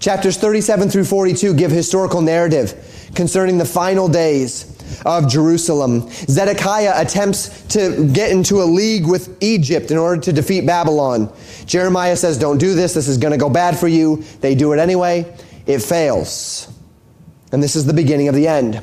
Chapters 0.00 0.36
37 0.36 0.90
through 0.90 1.04
42 1.04 1.54
give 1.54 1.70
historical 1.70 2.20
narrative 2.20 3.10
concerning 3.14 3.58
the 3.58 3.64
final 3.64 4.08
days 4.08 4.76
of 5.04 5.28
Jerusalem. 5.28 6.08
Zedekiah 6.10 6.94
attempts 6.96 7.62
to 7.68 8.08
get 8.12 8.30
into 8.30 8.62
a 8.62 8.64
league 8.64 9.06
with 9.06 9.36
Egypt 9.42 9.90
in 9.90 9.96
order 9.96 10.20
to 10.22 10.32
defeat 10.32 10.66
Babylon. 10.66 11.32
Jeremiah 11.66 12.16
says, 12.16 12.38
Don't 12.38 12.58
do 12.58 12.74
this. 12.74 12.94
This 12.94 13.08
is 13.08 13.18
going 13.18 13.32
to 13.32 13.38
go 13.38 13.50
bad 13.50 13.78
for 13.78 13.88
you. 13.88 14.24
They 14.40 14.54
do 14.54 14.72
it 14.72 14.78
anyway. 14.78 15.32
It 15.66 15.80
fails. 15.82 16.72
And 17.52 17.62
this 17.62 17.76
is 17.76 17.86
the 17.86 17.94
beginning 17.94 18.28
of 18.28 18.34
the 18.34 18.48
end. 18.48 18.82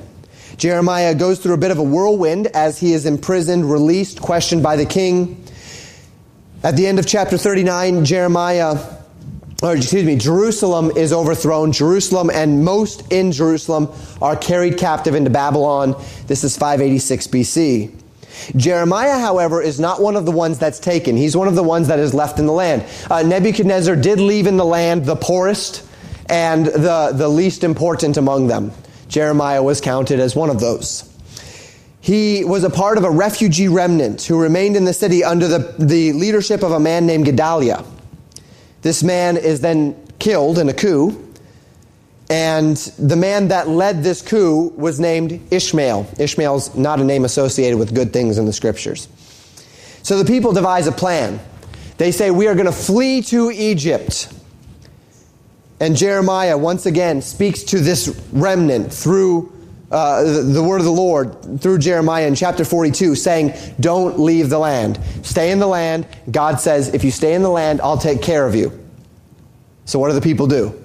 Jeremiah 0.58 1.14
goes 1.14 1.40
through 1.40 1.56
a 1.56 1.58
bit 1.58 1.72
of 1.72 1.80
a 1.80 1.84
whirlwind 1.84 2.48
as 2.48 2.80
he 2.80 2.94
is 2.94 3.06
imprisoned, 3.06 3.70
released, 3.70 4.22
questioned 4.22 4.64
by 4.64 4.76
the 4.76 4.86
king. 4.86 5.44
At 6.64 6.76
the 6.78 6.88
end 6.88 6.98
of 6.98 7.06
chapter 7.06 7.38
39, 7.38 8.06
Jeremiah, 8.06 8.95
or 9.64 9.76
excuse 9.76 10.04
me, 10.04 10.18
Jerusalem 10.18 10.92
is 10.96 11.14
overthrown. 11.14 11.72
Jerusalem 11.72 12.30
and 12.30 12.64
most 12.66 13.12
in 13.12 13.32
Jerusalem 13.32 13.90
are 14.22 14.36
carried 14.36 14.78
captive 14.78 15.16
into 15.16 15.30
Babylon. 15.30 15.96
This 16.28 16.44
is 16.44 16.58
586 16.58 17.28
BC. 17.28 18.02
Jeremiah, 18.58 19.18
however, 19.18 19.62
is 19.62 19.80
not 19.80 20.02
one 20.02 20.18
of 20.18 20.26
the 20.26 20.32
ones 20.32 20.60
that's 20.60 20.80
taken. 20.80 21.16
He's 21.16 21.38
one 21.38 21.48
of 21.48 21.56
the 21.56 21.64
ones 21.64 21.88
that 21.88 22.00
is 22.00 22.14
left 22.14 22.38
in 22.38 22.46
the 22.46 22.54
land. 22.54 22.86
Uh, 23.10 23.24
Nebuchadnezzar 23.24 23.96
did 23.96 24.20
leave 24.20 24.46
in 24.46 24.58
the 24.58 24.66
land 24.66 25.06
the 25.06 25.16
poorest 25.16 25.88
and 26.28 26.66
the, 26.66 27.12
the 27.14 27.30
least 27.30 27.64
important 27.64 28.18
among 28.18 28.48
them. 28.48 28.72
Jeremiah 29.08 29.64
was 29.64 29.80
counted 29.80 30.20
as 30.20 30.36
one 30.36 30.50
of 30.50 30.60
those. 30.60 31.12
He 32.02 32.44
was 32.44 32.64
a 32.64 32.70
part 32.70 32.98
of 32.98 33.04
a 33.04 33.10
refugee 33.10 33.68
remnant 33.68 34.22
who 34.24 34.40
remained 34.40 34.76
in 34.76 34.84
the 34.84 34.94
city 34.94 35.24
under 35.24 35.48
the, 35.48 35.74
the 35.80 36.14
leadership 36.14 36.62
of 36.62 36.72
a 36.72 36.80
man 36.80 37.08
named 37.08 37.26
Gedaliah. 37.26 37.84
This 38.86 39.02
man 39.02 39.36
is 39.36 39.62
then 39.62 39.96
killed 40.20 40.60
in 40.60 40.70
a 40.70 40.74
coup, 40.74 41.20
and 42.30 42.78
the 43.00 43.16
man 43.16 43.48
that 43.48 43.68
led 43.68 44.04
this 44.04 44.22
coup 44.22 44.72
was 44.78 45.00
named 45.00 45.42
Ishmael. 45.50 46.08
Ishmael's 46.20 46.76
not 46.76 47.00
a 47.00 47.04
name 47.04 47.26
associated 47.26 47.80
with 47.80 47.96
good 47.96 48.14
things 48.14 48.38
in 48.38 48.46
the 48.46 48.54
scriptures. 48.54 49.08
So 50.04 50.22
the 50.22 50.26
people 50.26 50.54
devise 50.54 50.86
a 50.86 50.92
plan. 50.92 51.40
They 51.98 52.12
say, 52.12 52.30
We 52.30 52.46
are 52.46 52.54
going 52.54 52.68
to 52.68 52.72
flee 52.72 53.24
to 53.24 53.50
Egypt. 53.50 54.32
And 55.80 55.98
Jeremiah 55.98 56.56
once 56.56 56.86
again 56.86 57.24
speaks 57.24 57.64
to 57.64 57.80
this 57.80 58.10
remnant 58.32 58.94
through 58.94 59.52
uh, 59.92 60.24
the, 60.24 60.64
word 60.64 60.80
of 60.80 60.86
the 60.86 60.92
Lord 60.92 61.62
through 61.62 61.78
Jeremiah 61.78 62.28
in 62.28 62.36
chapter 62.36 62.66
42 62.66 63.16
saying, 63.16 63.54
Don't 63.80 64.20
leave 64.20 64.50
the 64.50 64.58
land. 64.58 65.00
Stay 65.22 65.52
in 65.52 65.60
the 65.60 65.68
land. 65.68 66.08
God 66.32 66.60
says, 66.60 66.94
If 66.94 67.04
you 67.04 67.12
stay 67.12 67.34
in 67.34 67.44
the 67.44 67.50
land, 67.50 67.82
I'll 67.82 67.98
take 67.98 68.22
care 68.22 68.48
of 68.48 68.56
you. 68.56 68.78
So, 69.86 70.00
what 70.00 70.08
do 70.08 70.16
the 70.16 70.22
people 70.22 70.48
do? 70.48 70.82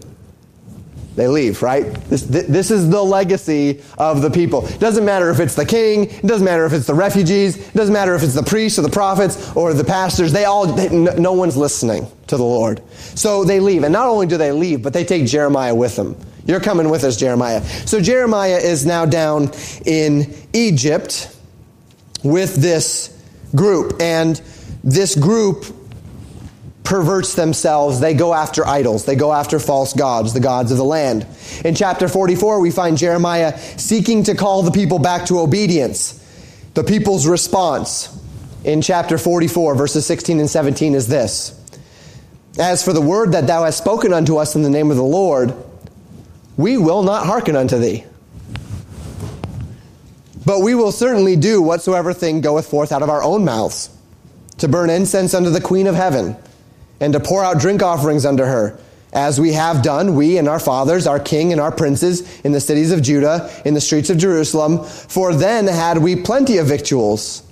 They 1.17 1.27
leave, 1.27 1.63
right? 1.63 1.93
This, 2.09 2.23
this 2.23 2.71
is 2.71 2.89
the 2.89 3.03
legacy 3.03 3.83
of 3.99 4.23
the 4.23 4.31
people. 4.31 4.67
It 4.67 4.79
doesn't 4.79 5.05
matter 5.05 5.31
if 5.31 5.41
it's 5.41 5.55
the 5.55 5.67
king, 5.67 6.05
it 6.05 6.27
doesn't 6.27 6.45
matter 6.45 6.65
if 6.65 6.73
it's 6.73 6.87
the 6.87 6.95
refugees, 6.95 7.57
it 7.57 7.75
doesn't 7.75 7.93
matter 7.93 8.15
if 8.15 8.23
it's 8.23 8.35
the 8.35 8.43
priests 8.43 8.79
or 8.79 8.83
the 8.83 8.91
prophets 8.91 9.55
or 9.57 9.75
the 9.75 9.85
pastors. 9.85 10.33
They 10.33 10.45
all, 10.45 10.67
they, 10.67 10.89
no 10.89 11.33
one's 11.33 11.57
listening 11.57 12.07
to 12.29 12.37
the 12.37 12.45
Lord. 12.45 12.81
So 12.95 13.45
they 13.45 13.61
leave. 13.61 13.83
And 13.83 13.93
not 13.93 14.07
only 14.07 14.27
do 14.27 14.37
they 14.37 14.53
leave, 14.53 14.83
but 14.83 14.93
they 14.93 15.05
take 15.05 15.27
Jeremiah 15.27 15.75
with 15.75 15.97
them. 15.97 16.17
You're 16.47 16.61
coming 16.61 16.91
with 16.91 17.05
us, 17.05 17.17
Jeremiah. 17.17 17.63
So 17.63 18.01
Jeremiah 18.01 18.59
is 18.59 18.87
now 18.87 19.07
down 19.07 19.51
in 19.85 20.35
Egypt 20.53 21.35
with 22.23 22.57
this 22.57 23.17
group. 23.55 24.01
And 24.01 24.41
this 24.83 25.15
group 25.15 25.65
perverts 26.85 27.35
themselves. 27.35 28.01
They 28.01 28.15
go 28.15 28.35
after 28.35 28.67
idols. 28.67 29.05
They 29.05 29.17
go 29.17 29.33
after 29.33 29.59
false 29.59 29.93
gods, 29.93 30.33
the 30.33 30.41
gods 30.41 30.73
of 30.73 30.79
the 30.79 30.85
land. 30.85 31.27
In 31.65 31.75
chapter 31.75 32.09
44, 32.09 32.61
we 32.61 32.71
find 32.71 32.99
Jeremiah 32.99 33.57
seeking 33.59 34.25
to 34.25 34.35
call 34.35 34.63
the 34.63 34.73
people 34.73 34.99
back 34.99 35.27
to 35.27 35.39
obedience. 35.39 36.17
The 36.75 36.85
people's 36.85 37.27
response 37.27 38.17
in 38.65 38.83
chapter 38.83 39.19
44, 39.19 39.75
verses 39.75 40.07
16 40.07 40.41
and 40.41 40.51
17 40.51 40.95
is 40.95 41.07
this 41.07 41.57
As 42.59 42.85
for 42.85 42.93
the 42.93 43.01
word 43.01 43.33
that 43.33 43.47
thou 43.47 43.65
hast 43.65 43.79
spoken 43.79 44.13
unto 44.13 44.37
us 44.37 44.55
in 44.55 44.63
the 44.63 44.71
name 44.71 44.91
of 44.91 44.97
the 44.97 45.03
Lord, 45.03 45.55
we 46.57 46.77
will 46.77 47.03
not 47.03 47.27
hearken 47.27 47.57
unto 47.57 47.79
thee. 47.79 48.05
But 50.45 50.61
we 50.61 50.75
will 50.75 50.93
certainly 50.93 51.37
do 51.37 51.61
whatsoever 51.63 52.13
thing 52.13 52.41
goeth 52.41 52.69
forth 52.69 52.93
out 52.93 53.03
of 53.03 53.11
our 53.11 53.23
own 53.23 53.45
mouths, 53.45 53.91
to 54.59 54.69
burn 54.69 54.91
incense 54.91 55.35
unto 55.35 55.51
the 55.51 55.61
Queen 55.61 55.87
of 55.87 55.95
heaven, 55.95 56.37
and 56.99 57.13
to 57.13 57.21
pour 57.21 57.45
out 57.45 57.61
drink 57.61 57.83
offerings 57.83 58.27
unto 58.27 58.45
her, 58.45 58.79
as 59.13 59.41
we 59.41 59.53
have 59.53 59.83
done, 59.83 60.15
we 60.15 60.39
and 60.39 60.49
our 60.49 60.61
fathers, 60.61 61.07
our 61.07 61.19
king 61.19 61.53
and 61.53 61.61
our 61.61 61.73
princes, 61.73 62.41
in 62.41 62.53
the 62.53 62.61
cities 62.61 62.93
of 62.93 63.03
Judah, 63.03 63.51
in 63.65 63.75
the 63.75 63.81
streets 63.81 64.09
of 64.09 64.19
Jerusalem. 64.19 64.85
For 64.85 65.35
then 65.35 65.67
had 65.67 65.99
we 65.99 66.17
plenty 66.17 66.59
of 66.59 66.67
victuals, 66.67 67.43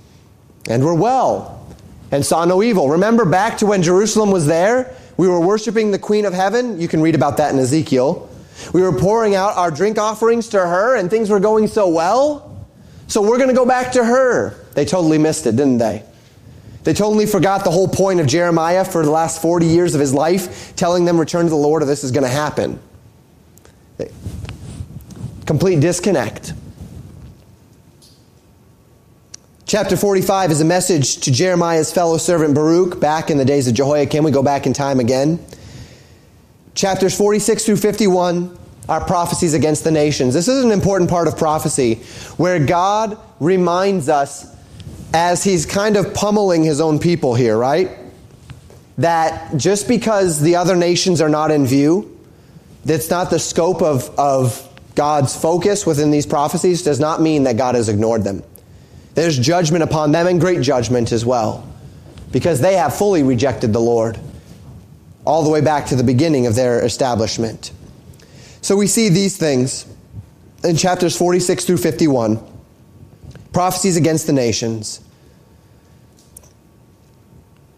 and 0.69 0.83
were 0.83 0.93
well, 0.93 1.67
and 2.11 2.25
saw 2.25 2.45
no 2.45 2.63
evil. 2.63 2.89
Remember 2.89 3.25
back 3.25 3.57
to 3.57 3.65
when 3.65 3.83
Jerusalem 3.83 4.31
was 4.31 4.45
there? 4.47 4.95
We 5.17 5.27
were 5.27 5.39
worshiping 5.39 5.91
the 5.91 5.99
Queen 5.99 6.25
of 6.25 6.33
heaven. 6.33 6.79
You 6.79 6.87
can 6.87 7.01
read 7.01 7.15
about 7.15 7.37
that 7.37 7.53
in 7.53 7.59
Ezekiel. 7.59 8.28
We 8.73 8.81
were 8.81 8.91
pouring 8.91 9.35
out 9.35 9.57
our 9.57 9.71
drink 9.71 9.97
offerings 9.97 10.49
to 10.49 10.59
her, 10.59 10.95
and 10.95 11.09
things 11.09 11.29
were 11.29 11.39
going 11.39 11.67
so 11.67 11.87
well. 11.87 12.65
So 13.07 13.21
we're 13.21 13.37
going 13.37 13.49
to 13.49 13.55
go 13.55 13.65
back 13.65 13.93
to 13.93 14.03
her. 14.03 14.55
They 14.73 14.85
totally 14.85 15.17
missed 15.17 15.47
it, 15.47 15.55
didn't 15.55 15.79
they? 15.79 16.03
They 16.83 16.93
totally 16.93 17.25
forgot 17.25 17.63
the 17.63 17.71
whole 17.71 17.87
point 17.87 18.19
of 18.19 18.27
Jeremiah 18.27 18.85
for 18.85 19.03
the 19.03 19.11
last 19.11 19.41
40 19.41 19.65
years 19.65 19.95
of 19.95 20.01
his 20.01 20.13
life, 20.13 20.75
telling 20.75 21.05
them, 21.05 21.19
return 21.19 21.45
to 21.45 21.49
the 21.49 21.55
Lord 21.55 21.83
or 21.83 21.85
this 21.85 22.03
is 22.03 22.11
going 22.11 22.23
to 22.23 22.29
happen. 22.29 22.79
Complete 25.45 25.79
disconnect. 25.79 26.53
Chapter 29.65 29.97
45 29.97 30.51
is 30.51 30.61
a 30.61 30.65
message 30.65 31.17
to 31.17 31.31
Jeremiah's 31.31 31.91
fellow 31.91 32.17
servant 32.17 32.55
Baruch 32.55 32.99
back 32.99 33.29
in 33.29 33.37
the 33.37 33.45
days 33.45 33.67
of 33.67 33.75
Jehoiakim. 33.75 34.23
We 34.23 34.31
go 34.31 34.41
back 34.41 34.65
in 34.65 34.73
time 34.73 34.99
again. 34.99 35.39
Chapters 36.75 37.17
46 37.17 37.65
through 37.65 37.77
51 37.77 38.57
are 38.87 39.05
prophecies 39.05 39.53
against 39.53 39.83
the 39.83 39.91
nations. 39.91 40.33
This 40.33 40.47
is 40.47 40.63
an 40.63 40.71
important 40.71 41.09
part 41.09 41.27
of 41.27 41.37
prophecy 41.37 41.95
where 42.37 42.63
God 42.63 43.17
reminds 43.39 44.09
us, 44.09 44.55
as 45.13 45.43
He's 45.43 45.65
kind 45.65 45.95
of 45.95 46.13
pummeling 46.13 46.63
His 46.63 46.81
own 46.81 46.99
people 46.99 47.35
here, 47.35 47.57
right? 47.57 47.91
That 48.97 49.55
just 49.57 49.87
because 49.87 50.41
the 50.41 50.55
other 50.55 50.75
nations 50.75 51.21
are 51.21 51.29
not 51.29 51.51
in 51.51 51.65
view, 51.65 52.17
that's 52.85 53.09
not 53.09 53.29
the 53.29 53.39
scope 53.39 53.81
of, 53.81 54.09
of 54.17 54.65
God's 54.95 55.35
focus 55.35 55.85
within 55.85 56.11
these 56.11 56.25
prophecies, 56.25 56.81
does 56.81 56.99
not 56.99 57.21
mean 57.21 57.43
that 57.43 57.57
God 57.57 57.75
has 57.75 57.89
ignored 57.89 58.23
them. 58.23 58.43
There's 59.13 59.37
judgment 59.37 59.83
upon 59.83 60.11
them 60.11 60.27
and 60.27 60.39
great 60.39 60.61
judgment 60.61 61.11
as 61.11 61.25
well, 61.25 61.67
because 62.31 62.61
they 62.61 62.75
have 62.75 62.95
fully 62.95 63.21
rejected 63.21 63.73
the 63.73 63.81
Lord 63.81 64.19
all 65.29 65.43
the 65.43 65.49
way 65.49 65.61
back 65.61 65.85
to 65.85 65.95
the 65.95 66.03
beginning 66.03 66.47
of 66.47 66.55
their 66.55 66.83
establishment. 66.83 67.71
So 68.61 68.75
we 68.75 68.87
see 68.87 69.09
these 69.09 69.37
things 69.37 69.85
in 70.63 70.75
chapters 70.75 71.15
46 71.15 71.65
through 71.65 71.77
51 71.77 72.43
prophecies 73.53 73.95
against 73.95 74.25
the 74.25 74.33
nations. 74.33 75.01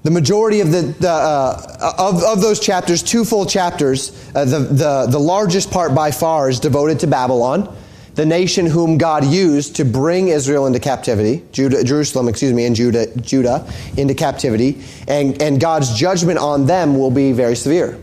The 0.04 0.12
majority 0.12 0.62
of 0.62 0.72
the, 0.72 0.82
the 0.82 1.12
uh, 1.12 1.95
of, 1.99 2.24
of 2.24 2.41
those 2.41 2.60
chapters, 2.62 3.04
two 3.04 3.26
full 3.26 3.45
chapters, 3.45 4.12
uh, 4.34 4.45
the, 4.45 4.60
the, 4.60 5.08
the 5.10 5.20
largest 5.20 5.72
part 5.72 5.93
by 5.93 6.12
far 6.12 6.49
is 6.49 6.58
devoted 6.58 7.02
to 7.02 7.08
Babylon, 7.08 7.76
the 8.16 8.26
nation 8.26 8.66
whom 8.66 8.97
God 8.97 9.26
used 9.26 9.78
to 9.78 9.86
bring 9.86 10.28
Israel 10.28 10.68
into 10.68 10.80
captivity, 10.80 11.43
Judah, 11.51 11.84
Jerusalem, 11.84 12.28
excuse 12.28 12.53
me, 12.53 12.66
and 12.66 12.76
Judah, 12.76 13.07
Judah 13.20 13.66
into 13.97 14.14
captivity, 14.14 14.84
and, 15.07 15.41
and 15.41 15.59
God's 15.62 15.97
judgment 15.97 16.38
on 16.38 16.66
them 16.66 16.97
will 16.97 17.12
be 17.12 17.32
very 17.32 17.55
severe. 17.55 17.99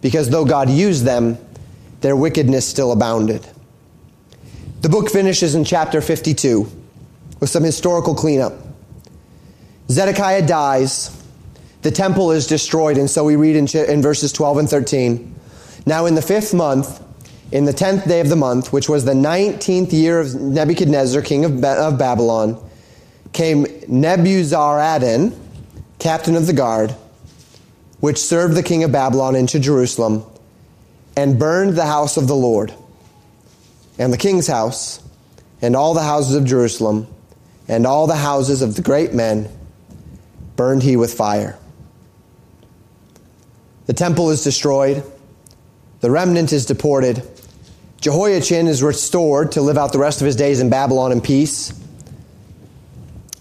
Because 0.00 0.28
though 0.28 0.44
God 0.44 0.68
used 0.68 1.04
them, 1.04 1.38
their 2.00 2.16
wickedness 2.16 2.66
still 2.66 2.90
abounded. 2.90 3.46
The 4.80 4.88
book 4.88 5.08
finishes 5.08 5.54
in 5.54 5.64
chapter 5.64 6.00
52 6.00 6.68
with 7.38 7.48
some 7.48 7.62
historical 7.62 8.16
cleanup. 8.16 8.54
Zedekiah 9.88 10.46
dies. 10.46 11.16
The 11.82 11.92
temple 11.92 12.32
is 12.32 12.48
destroyed. 12.48 12.98
And 12.98 13.08
so 13.08 13.24
we 13.24 13.36
read 13.36 13.54
in, 13.54 13.68
in 13.88 14.02
verses 14.02 14.32
12 14.32 14.58
and 14.58 14.68
13 14.68 15.34
Now, 15.86 16.06
in 16.06 16.16
the 16.16 16.22
fifth 16.22 16.52
month, 16.52 17.00
in 17.52 17.66
the 17.66 17.72
tenth 17.72 18.08
day 18.08 18.20
of 18.20 18.30
the 18.30 18.36
month, 18.36 18.72
which 18.72 18.88
was 18.88 19.04
the 19.04 19.14
nineteenth 19.14 19.92
year 19.92 20.18
of 20.18 20.34
Nebuchadnezzar, 20.34 21.20
king 21.20 21.44
of, 21.44 21.62
of 21.62 21.98
Babylon, 21.98 22.58
came 23.32 23.64
Nebuzaradan, 23.64 25.38
captain 25.98 26.34
of 26.34 26.46
the 26.46 26.54
guard, 26.54 26.92
which 28.00 28.18
served 28.18 28.56
the 28.56 28.62
king 28.62 28.84
of 28.84 28.90
Babylon 28.90 29.36
into 29.36 29.60
Jerusalem, 29.60 30.24
and 31.14 31.38
burned 31.38 31.74
the 31.76 31.84
house 31.84 32.16
of 32.16 32.26
the 32.26 32.34
Lord, 32.34 32.74
and 33.98 34.12
the 34.12 34.18
king's 34.18 34.46
house, 34.46 35.00
and 35.60 35.76
all 35.76 35.92
the 35.92 36.02
houses 36.02 36.34
of 36.34 36.46
Jerusalem, 36.46 37.06
and 37.68 37.86
all 37.86 38.06
the 38.06 38.16
houses 38.16 38.62
of 38.62 38.76
the 38.76 38.82
great 38.82 39.12
men 39.12 39.48
burned 40.56 40.82
he 40.82 40.96
with 40.96 41.12
fire. 41.12 41.58
The 43.86 43.92
temple 43.92 44.30
is 44.30 44.42
destroyed, 44.42 45.04
the 46.00 46.10
remnant 46.10 46.52
is 46.52 46.64
deported. 46.64 47.28
Jehoiachin 48.02 48.66
is 48.66 48.82
restored 48.82 49.52
to 49.52 49.62
live 49.62 49.78
out 49.78 49.92
the 49.92 49.98
rest 50.00 50.20
of 50.20 50.26
his 50.26 50.34
days 50.34 50.58
in 50.58 50.68
Babylon 50.68 51.12
in 51.12 51.20
peace. 51.20 51.72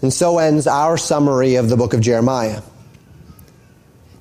And 0.04 0.14
so 0.14 0.38
ends 0.38 0.68
our 0.68 0.98
summary 0.98 1.56
of 1.56 1.68
the 1.68 1.76
book 1.76 1.96
of 1.96 2.00
Jeremiah. 2.00 2.62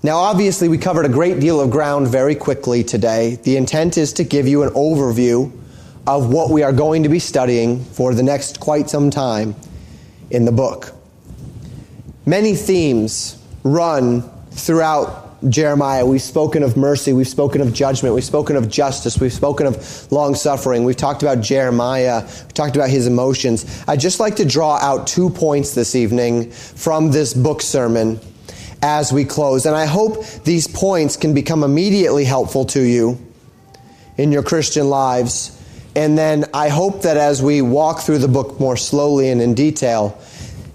Now, 0.02 0.16
obviously, 0.16 0.70
we 0.70 0.78
covered 0.78 1.04
a 1.04 1.10
great 1.10 1.40
deal 1.40 1.60
of 1.60 1.70
ground 1.70 2.08
very 2.08 2.34
quickly 2.34 2.82
today. 2.82 3.34
The 3.42 3.58
intent 3.58 3.98
is 3.98 4.14
to 4.14 4.24
give 4.24 4.48
you 4.48 4.62
an 4.62 4.70
overview 4.70 5.52
of 6.06 6.32
what 6.32 6.48
we 6.48 6.62
are 6.62 6.72
going 6.72 7.02
to 7.02 7.10
be 7.10 7.18
studying 7.18 7.84
for 7.84 8.14
the 8.14 8.22
next 8.22 8.60
quite 8.60 8.88
some 8.88 9.10
time 9.10 9.54
in 10.30 10.46
the 10.46 10.52
book. 10.52 10.94
Many 12.24 12.54
themes 12.54 13.36
run 13.62 14.22
throughout 14.52 15.29
Jeremiah. 15.48 16.04
We've 16.04 16.20
spoken 16.20 16.62
of 16.62 16.76
mercy, 16.76 17.12
we've 17.12 17.28
spoken 17.28 17.60
of 17.60 17.72
judgment, 17.72 18.14
we've 18.14 18.24
spoken 18.24 18.56
of 18.56 18.68
justice, 18.68 19.18
we've 19.18 19.32
spoken 19.32 19.66
of 19.66 20.12
long 20.12 20.34
suffering, 20.34 20.84
we've 20.84 20.96
talked 20.96 21.22
about 21.22 21.40
Jeremiah, 21.40 22.22
we've 22.22 22.54
talked 22.54 22.76
about 22.76 22.90
his 22.90 23.06
emotions. 23.06 23.82
I'd 23.88 24.00
just 24.00 24.20
like 24.20 24.36
to 24.36 24.44
draw 24.44 24.76
out 24.76 25.06
two 25.06 25.30
points 25.30 25.74
this 25.74 25.94
evening 25.94 26.50
from 26.50 27.10
this 27.10 27.32
book 27.32 27.62
sermon 27.62 28.20
as 28.82 29.12
we 29.12 29.24
close. 29.24 29.66
And 29.66 29.74
I 29.74 29.86
hope 29.86 30.24
these 30.44 30.66
points 30.66 31.16
can 31.16 31.34
become 31.34 31.64
immediately 31.64 32.24
helpful 32.24 32.64
to 32.66 32.80
you 32.80 33.18
in 34.16 34.32
your 34.32 34.42
Christian 34.42 34.88
lives. 34.88 35.56
And 35.96 36.16
then 36.16 36.46
I 36.54 36.68
hope 36.68 37.02
that 37.02 37.16
as 37.16 37.42
we 37.42 37.62
walk 37.62 38.00
through 38.00 38.18
the 38.18 38.28
book 38.28 38.60
more 38.60 38.76
slowly 38.76 39.30
and 39.30 39.40
in 39.40 39.54
detail, 39.54 40.18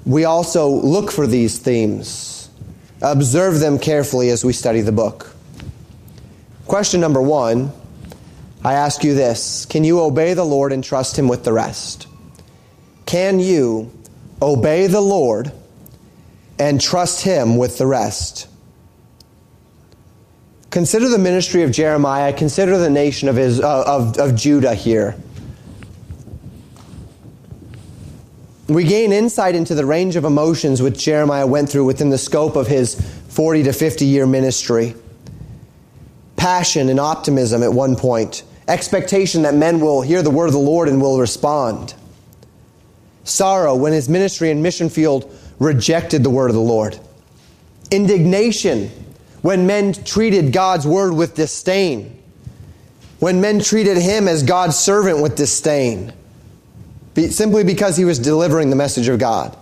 we 0.06 0.26
also 0.26 0.68
look 0.68 1.12
for 1.12 1.26
these 1.26 1.58
themes, 1.58 2.35
observe 3.12 3.60
them 3.60 3.80
carefully 3.80 4.30
as 4.30 4.44
we 4.44 4.54
study 4.54 4.82
the 4.82 4.92
book. 4.92 5.34
Question 6.68 7.00
number 7.00 7.22
one 7.22 7.72
I 8.64 8.74
ask 8.74 9.04
you 9.04 9.14
this 9.14 9.66
Can 9.66 9.84
you 9.84 10.02
obey 10.02 10.34
the 10.34 10.44
Lord 10.44 10.74
and 10.74 10.84
trust 10.84 11.18
Him 11.18 11.28
with 11.28 11.44
the 11.44 11.54
rest? 11.54 12.08
Can 13.06 13.40
you 13.40 13.92
obey 14.42 14.88
the 14.88 15.02
Lord 15.02 15.52
and 16.58 16.82
trust 16.82 17.22
Him 17.24 17.58
with 17.58 17.78
the 17.78 17.86
rest? 17.86 18.48
Consider 20.72 21.08
the 21.08 21.20
ministry 21.20 21.62
of 21.62 21.72
Jeremiah, 21.72 22.34
consider 22.34 22.78
the 22.78 22.90
nation 22.90 23.30
of, 23.30 23.38
his, 23.38 23.62
uh, 23.62 23.84
of, 23.88 24.18
of 24.18 24.36
Judah 24.36 24.74
here. 24.74 25.16
We 28.68 28.84
gain 28.84 29.12
insight 29.12 29.56
into 29.56 29.76
the 29.76 29.86
range 29.86 30.16
of 30.16 30.26
emotions 30.26 30.82
which 30.82 31.04
Jeremiah 31.04 31.46
went 31.46 31.70
through 31.70 31.86
within 31.86 32.10
the 32.10 32.18
scope 32.18 32.56
of 32.56 32.68
his 32.68 32.96
40 33.30 33.64
to 33.64 33.74
50 33.74 34.06
year 34.06 34.26
ministry. 34.26 34.96
Passion 36.36 36.90
and 36.90 37.00
optimism 37.00 37.62
at 37.62 37.72
one 37.72 37.96
point, 37.96 38.44
expectation 38.68 39.44
that 39.44 39.54
men 39.54 39.80
will 39.80 40.02
hear 40.02 40.22
the 40.22 40.32
word 40.32 40.48
of 40.48 40.54
the 40.54 40.60
Lord 40.60 40.90
and 40.90 41.00
will 41.00 41.20
respond. 41.20 41.94
Sorrow 43.24 43.76
when 43.76 43.94
his 43.94 44.10
ministry 44.10 44.52
and 44.52 44.62
mission 44.64 44.90
field 44.90 45.32
rejected 45.60 46.24
the 46.24 46.30
word 46.30 46.50
of 46.50 46.56
the 46.56 46.62
Lord. 46.62 47.00
Indignation 47.92 48.90
when 49.42 49.68
men 49.68 49.94
treated 49.94 50.52
God's 50.52 50.88
word 50.88 51.14
with 51.14 51.36
disdain. 51.36 52.20
When 53.20 53.42
men 53.42 53.60
treated 53.60 53.98
him 53.98 54.28
as 54.28 54.44
God's 54.44 54.78
servant 54.78 55.22
with 55.22 55.36
disdain 55.36 56.14
simply 57.16 57.64
because 57.64 57.98
he 57.98 58.06
was 58.06 58.20
delivering 58.20 58.70
the 58.70 58.76
message 58.76 59.08
of 59.08 59.20
God. 59.20 59.58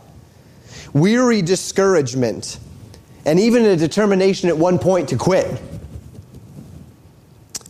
Weary 0.93 1.41
discouragement, 1.41 2.60
and 3.26 3.39
even 3.39 3.66
a 3.66 3.76
determination 3.76 4.49
at 4.49 4.58
one 4.58 4.80
point 4.80 5.10
to 5.10 5.18
quit. 5.18 5.62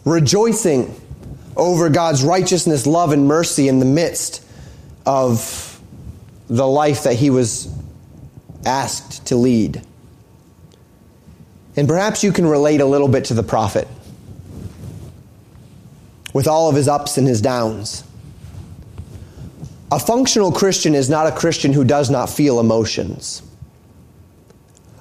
Rejoicing 0.05 0.99
over 1.55 1.89
God's 1.89 2.23
righteousness, 2.23 2.85
love, 2.85 3.11
and 3.11 3.27
mercy 3.27 3.67
in 3.67 3.79
the 3.79 3.85
midst 3.85 4.45
of 5.05 5.79
the 6.47 6.67
life 6.67 7.03
that 7.03 7.15
he 7.15 7.29
was 7.29 7.73
asked 8.65 9.27
to 9.27 9.35
lead. 9.35 9.81
And 11.75 11.87
perhaps 11.87 12.23
you 12.23 12.31
can 12.31 12.45
relate 12.45 12.81
a 12.81 12.85
little 12.85 13.07
bit 13.07 13.25
to 13.25 13.33
the 13.33 13.43
prophet 13.43 13.87
with 16.33 16.47
all 16.47 16.69
of 16.69 16.75
his 16.75 16.87
ups 16.87 17.17
and 17.17 17.27
his 17.27 17.41
downs. 17.41 18.03
A 19.93 19.99
functional 19.99 20.51
Christian 20.51 20.95
is 20.95 21.07
not 21.07 21.27
a 21.27 21.31
Christian 21.31 21.71
who 21.71 21.83
does 21.83 22.09
not 22.09 22.27
feel 22.27 22.59
emotions. 22.59 23.43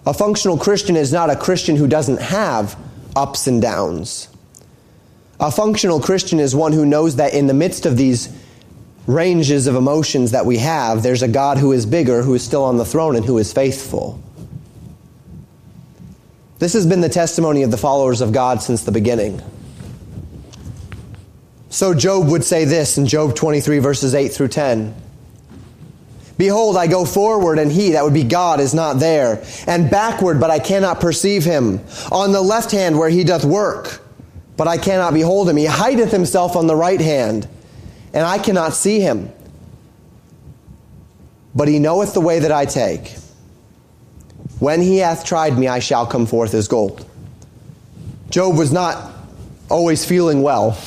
A 0.05 0.13
functional 0.13 0.59
Christian 0.59 0.97
is 0.97 1.11
not 1.11 1.31
a 1.31 1.37
Christian 1.37 1.77
who 1.77 1.87
doesn't 1.89 2.21
have 2.21 2.77
ups 3.17 3.47
and 3.47 3.63
downs. 3.63 4.29
A 5.41 5.51
functional 5.51 5.99
Christian 5.99 6.39
is 6.39 6.55
one 6.55 6.75
who 6.75 6.85
knows 6.85 7.17
that 7.17 7.33
in 7.33 7.47
the 7.47 7.55
midst 7.55 7.87
of 7.87 7.97
these 7.97 8.29
ranges 9.07 9.67
of 9.67 9.77
emotions 9.77 10.33
that 10.33 10.45
we 10.45 10.59
have, 10.59 11.03
there's 11.03 11.23
a 11.23 11.29
God 11.29 11.57
who 11.57 11.73
is 11.73 11.87
bigger, 11.87 12.21
who 12.21 12.35
is 12.35 12.45
still 12.45 12.65
on 12.65 12.77
the 12.77 12.85
throne, 12.85 13.17
and 13.17 13.25
who 13.25 13.39
is 13.39 13.51
faithful. 13.51 14.23
This 16.59 16.75
has 16.75 16.87
been 16.87 17.01
the 17.01 17.09
testimony 17.09 17.63
of 17.63 17.71
the 17.71 17.79
followers 17.79 18.21
of 18.21 18.33
God 18.33 18.61
since 18.61 18.85
the 18.85 18.93
beginning. 18.93 19.41
So 21.73 21.95
Job 21.95 22.29
would 22.29 22.45
say 22.45 22.67
this 22.67 22.99
in 22.99 23.07
Job 23.07 23.35
23, 23.35 23.79
verses 23.79 24.15
8 24.15 24.29
through 24.29 24.49
10. 24.49 24.95
Behold, 26.37 26.77
I 26.77 26.87
go 26.87 27.07
forward, 27.07 27.59
and 27.59 27.73
he, 27.73 27.93
that 27.93 28.05
would 28.05 28.13
be 28.13 28.25
God, 28.25 28.61
is 28.61 28.75
not 28.75 28.99
there. 28.99 29.43
And 29.67 29.91
backward, 29.91 30.39
but 30.39 30.51
I 30.51 30.59
cannot 30.59 31.01
perceive 31.01 31.45
him. 31.47 31.81
On 32.11 32.33
the 32.33 32.43
left 32.43 32.73
hand, 32.73 32.99
where 32.99 33.09
he 33.09 33.25
doth 33.25 33.43
work, 33.47 34.03
but 34.59 34.69
I 34.69 34.77
cannot 34.77 35.15
behold 35.15 35.49
him. 35.49 35.57
He 35.57 35.65
hideth 35.65 36.11
himself 36.13 36.57
on 36.57 36.67
the 36.67 36.77
right 36.77 37.01
hand, 37.01 37.49
and 38.13 38.27
I 38.27 38.37
cannot 38.37 38.75
see 38.75 39.01
him. 39.01 39.33
But 41.55 41.69
he 41.69 41.79
knoweth 41.79 42.13
the 42.13 42.21
way 42.21 42.41
that 42.41 42.53
I 42.53 42.67
take. 42.67 43.17
When 44.59 44.83
he 44.83 44.99
hath 44.99 45.25
tried 45.25 45.59
me, 45.59 45.69
I 45.69 45.79
shall 45.79 46.07
come 46.07 46.27
forth 46.27 46.53
as 46.53 46.69
gold. 46.69 47.09
Job 48.29 48.59
was 48.59 48.73
not 48.73 49.11
always 49.71 50.05
feeling 50.05 50.43
well. 50.43 50.79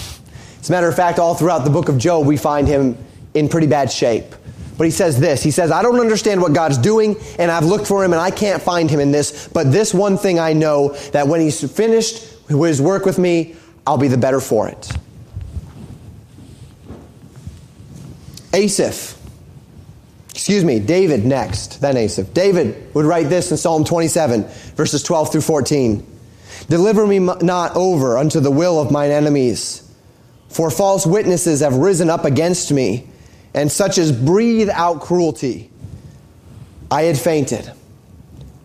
As 0.66 0.70
a 0.70 0.72
matter 0.72 0.88
of 0.88 0.96
fact, 0.96 1.20
all 1.20 1.36
throughout 1.36 1.64
the 1.64 1.70
book 1.70 1.90
of 1.90 2.00
Job, 2.00 2.26
we 2.26 2.38
find 2.38 2.68
him 2.68 2.98
in 3.36 3.50
pretty 3.50 3.68
bad 3.68 3.92
shape. 3.92 4.34
But 4.80 4.86
he 4.86 4.90
says 4.90 5.20
this 5.20 5.44
He 5.44 5.52
says, 5.52 5.70
I 5.70 5.84
don't 5.84 6.00
understand 6.00 6.42
what 6.42 6.54
God's 6.54 6.80
doing, 6.80 7.18
and 7.38 7.52
I've 7.52 7.66
looked 7.66 7.86
for 7.86 8.04
him, 8.04 8.14
and 8.14 8.20
I 8.20 8.32
can't 8.32 8.60
find 8.60 8.90
him 8.90 9.00
in 9.00 9.12
this. 9.12 9.48
But 9.48 9.72
this 9.72 9.94
one 9.94 10.18
thing 10.18 10.40
I 10.40 10.54
know 10.54 10.96
that 11.12 11.28
when 11.28 11.40
he's 11.40 11.72
finished 11.72 12.24
his 12.48 12.82
work 12.82 13.06
with 13.06 13.20
me, 13.20 13.56
I'll 13.86 14.00
be 14.00 14.08
the 14.08 14.18
better 14.18 14.40
for 14.40 14.68
it. 14.68 14.92
Asaph. 18.52 19.22
Excuse 20.32 20.64
me, 20.64 20.80
David 20.80 21.26
next, 21.26 21.80
then 21.80 21.96
Asaph. 21.96 22.34
David 22.34 22.92
would 22.96 23.06
write 23.06 23.30
this 23.30 23.52
in 23.52 23.58
Psalm 23.58 23.84
27, 23.84 24.46
verses 24.76 25.04
12 25.04 25.32
through 25.32 25.42
14. 25.42 26.08
Deliver 26.70 27.06
me 27.06 27.20
not 27.20 27.76
over 27.76 28.18
unto 28.18 28.40
the 28.40 28.50
will 28.50 28.82
of 28.82 28.90
mine 28.90 29.12
enemies 29.12 29.84
for 30.50 30.70
false 30.72 31.06
witnesses 31.06 31.60
have 31.62 31.76
risen 31.76 32.10
up 32.10 32.26
against 32.26 32.72
me, 32.72 33.08
and 33.54 33.72
such 33.72 33.98
as 33.98 34.12
breathe 34.12 34.70
out 34.70 35.02
cruelty. 35.02 35.70
I 36.92 37.04
had 37.04 37.18
fainted. 37.18 37.72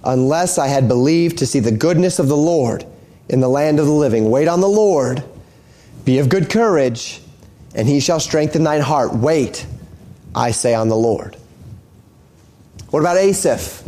unless 0.05 0.59
I 0.59 0.69
had 0.69 0.89
believed 0.89 1.39
to 1.39 1.47
see 1.47 1.61
the 1.61 1.73
goodness 1.73 2.19
of 2.19 2.29
the 2.29 2.37
Lord 2.37 2.85
in 3.29 3.41
the 3.41 3.49
land 3.49 3.79
of 3.79 3.87
the 3.87 3.93
living. 3.93 4.31
Wait 4.31 4.49
on 4.49 4.61
the 4.61 4.69
Lord. 4.69 5.23
Be 6.05 6.19
of 6.19 6.29
good 6.29 6.49
courage, 6.51 7.21
and 7.75 7.87
he 7.87 8.01
shall 8.01 8.21
strengthen 8.21 8.65
thine 8.65 8.81
heart. 8.81 9.15
Wait, 9.15 9.67
I 10.35 10.51
say, 10.53 10.75
on 10.75 10.89
the 10.89 10.97
Lord. 10.97 11.37
What 12.91 13.01
about 13.01 13.19
Asaph, 13.19 13.85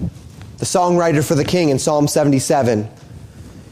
the 0.58 0.66
songwriter 0.66 1.26
for 1.26 1.34
the 1.34 1.44
king 1.44 1.70
in 1.70 1.78
Psalm 1.78 2.06
77? 2.06 2.88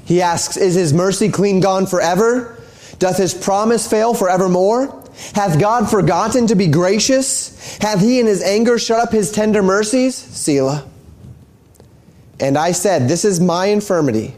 He 0.06 0.22
asks, 0.22 0.56
Is 0.56 0.74
his 0.74 0.92
mercy 0.92 1.28
clean 1.28 1.60
gone 1.60 1.86
forever? 1.86 2.59
Doth 3.00 3.16
his 3.16 3.34
promise 3.34 3.88
fail 3.88 4.14
forevermore? 4.14 5.02
Hath 5.34 5.58
God 5.58 5.90
forgotten 5.90 6.46
to 6.48 6.54
be 6.54 6.66
gracious? 6.66 7.78
Hath 7.78 8.00
he 8.00 8.20
in 8.20 8.26
his 8.26 8.42
anger 8.42 8.78
shut 8.78 9.00
up 9.00 9.10
his 9.10 9.32
tender 9.32 9.62
mercies? 9.62 10.14
Selah. 10.14 10.86
And 12.38 12.56
I 12.56 12.72
said, 12.72 13.08
This 13.08 13.24
is 13.24 13.40
my 13.40 13.66
infirmity, 13.66 14.34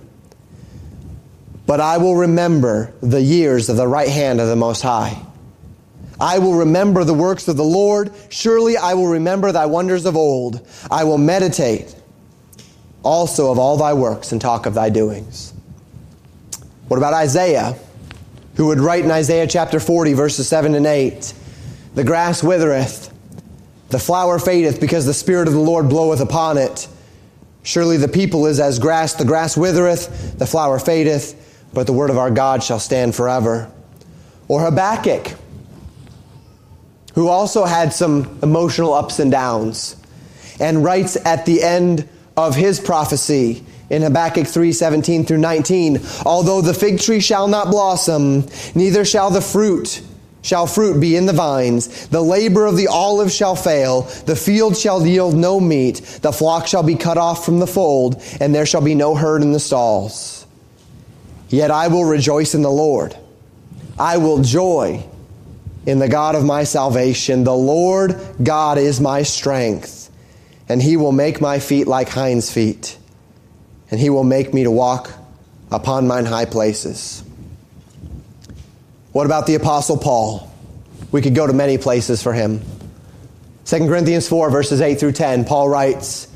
but 1.67 1.81
I 1.81 1.99
will 1.99 2.17
remember 2.17 2.93
the 3.01 3.21
years 3.21 3.69
of 3.69 3.77
the 3.77 3.87
right 3.87 4.09
hand 4.09 4.41
of 4.41 4.47
the 4.49 4.57
Most 4.57 4.83
High. 4.83 5.21
I 6.21 6.39
will 6.39 6.55
remember 6.55 7.03
the 7.03 7.15
works 7.15 7.49
of 7.49 7.57
the 7.57 7.65
Lord. 7.65 8.13
Surely 8.29 8.77
I 8.77 8.95
will 8.95 9.09
remember 9.09 9.51
thy 9.51 9.67
wonders 9.67 10.07
of 10.07 10.17
old. 10.17 10.65
I 10.89 11.03
will 11.03 11.19
meditate 11.19 11.97
also 13.03 13.51
of 13.51 13.59
all 13.59 13.77
thy 13.77 13.93
works 13.93 14.31
and 14.31 14.41
talk 14.41 14.67
of 14.67 14.75
thy 14.75 14.89
doings. 14.89 15.53
What 16.87 16.99
about 16.99 17.15
Isaiah, 17.15 17.77
who 18.57 18.67
would 18.67 18.81
write 18.81 19.05
in 19.05 19.11
Isaiah 19.11 19.47
chapter 19.47 19.81
40, 19.81 20.13
verses 20.13 20.49
7 20.49 20.75
and 20.75 20.87
8 20.87 21.33
The 21.95 22.05
grass 22.05 22.43
withereth, 22.43 23.13
the 23.89 23.99
flower 23.99 24.39
fadeth, 24.39 24.81
because 24.81 25.07
the 25.07 25.15
Spirit 25.15 25.49
of 25.49 25.55
the 25.55 25.61
Lord 25.61 25.89
bloweth 25.89 26.21
upon 26.21 26.59
it. 26.59 26.89
Surely 27.63 27.97
the 27.97 28.09
people 28.09 28.47
is 28.47 28.61
as 28.61 28.79
grass, 28.79 29.15
the 29.15 29.25
grass 29.25 29.57
withereth, 29.57 30.39
the 30.39 30.47
flower 30.47 30.79
fadeth, 30.79 31.69
but 31.73 31.87
the 31.87 31.93
word 31.93 32.11
of 32.11 32.19
our 32.19 32.31
God 32.31 32.63
shall 32.63 32.81
stand 32.81 33.15
forever. 33.15 33.71
Or 34.49 34.61
Habakkuk, 34.61 35.33
who 37.15 37.29
also 37.29 37.65
had 37.65 37.93
some 37.93 38.39
emotional 38.43 38.93
ups 38.93 39.19
and 39.19 39.31
downs, 39.31 39.97
and 40.61 40.85
writes 40.85 41.17
at 41.25 41.47
the 41.47 41.63
end 41.63 42.09
of 42.37 42.57
his 42.57 42.81
prophecy 42.81 43.65
in 43.91 44.03
Habakkuk 44.03 44.47
3:17 44.47 45.25
through 45.25 45.39
19, 45.39 46.01
although 46.25 46.61
the 46.61 46.75
fig 46.75 47.01
tree 47.01 47.21
shall 47.21 47.49
not 47.49 47.71
blossom, 47.71 48.47
neither 48.75 49.05
shall 49.05 49.31
the 49.31 49.41
fruit 49.41 50.03
shall 50.43 50.67
fruit 50.67 51.01
be 51.01 51.17
in 51.17 51.27
the 51.27 51.33
vines. 51.33 52.09
The 52.09 52.21
labor 52.21 52.67
of 52.67 52.77
the 52.77 52.89
olive 52.89 53.33
shall 53.33 53.57
fail. 53.57 54.03
The 54.27 54.37
field 54.37 54.77
shall 54.77 55.07
yield 55.07 55.35
no 55.35 55.61
meat. 55.61 56.01
The 56.21 56.33
flock 56.33 56.67
shall 56.67 56.83
be 56.83 56.97
cut 56.97 57.17
off 57.17 57.45
from 57.45 57.61
the 57.61 57.67
fold, 57.67 58.21
and 58.41 58.55
there 58.55 58.67
shall 58.67 58.81
be 58.81 58.95
no 58.95 59.15
herd 59.15 59.43
in 59.43 59.53
the 59.53 59.61
stalls. 59.61 60.47
Yet 61.49 61.71
I 61.71 61.89
will 61.89 62.05
rejoice 62.05 62.55
in 62.55 62.63
the 62.63 62.71
Lord. 62.71 63.17
I 63.99 64.17
will 64.17 64.43
joy 64.43 65.05
in 65.87 65.99
the 65.99 66.09
God 66.09 66.35
of 66.35 66.45
my 66.45 66.65
salvation. 66.65 67.45
The 67.45 67.55
Lord 67.55 68.19
God 68.43 68.79
is 68.79 69.01
my 69.01 69.23
strength, 69.23 70.11
and 70.69 70.83
he 70.83 70.97
will 70.97 71.13
make 71.13 71.41
my 71.41 71.59
feet 71.59 71.87
like 71.87 72.09
hinds' 72.09 72.51
feet, 72.51 72.97
and 73.93 74.01
he 74.01 74.09
will 74.09 74.25
make 74.25 74.55
me 74.55 74.65
to 74.65 74.71
walk 74.71 75.13
upon 75.71 76.07
mine 76.07 76.25
high 76.25 76.47
places. 76.47 77.23
What 79.13 79.27
about 79.27 79.47
the 79.47 79.55
Apostle 79.55 79.99
Paul? 79.99 80.51
We 81.13 81.21
could 81.21 81.35
go 81.35 81.47
to 81.47 81.53
many 81.53 81.77
places 81.77 82.23
for 82.23 82.33
him. 82.33 82.63
2 83.67 83.87
Corinthians 83.87 84.27
4, 84.27 84.51
verses 84.51 84.81
8 84.81 84.99
through 84.99 85.13
10, 85.13 85.45
Paul 85.45 85.69
writes, 85.69 86.27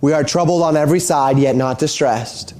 We 0.00 0.12
are 0.12 0.22
troubled 0.22 0.62
on 0.62 0.76
every 0.76 1.00
side, 1.00 1.36
yet 1.36 1.56
not 1.56 1.80
distressed. 1.80 2.54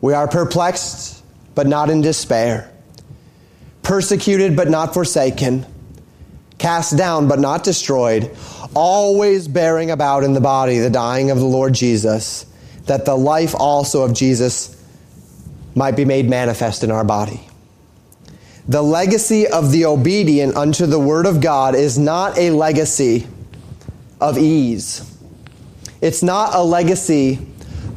We 0.00 0.14
are 0.14 0.26
perplexed, 0.26 1.22
but 1.54 1.66
not 1.66 1.90
in 1.90 2.00
despair. 2.00 2.72
Persecuted, 3.82 4.56
but 4.56 4.70
not 4.70 4.94
forsaken. 4.94 5.66
Cast 6.56 6.96
down, 6.96 7.28
but 7.28 7.38
not 7.38 7.64
destroyed. 7.64 8.34
Always 8.74 9.46
bearing 9.46 9.90
about 9.90 10.24
in 10.24 10.32
the 10.32 10.40
body 10.40 10.78
the 10.78 10.88
dying 10.88 11.30
of 11.30 11.38
the 11.38 11.44
Lord 11.44 11.74
Jesus, 11.74 12.46
that 12.88 13.04
the 13.04 13.14
life 13.14 13.54
also 13.54 14.02
of 14.02 14.12
Jesus 14.12 14.74
might 15.74 15.96
be 15.96 16.04
made 16.04 16.28
manifest 16.28 16.82
in 16.82 16.90
our 16.90 17.04
body. 17.04 17.40
The 18.66 18.82
legacy 18.82 19.46
of 19.46 19.72
the 19.72 19.86
obedient 19.86 20.56
unto 20.56 20.84
the 20.84 20.98
word 20.98 21.24
of 21.24 21.40
God 21.40 21.74
is 21.74 21.98
not 21.98 22.36
a 22.36 22.50
legacy 22.50 23.26
of 24.20 24.36
ease. 24.36 25.10
It's 26.02 26.22
not 26.22 26.54
a 26.54 26.62
legacy 26.62 27.38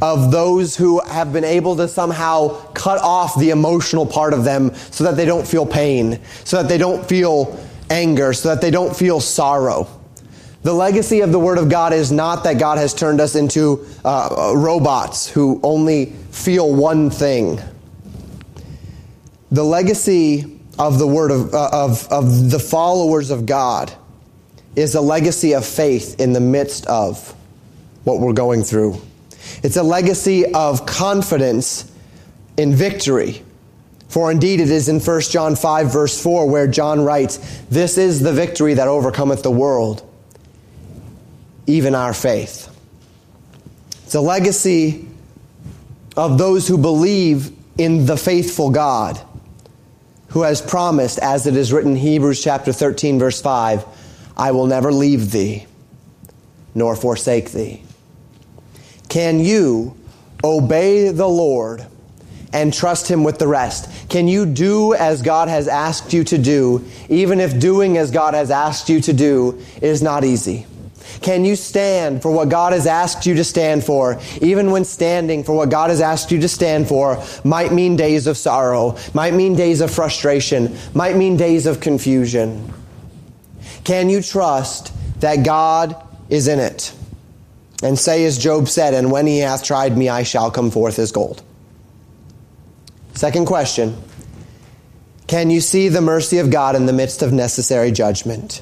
of 0.02 0.32
those 0.32 0.76
who 0.76 1.02
have 1.02 1.32
been 1.32 1.44
able 1.44 1.76
to 1.76 1.88
somehow 1.88 2.50
cut 2.74 3.00
off 3.02 3.38
the 3.38 3.52
emotional 3.52 4.06
part 4.06 4.34
of 4.34 4.44
them 4.44 4.74
so 4.92 5.04
that 5.04 5.16
they 5.16 5.26
don't 5.26 5.46
feel 5.46 5.66
pain, 5.66 6.20
so 6.44 6.62
that 6.62 6.70
they 6.70 6.78
don't 6.78 7.08
feel 7.08 7.60
anger, 7.90 8.34
so 8.34 8.50
that 8.50 8.62
they 8.62 8.72
don't 8.72 8.96
feel 8.96 9.20
sorrow. 9.20 9.88
The 10.64 10.74
legacy 10.74 11.22
of 11.22 11.32
the 11.32 11.40
Word 11.40 11.58
of 11.58 11.70
God 11.70 11.92
is 11.92 12.12
not 12.12 12.44
that 12.44 12.60
God 12.60 12.78
has 12.78 12.94
turned 12.94 13.20
us 13.20 13.36
into 13.36 13.86
uh, 14.06 14.54
robots 14.56 15.28
who 15.28 15.60
only 15.64 16.08
feel 16.32 16.74
one 16.74 17.10
thing. 17.10 17.60
The 19.52 19.64
legacy 19.64 20.60
of 20.80 20.98
the 20.98 21.08
word 21.08 21.32
of, 21.32 21.54
uh, 21.54 21.70
of, 21.72 22.08
of 22.12 22.50
the 22.50 22.60
followers 22.60 23.30
of 23.32 23.46
God 23.46 23.92
is 24.76 24.96
a 24.96 25.02
legacy 25.02 25.54
of 25.54 25.66
faith 25.66 26.20
in 26.20 26.34
the 26.34 26.40
midst 26.40 26.88
of 26.88 27.36
what 28.04 28.20
we're 28.20 28.34
going 28.34 28.64
through. 28.64 29.00
It's 29.64 29.78
a 29.78 29.84
legacy 29.84 30.52
of 30.54 30.86
confidence 30.86 31.92
in 32.58 32.74
victory. 32.74 33.44
For 34.08 34.32
indeed 34.32 34.60
it 34.60 34.70
is 34.70 34.90
in 34.90 35.00
1 35.00 35.22
John 35.22 35.56
5 35.56 35.92
verse 35.92 36.22
4 36.22 36.48
where 36.48 36.68
John 36.68 37.02
writes, 37.02 37.38
This 37.70 37.98
is 37.98 38.22
the 38.22 38.34
victory 38.34 38.74
that 38.74 38.88
overcometh 38.88 39.44
the 39.44 39.52
world, 39.52 40.08
even 41.68 41.96
our 41.96 42.14
faith. 42.14 42.68
It's 44.04 44.16
a 44.16 44.22
legacy 44.22 45.08
of 46.18 46.38
those 46.38 46.68
who 46.68 46.78
believe 46.78 47.52
in 47.78 48.06
the 48.06 48.18
faithful 48.18 48.70
God 48.70 49.20
who 50.32 50.44
has 50.44 50.62
promised, 50.62 51.20
as 51.20 51.46
it 51.46 51.58
is 51.58 51.74
written 51.74 51.92
in 51.92 51.98
Hebrews 51.98 52.42
chapter 52.42 52.72
13, 52.72 53.20
verse 53.20 53.42
5, 53.42 53.86
I 54.38 54.52
will 54.52 54.66
never 54.66 54.92
leave 54.92 55.32
thee 55.32 55.66
nor 56.74 56.96
forsake 56.96 57.52
thee. 57.52 57.84
Can 59.10 59.40
you 59.42 59.98
obey 60.42 61.10
the 61.10 61.28
Lord 61.28 61.86
and 62.54 62.74
trust 62.74 63.10
Him 63.10 63.26
with 63.26 63.40
the 63.40 63.48
rest? 63.48 64.10
Can 64.10 64.30
you 64.30 64.46
do 64.46 64.94
as 64.94 65.22
God 65.22 65.50
has 65.50 65.68
asked 65.68 66.14
you 66.14 66.24
to 66.24 66.38
do, 66.38 66.86
even 67.10 67.42
if 67.42 67.60
doing 67.60 67.98
as 67.98 68.10
God 68.10 68.34
has 68.34 68.52
asked 68.52 68.88
you 68.88 69.02
to 69.02 69.14
do 69.14 69.62
is 69.82 70.02
not 70.02 70.24
easy? 70.24 70.66
Can 71.22 71.46
you 71.46 71.56
stand 71.56 72.22
for 72.22 72.32
what 72.32 72.50
God 72.50 72.74
has 72.74 72.88
asked 72.88 73.26
you 73.26 73.36
to 73.36 73.44
stand 73.44 73.84
for, 73.84 74.20
even 74.42 74.72
when 74.72 74.86
standing 74.86 75.44
for 75.44 75.56
what 75.56 75.70
God 75.70 75.90
has 75.90 76.02
asked 76.02 76.32
you 76.32 76.40
to 76.42 76.48
stand 76.48 76.88
for 76.88 77.24
might 77.44 77.74
mean 77.74 77.96
days 77.96 78.28
of 78.28 78.38
sorrow, 78.38 78.98
might 79.14 79.34
mean 79.34 79.56
days 79.56 79.82
of 79.82 79.92
frustration, 79.92 80.76
might 80.94 81.16
mean 81.16 81.38
days 81.38 81.66
of 81.66 81.80
confusion? 81.80 82.74
Can 83.84 84.10
you 84.10 84.22
trust 84.22 84.94
that 85.22 85.44
God 85.44 85.96
is 86.30 86.48
in 86.48 86.60
it? 86.60 86.94
And 87.84 87.98
say, 87.98 88.26
as 88.26 88.38
Job 88.38 88.70
said, 88.70 88.94
and 88.94 89.12
when 89.12 89.26
he 89.26 89.40
hath 89.40 89.64
tried 89.64 89.98
me, 89.98 90.08
I 90.08 90.24
shall 90.24 90.52
come 90.52 90.70
forth 90.70 91.00
as 91.00 91.12
gold. 91.12 91.44
Second 93.14 93.46
question 93.46 93.96
Can 95.28 95.50
you 95.50 95.62
see 95.62 95.90
the 95.90 96.02
mercy 96.02 96.38
of 96.38 96.50
God 96.52 96.76
in 96.76 96.86
the 96.86 96.94
midst 96.94 97.22
of 97.22 97.34
necessary 97.34 97.92
judgment? 97.92 98.62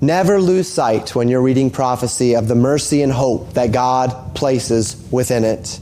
Never 0.00 0.40
lose 0.40 0.72
sight 0.72 1.14
when 1.14 1.28
you're 1.28 1.42
reading 1.42 1.70
prophecy 1.70 2.34
of 2.34 2.48
the 2.48 2.54
mercy 2.54 3.02
and 3.02 3.12
hope 3.12 3.52
that 3.52 3.70
God 3.70 4.34
places 4.34 4.96
within 5.10 5.44
it. 5.44 5.78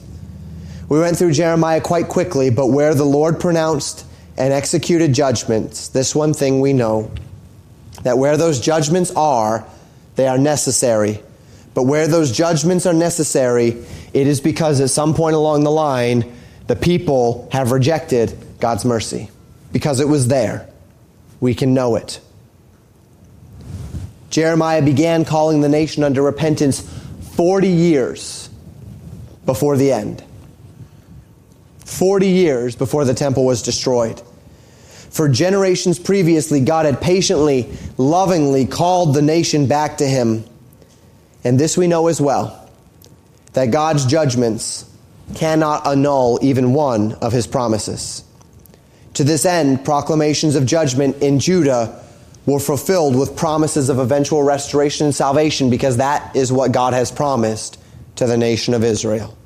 We 0.89 0.99
went 0.99 1.17
through 1.17 1.33
Jeremiah 1.33 1.81
quite 1.81 2.09
quickly, 2.09 2.51
but 2.51 2.69
where 2.69 2.95
the 2.95 3.05
Lord 3.05 3.39
pronounced 3.39 4.05
and 4.37 4.53
executed 4.53 5.13
judgments, 5.13 5.89
this 5.89 6.15
one 6.15 6.35
thing 6.35 6.61
we 6.61 6.73
know 6.73 7.11
that 8.03 8.19
where 8.19 8.37
those 8.37 8.61
judgments 8.61 9.13
are, 9.13 9.65
they 10.17 10.27
are 10.27 10.39
necessary. 10.39 11.23
But 11.75 11.85
where 11.85 12.09
those 12.09 12.33
judgments 12.33 12.87
are 12.87 12.93
necessary, 12.93 13.85
it 14.13 14.27
is 14.27 14.41
because 14.41 14.81
at 14.81 14.91
some 14.91 15.15
point 15.15 15.37
along 15.37 15.63
the 15.63 15.71
line, 15.71 16.33
the 16.67 16.75
people 16.77 17.49
have 17.53 17.71
rejected 17.71 18.37
God's 18.59 18.85
mercy 18.85 19.31
because 19.73 20.01
it 20.01 20.09
was 20.09 20.27
there. 20.27 20.69
We 21.41 21.55
can 21.55 21.73
know 21.73 21.95
it. 21.95 22.21
Jeremiah 24.31 24.83
began 24.83 25.25
calling 25.25 25.61
the 25.61 25.69
nation 25.69 26.05
unto 26.05 26.23
repentance 26.23 26.81
40 27.33 27.69
years 27.69 28.49
before 29.47 29.77
the 29.77 29.93
end. 29.93 30.23
40 31.85 32.29
years 32.29 32.77
before 32.77 33.05
the 33.05 33.15
temple 33.15 33.45
was 33.45 33.63
destroyed. 33.63 34.21
For 35.11 35.29
generations 35.29 35.99
previously, 35.99 36.61
God 36.61 36.85
had 36.85 37.01
patiently, 37.01 37.73
lovingly 37.97 38.67
called 38.67 39.15
the 39.15 39.23
nation 39.23 39.67
back 39.67 39.99
to 39.99 40.07
Him. 40.07 40.45
And 41.45 41.59
this 41.59 41.77
we 41.77 41.87
know 41.87 42.09
as 42.09 42.21
well 42.21 42.69
that 43.55 43.71
God's 43.71 44.05
judgments 44.05 44.85
cannot 45.35 45.87
annul 45.87 46.39
even 46.43 46.73
one 46.73 47.13
of 47.15 47.33
his 47.33 47.47
promises. 47.47 48.25
To 49.15 49.25
this 49.25 49.45
end, 49.45 49.85
proclamations 49.85 50.55
of 50.55 50.67
judgment 50.67 51.23
in 51.23 51.41
Judah 51.41 52.05
were 52.49 52.61
fulfilled 52.61 53.15
with 53.17 53.37
promises 53.37 53.89
of 53.89 53.99
eventual 53.99 54.43
restoration 54.43 55.07
and 55.07 55.15
salvation 55.15 55.71
because 55.71 55.99
that 55.99 56.35
is 56.35 56.53
what 56.53 56.73
God 56.73 56.95
has 56.95 57.11
promised 57.11 57.79
to 58.17 58.27
the 58.27 58.37
nation 58.37 58.75
of 58.75 58.83
Israel. 58.83 59.37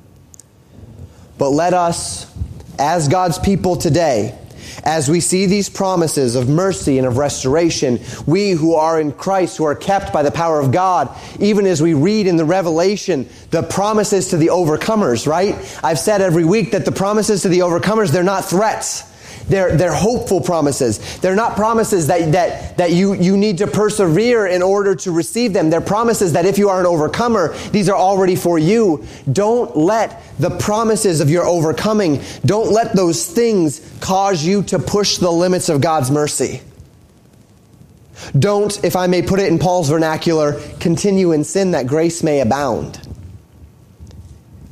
But 1.39 1.51
let 1.51 1.75
us, 1.75 2.33
as 2.79 3.09
God's 3.09 3.39
people 3.39 3.77
today, 3.77 4.39
as 4.85 5.09
we 5.09 5.21
see 5.21 5.47
these 5.47 5.69
promises 5.69 6.35
of 6.35 6.49
mercy 6.49 6.99
and 6.99 7.07
of 7.07 7.17
restoration, 7.17 8.01
we 8.27 8.51
who 8.51 8.75
are 8.75 9.01
in 9.01 9.13
Christ, 9.13 9.57
who 9.57 9.65
are 9.65 9.75
kept 9.75 10.13
by 10.13 10.23
the 10.23 10.31
power 10.31 10.61
of 10.61 10.73
God, 10.73 11.15
even 11.41 11.67
as 11.67 11.83
we 11.83 11.95
read 11.95 12.27
in 12.27 12.37
the 12.37 12.45
Revelation 12.45 13.29
the 13.51 13.63
promises 13.63 14.29
to 14.29 14.37
the 14.37 14.49
overcomers, 14.49 15.27
right? 15.27 15.55
I've 15.85 15.99
said 15.99 16.21
every 16.21 16.45
week 16.45 16.73
that 16.73 16.85
the 16.85 16.93
promises 16.93 17.43
to 17.43 17.49
the 17.49 17.61
overcomers, 17.61 18.11
they're 18.11 18.23
not 18.23 18.45
threats. 18.45 19.12
They're, 19.53 19.77
they're 19.77 19.93
hopeful 19.93 20.41
promises. 20.41 21.19
They're 21.19 21.37
not 21.37 21.57
promises 21.57 22.07
that, 22.07 22.33
that, 22.33 22.79
that 22.79 22.93
you, 22.93 23.13
you 23.13 23.37
need 23.37 23.59
to 23.59 23.67
persevere 23.67 24.47
in 24.47 24.63
order 24.63 24.95
to 24.95 25.13
receive 25.13 25.53
them. 25.53 25.69
They're 25.69 25.83
promises 25.83 26.33
that 26.33 26.47
if 26.47 26.57
you 26.57 26.71
are 26.71 26.81
an 26.81 26.87
overcomer, 26.87 27.55
these 27.69 27.91
are 27.91 27.95
already 27.95 28.35
for 28.35 28.59
you. 28.59 29.05
Don't 29.31 29.77
let 29.77 30.23
the 30.39 30.49
promises 30.49 31.21
of 31.21 31.29
your 31.29 31.45
overcoming, 31.45 32.23
don't 32.47 32.73
let 32.73 32.97
those 32.97 33.27
things 33.27 33.87
cause 34.01 34.43
you 34.43 34.63
to 34.63 34.79
push 34.79 35.19
the 35.19 35.31
limits 35.31 35.69
of 35.69 35.83
God's 35.83 36.11
mercy. 36.11 36.63
Don't, 38.39 38.83
if 38.83 38.97
I 38.97 39.07
may 39.07 39.21
put 39.21 39.39
it 39.39 39.53
in 39.53 39.59
Paul's 39.59 39.91
vernacular, 39.91 40.63
continue 40.81 41.33
in 41.33 41.45
sin 41.45 41.73
that 41.73 41.87
grace 41.87 42.23
may 42.23 42.41
abound. 42.41 43.07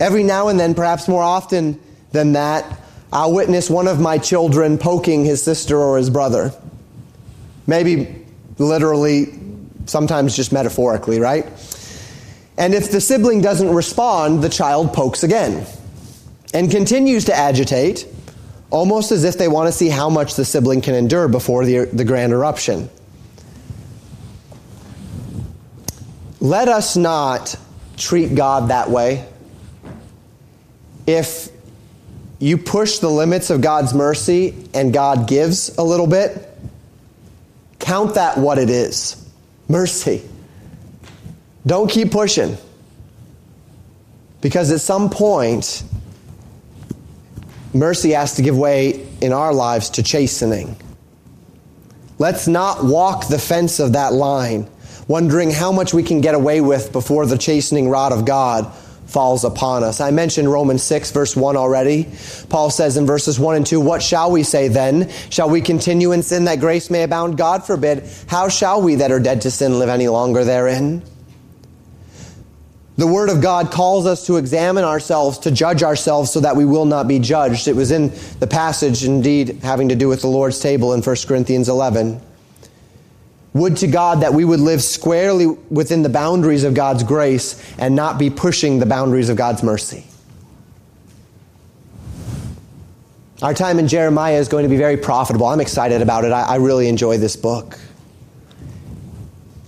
Every 0.01 0.23
now 0.23 0.49
and 0.49 0.59
then, 0.59 0.73
perhaps 0.73 1.07
more 1.07 1.23
often 1.23 1.79
than 2.13 2.33
that, 2.33 2.80
I'll 3.13 3.33
witness 3.33 3.69
one 3.69 3.89
of 3.89 4.01
my 4.01 4.19
children 4.19 4.79
poking 4.79 5.25
his 5.25 5.43
sister 5.43 5.77
or 5.77 5.99
his 5.99 6.11
brother. 6.11 6.53
Maybe 7.67 8.25
literally, 8.59 9.39
sometimes 9.87 10.37
just 10.37 10.53
metaphorically, 10.53 11.19
right? 11.19 11.47
And 12.57 12.75
if 12.75 12.91
the 12.91 13.01
sibling 13.01 13.41
doesn't 13.41 13.71
respond, 13.71 14.43
the 14.43 14.49
child 14.49 14.93
pokes 14.93 15.23
again 15.23 15.67
and 16.53 16.71
continues 16.71 17.25
to 17.27 17.35
agitate, 17.35 18.07
almost 18.71 19.13
as 19.13 19.25
if 19.25 19.39
they 19.39 19.49
want 19.49 19.69
to 19.69 19.73
see 19.73 19.89
how 19.89 20.11
much 20.11 20.35
the 20.35 20.45
sibling 20.45 20.81
can 20.81 20.95
endure 20.95 21.27
before 21.27 21.65
the, 21.65 21.87
the 21.87 22.05
grand 22.05 22.33
eruption. 22.33 22.89
Let 26.41 26.69
us 26.69 26.97
not 26.97 27.57
treat 27.97 28.35
God 28.35 28.69
that 28.71 28.91
way. 28.91 29.27
If 31.07 31.49
you 32.41 32.57
push 32.57 32.99
the 32.99 33.11
limits 33.11 33.51
of 33.51 33.61
God's 33.61 33.93
mercy 33.93 34.55
and 34.73 34.93
God 34.93 35.29
gives 35.29 35.77
a 35.77 35.83
little 35.83 36.07
bit, 36.07 36.49
count 37.79 38.15
that 38.15 38.39
what 38.39 38.59
it 38.59 38.71
is 38.71 39.17
mercy. 39.69 40.23
Don't 41.67 41.89
keep 41.89 42.11
pushing. 42.11 42.57
Because 44.41 44.73
at 44.73 44.81
some 44.81 45.11
point, 45.11 45.83
mercy 47.75 48.11
has 48.13 48.35
to 48.37 48.43
give 48.43 48.57
way 48.57 49.07
in 49.21 49.35
our 49.35 49.53
lives 49.53 49.91
to 49.91 50.03
chastening. 50.03 50.77
Let's 52.19 52.49
not 52.49 52.83
walk 52.83 53.29
the 53.29 53.39
fence 53.39 53.81
of 53.81 53.93
that 53.93 54.15
line, 54.15 54.69
wondering 55.07 55.51
how 55.51 55.73
much 55.73 55.93
we 55.93 56.03
can 56.03 56.23
get 56.23 56.35
away 56.35 56.63
with 56.63 56.91
before 56.91 57.27
the 57.27 57.37
chastening 57.37 57.91
rod 57.91 58.13
of 58.13 58.25
God 58.25 58.75
falls 59.11 59.45
upon 59.45 59.85
us. 59.85 60.01
I 60.01 60.11
mentioned 60.11 60.51
Romans 60.51 60.83
6 60.83 61.11
verse 61.11 61.37
1 61.37 61.57
already. 61.57 62.09
Paul 62.49 62.71
says 62.71 62.97
in 62.97 63.07
verses 63.07 63.39
1 63.39 63.57
and 63.57 63.67
2, 63.67 63.81
What 63.81 64.03
shall 64.03 64.31
we 64.31 64.43
say 64.43 64.69
then? 64.69 65.11
Shall 65.31 65.51
we 65.51 65.61
continue 65.61 66.13
in 66.13 66.23
sin 66.23 66.45
that 66.45 66.61
grace 66.61 66.91
may 66.91 67.03
abound? 67.03 67.37
God 67.37 67.65
forbid. 67.65 68.09
How 68.29 68.49
shall 68.49 68.81
we 68.83 68.97
that 68.97 69.13
are 69.13 69.21
dead 69.21 69.43
to 69.43 69.51
sin 69.51 69.79
live 69.79 69.89
any 69.89 70.09
longer 70.09 70.45
therein? 70.45 71.03
The 73.01 73.07
Word 73.07 73.31
of 73.31 73.41
God 73.41 73.71
calls 73.71 74.05
us 74.05 74.27
to 74.27 74.37
examine 74.37 74.85
ourselves, 74.85 75.39
to 75.39 75.51
judge 75.51 75.83
ourselves 75.83 76.31
so 76.31 76.41
that 76.41 76.55
we 76.55 76.67
will 76.67 76.85
not 76.85 77.09
be 77.09 77.19
judged. 77.19 77.67
It 77.67 77.75
was 77.75 77.91
in 77.91 78.13
the 78.41 78.47
passage, 78.47 79.05
indeed, 79.05 79.61
having 79.63 79.89
to 79.89 79.95
do 79.95 80.07
with 80.07 80.21
the 80.21 80.27
Lord's 80.27 80.61
table 80.61 80.93
in 80.93 81.01
1 81.01 81.17
Corinthians 81.27 81.71
11. 81.71 82.21
Would 83.53 83.79
to 83.79 83.89
God 83.89 84.21
that 84.21 84.33
we 84.33 84.45
would 84.45 84.61
live 84.61 84.83
squarely 84.83 85.47
within 85.47 86.03
the 86.03 86.09
boundaries 86.09 86.63
of 86.63 86.75
God's 86.75 87.03
grace 87.03 87.61
and 87.79 87.97
not 87.97 88.19
be 88.19 88.31
pushing 88.31 88.79
the 88.79 88.87
boundaries 88.87 89.29
of 89.29 89.37
God's 89.37 89.63
mercy. 89.63 90.05
Our 93.43 93.55
time 93.55 93.79
in 93.79 93.89
Jeremiah 93.89 94.37
is 94.37 94.49
going 94.49 94.65
to 94.65 94.69
be 94.69 94.77
very 94.77 94.97
profitable. 94.97 95.47
I'm 95.47 95.61
excited 95.61 96.03
about 96.03 96.25
it. 96.25 96.33
I, 96.33 96.43
I 96.43 96.57
really 96.57 96.89
enjoy 96.89 97.17
this 97.17 97.37
book. 97.37 97.79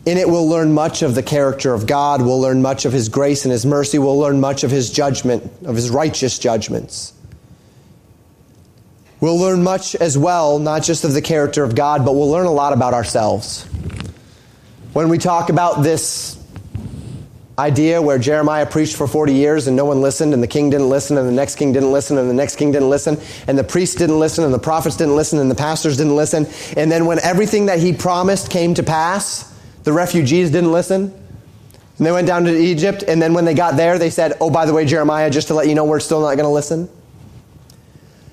In 0.05 0.19
it, 0.19 0.29
we'll 0.29 0.49
learn 0.49 0.75
much 0.75 1.03
of 1.03 1.15
the 1.15 1.23
character 1.23 1.73
of 1.73 1.87
God. 1.87 2.23
We'll 2.23 2.41
learn 2.41 2.61
much 2.61 2.85
of 2.85 2.93
His 2.93 3.09
grace 3.09 3.45
and 3.45 3.53
His 3.53 3.65
mercy. 3.65 3.99
We'll 3.99 4.19
learn 4.19 4.41
much 4.41 4.63
of 4.63 4.71
His 4.71 4.91
judgment, 4.91 5.51
of 5.65 5.75
His 5.75 5.91
righteous 5.91 6.39
judgments. 6.39 7.15
We'll 9.23 9.39
learn 9.39 9.63
much 9.63 9.95
as 9.95 10.19
well, 10.19 10.59
not 10.59 10.83
just 10.83 11.05
of 11.05 11.13
the 11.13 11.23
character 11.23 11.63
of 11.63 11.77
God, 11.77 12.05
but 12.05 12.17
we'll 12.17 12.29
learn 12.29 12.47
a 12.47 12.53
lot 12.53 12.73
about 12.73 12.93
ourselves. 12.93 13.63
When 14.95 15.09
we 15.09 15.17
talk 15.17 15.49
about 15.49 15.85
this 15.85 16.37
idea 17.57 18.03
where 18.03 18.19
Jeremiah 18.19 18.67
preached 18.67 18.97
for 18.97 19.07
40 19.07 19.33
years 19.33 19.69
and 19.69 19.77
no 19.77 19.85
one 19.85 20.01
listened, 20.01 20.35
and 20.35 20.43
the 20.43 20.49
king 20.49 20.71
didn't 20.71 20.89
listen, 20.89 21.19
and 21.19 21.29
the 21.29 21.33
next 21.33 21.55
king 21.55 21.73
didn't 21.73 21.93
listen, 21.93 22.19
and 22.19 22.29
the 22.29 22.35
next 22.35 22.57
king 22.57 22.73
didn't 22.73 22.91
listen, 22.91 23.17
and 23.47 23.57
the 23.57 23.63
priests 23.63 23.95
didn't 23.95 24.19
listen, 24.19 24.43
and 24.43 24.53
the 24.53 24.59
prophets 24.59 24.97
didn't 24.97 25.15
listen, 25.15 25.39
and 25.39 25.49
the 25.49 25.55
pastors 25.55 25.97
didn't 25.99 26.17
listen, 26.17 26.49
and 26.77 26.91
then 26.91 27.07
when 27.07 27.21
everything 27.21 27.67
that 27.67 27.79
he 27.79 27.93
promised 27.93 28.51
came 28.51 28.75
to 28.75 28.83
pass, 28.83 29.57
the 29.85 29.93
refugees 29.93 30.51
didn't 30.51 30.73
listen, 30.73 31.15
and 31.99 32.07
they 32.07 32.11
went 32.11 32.27
down 32.27 32.43
to 32.43 32.59
Egypt, 32.59 33.05
and 33.07 33.23
then 33.23 33.35
when 33.35 33.45
they 33.45 33.55
got 33.55 33.77
there, 33.77 34.01
they 34.01 34.11
said, 34.11 34.33
Oh, 34.41 34.51
by 34.51 34.67
the 34.67 34.75
way, 34.75 34.85
Jeremiah, 34.85 35.31
just 35.31 35.47
to 35.47 35.55
let 35.55 35.69
you 35.69 35.77
know, 35.77 35.85
we're 35.85 36.01
still 36.01 36.23
not 36.23 36.35
going 36.35 36.39
to 36.39 36.49
listen. 36.49 36.89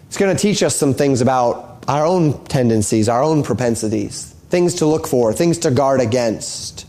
It's 0.10 0.18
going 0.18 0.36
to 0.36 0.42
teach 0.42 0.64
us 0.64 0.76
some 0.76 0.96
things 0.96 1.22
about 1.22 1.84
our 1.88 2.04
own 2.04 2.44
tendencies, 2.46 3.08
our 3.08 3.22
own 3.22 3.44
propensities, 3.44 4.34
things 4.50 4.74
to 4.76 4.88
look 4.88 5.06
for, 5.06 5.34
things 5.34 5.60
to 5.60 5.72
guard 5.72 6.02
against. 6.02 6.88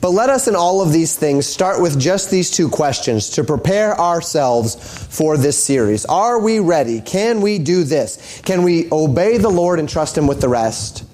But 0.00 0.08
let 0.08 0.30
us 0.30 0.48
in 0.48 0.56
all 0.56 0.80
of 0.80 0.90
these 0.90 1.14
things 1.14 1.46
start 1.46 1.82
with 1.82 2.00
just 2.00 2.30
these 2.30 2.50
two 2.50 2.70
questions 2.70 3.28
to 3.30 3.44
prepare 3.44 3.94
ourselves 4.00 4.74
for 5.14 5.36
this 5.36 5.62
series. 5.62 6.06
Are 6.06 6.38
we 6.38 6.60
ready? 6.60 7.02
Can 7.02 7.42
we 7.42 7.58
do 7.58 7.84
this? 7.84 8.40
Can 8.42 8.62
we 8.62 8.88
obey 8.90 9.36
the 9.36 9.50
Lord 9.50 9.78
and 9.78 9.86
trust 9.86 10.16
Him 10.16 10.26
with 10.26 10.40
the 10.40 10.48
rest? 10.48 11.04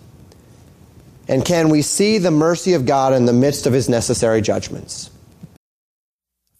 And 1.26 1.44
can 1.44 1.70
we 1.70 1.82
see 1.82 2.18
the 2.18 2.30
mercy 2.30 2.74
of 2.74 2.86
God 2.86 3.14
in 3.14 3.24
the 3.24 3.32
midst 3.32 3.66
of 3.66 3.72
His 3.72 3.88
necessary 3.88 4.42
judgments? 4.42 5.10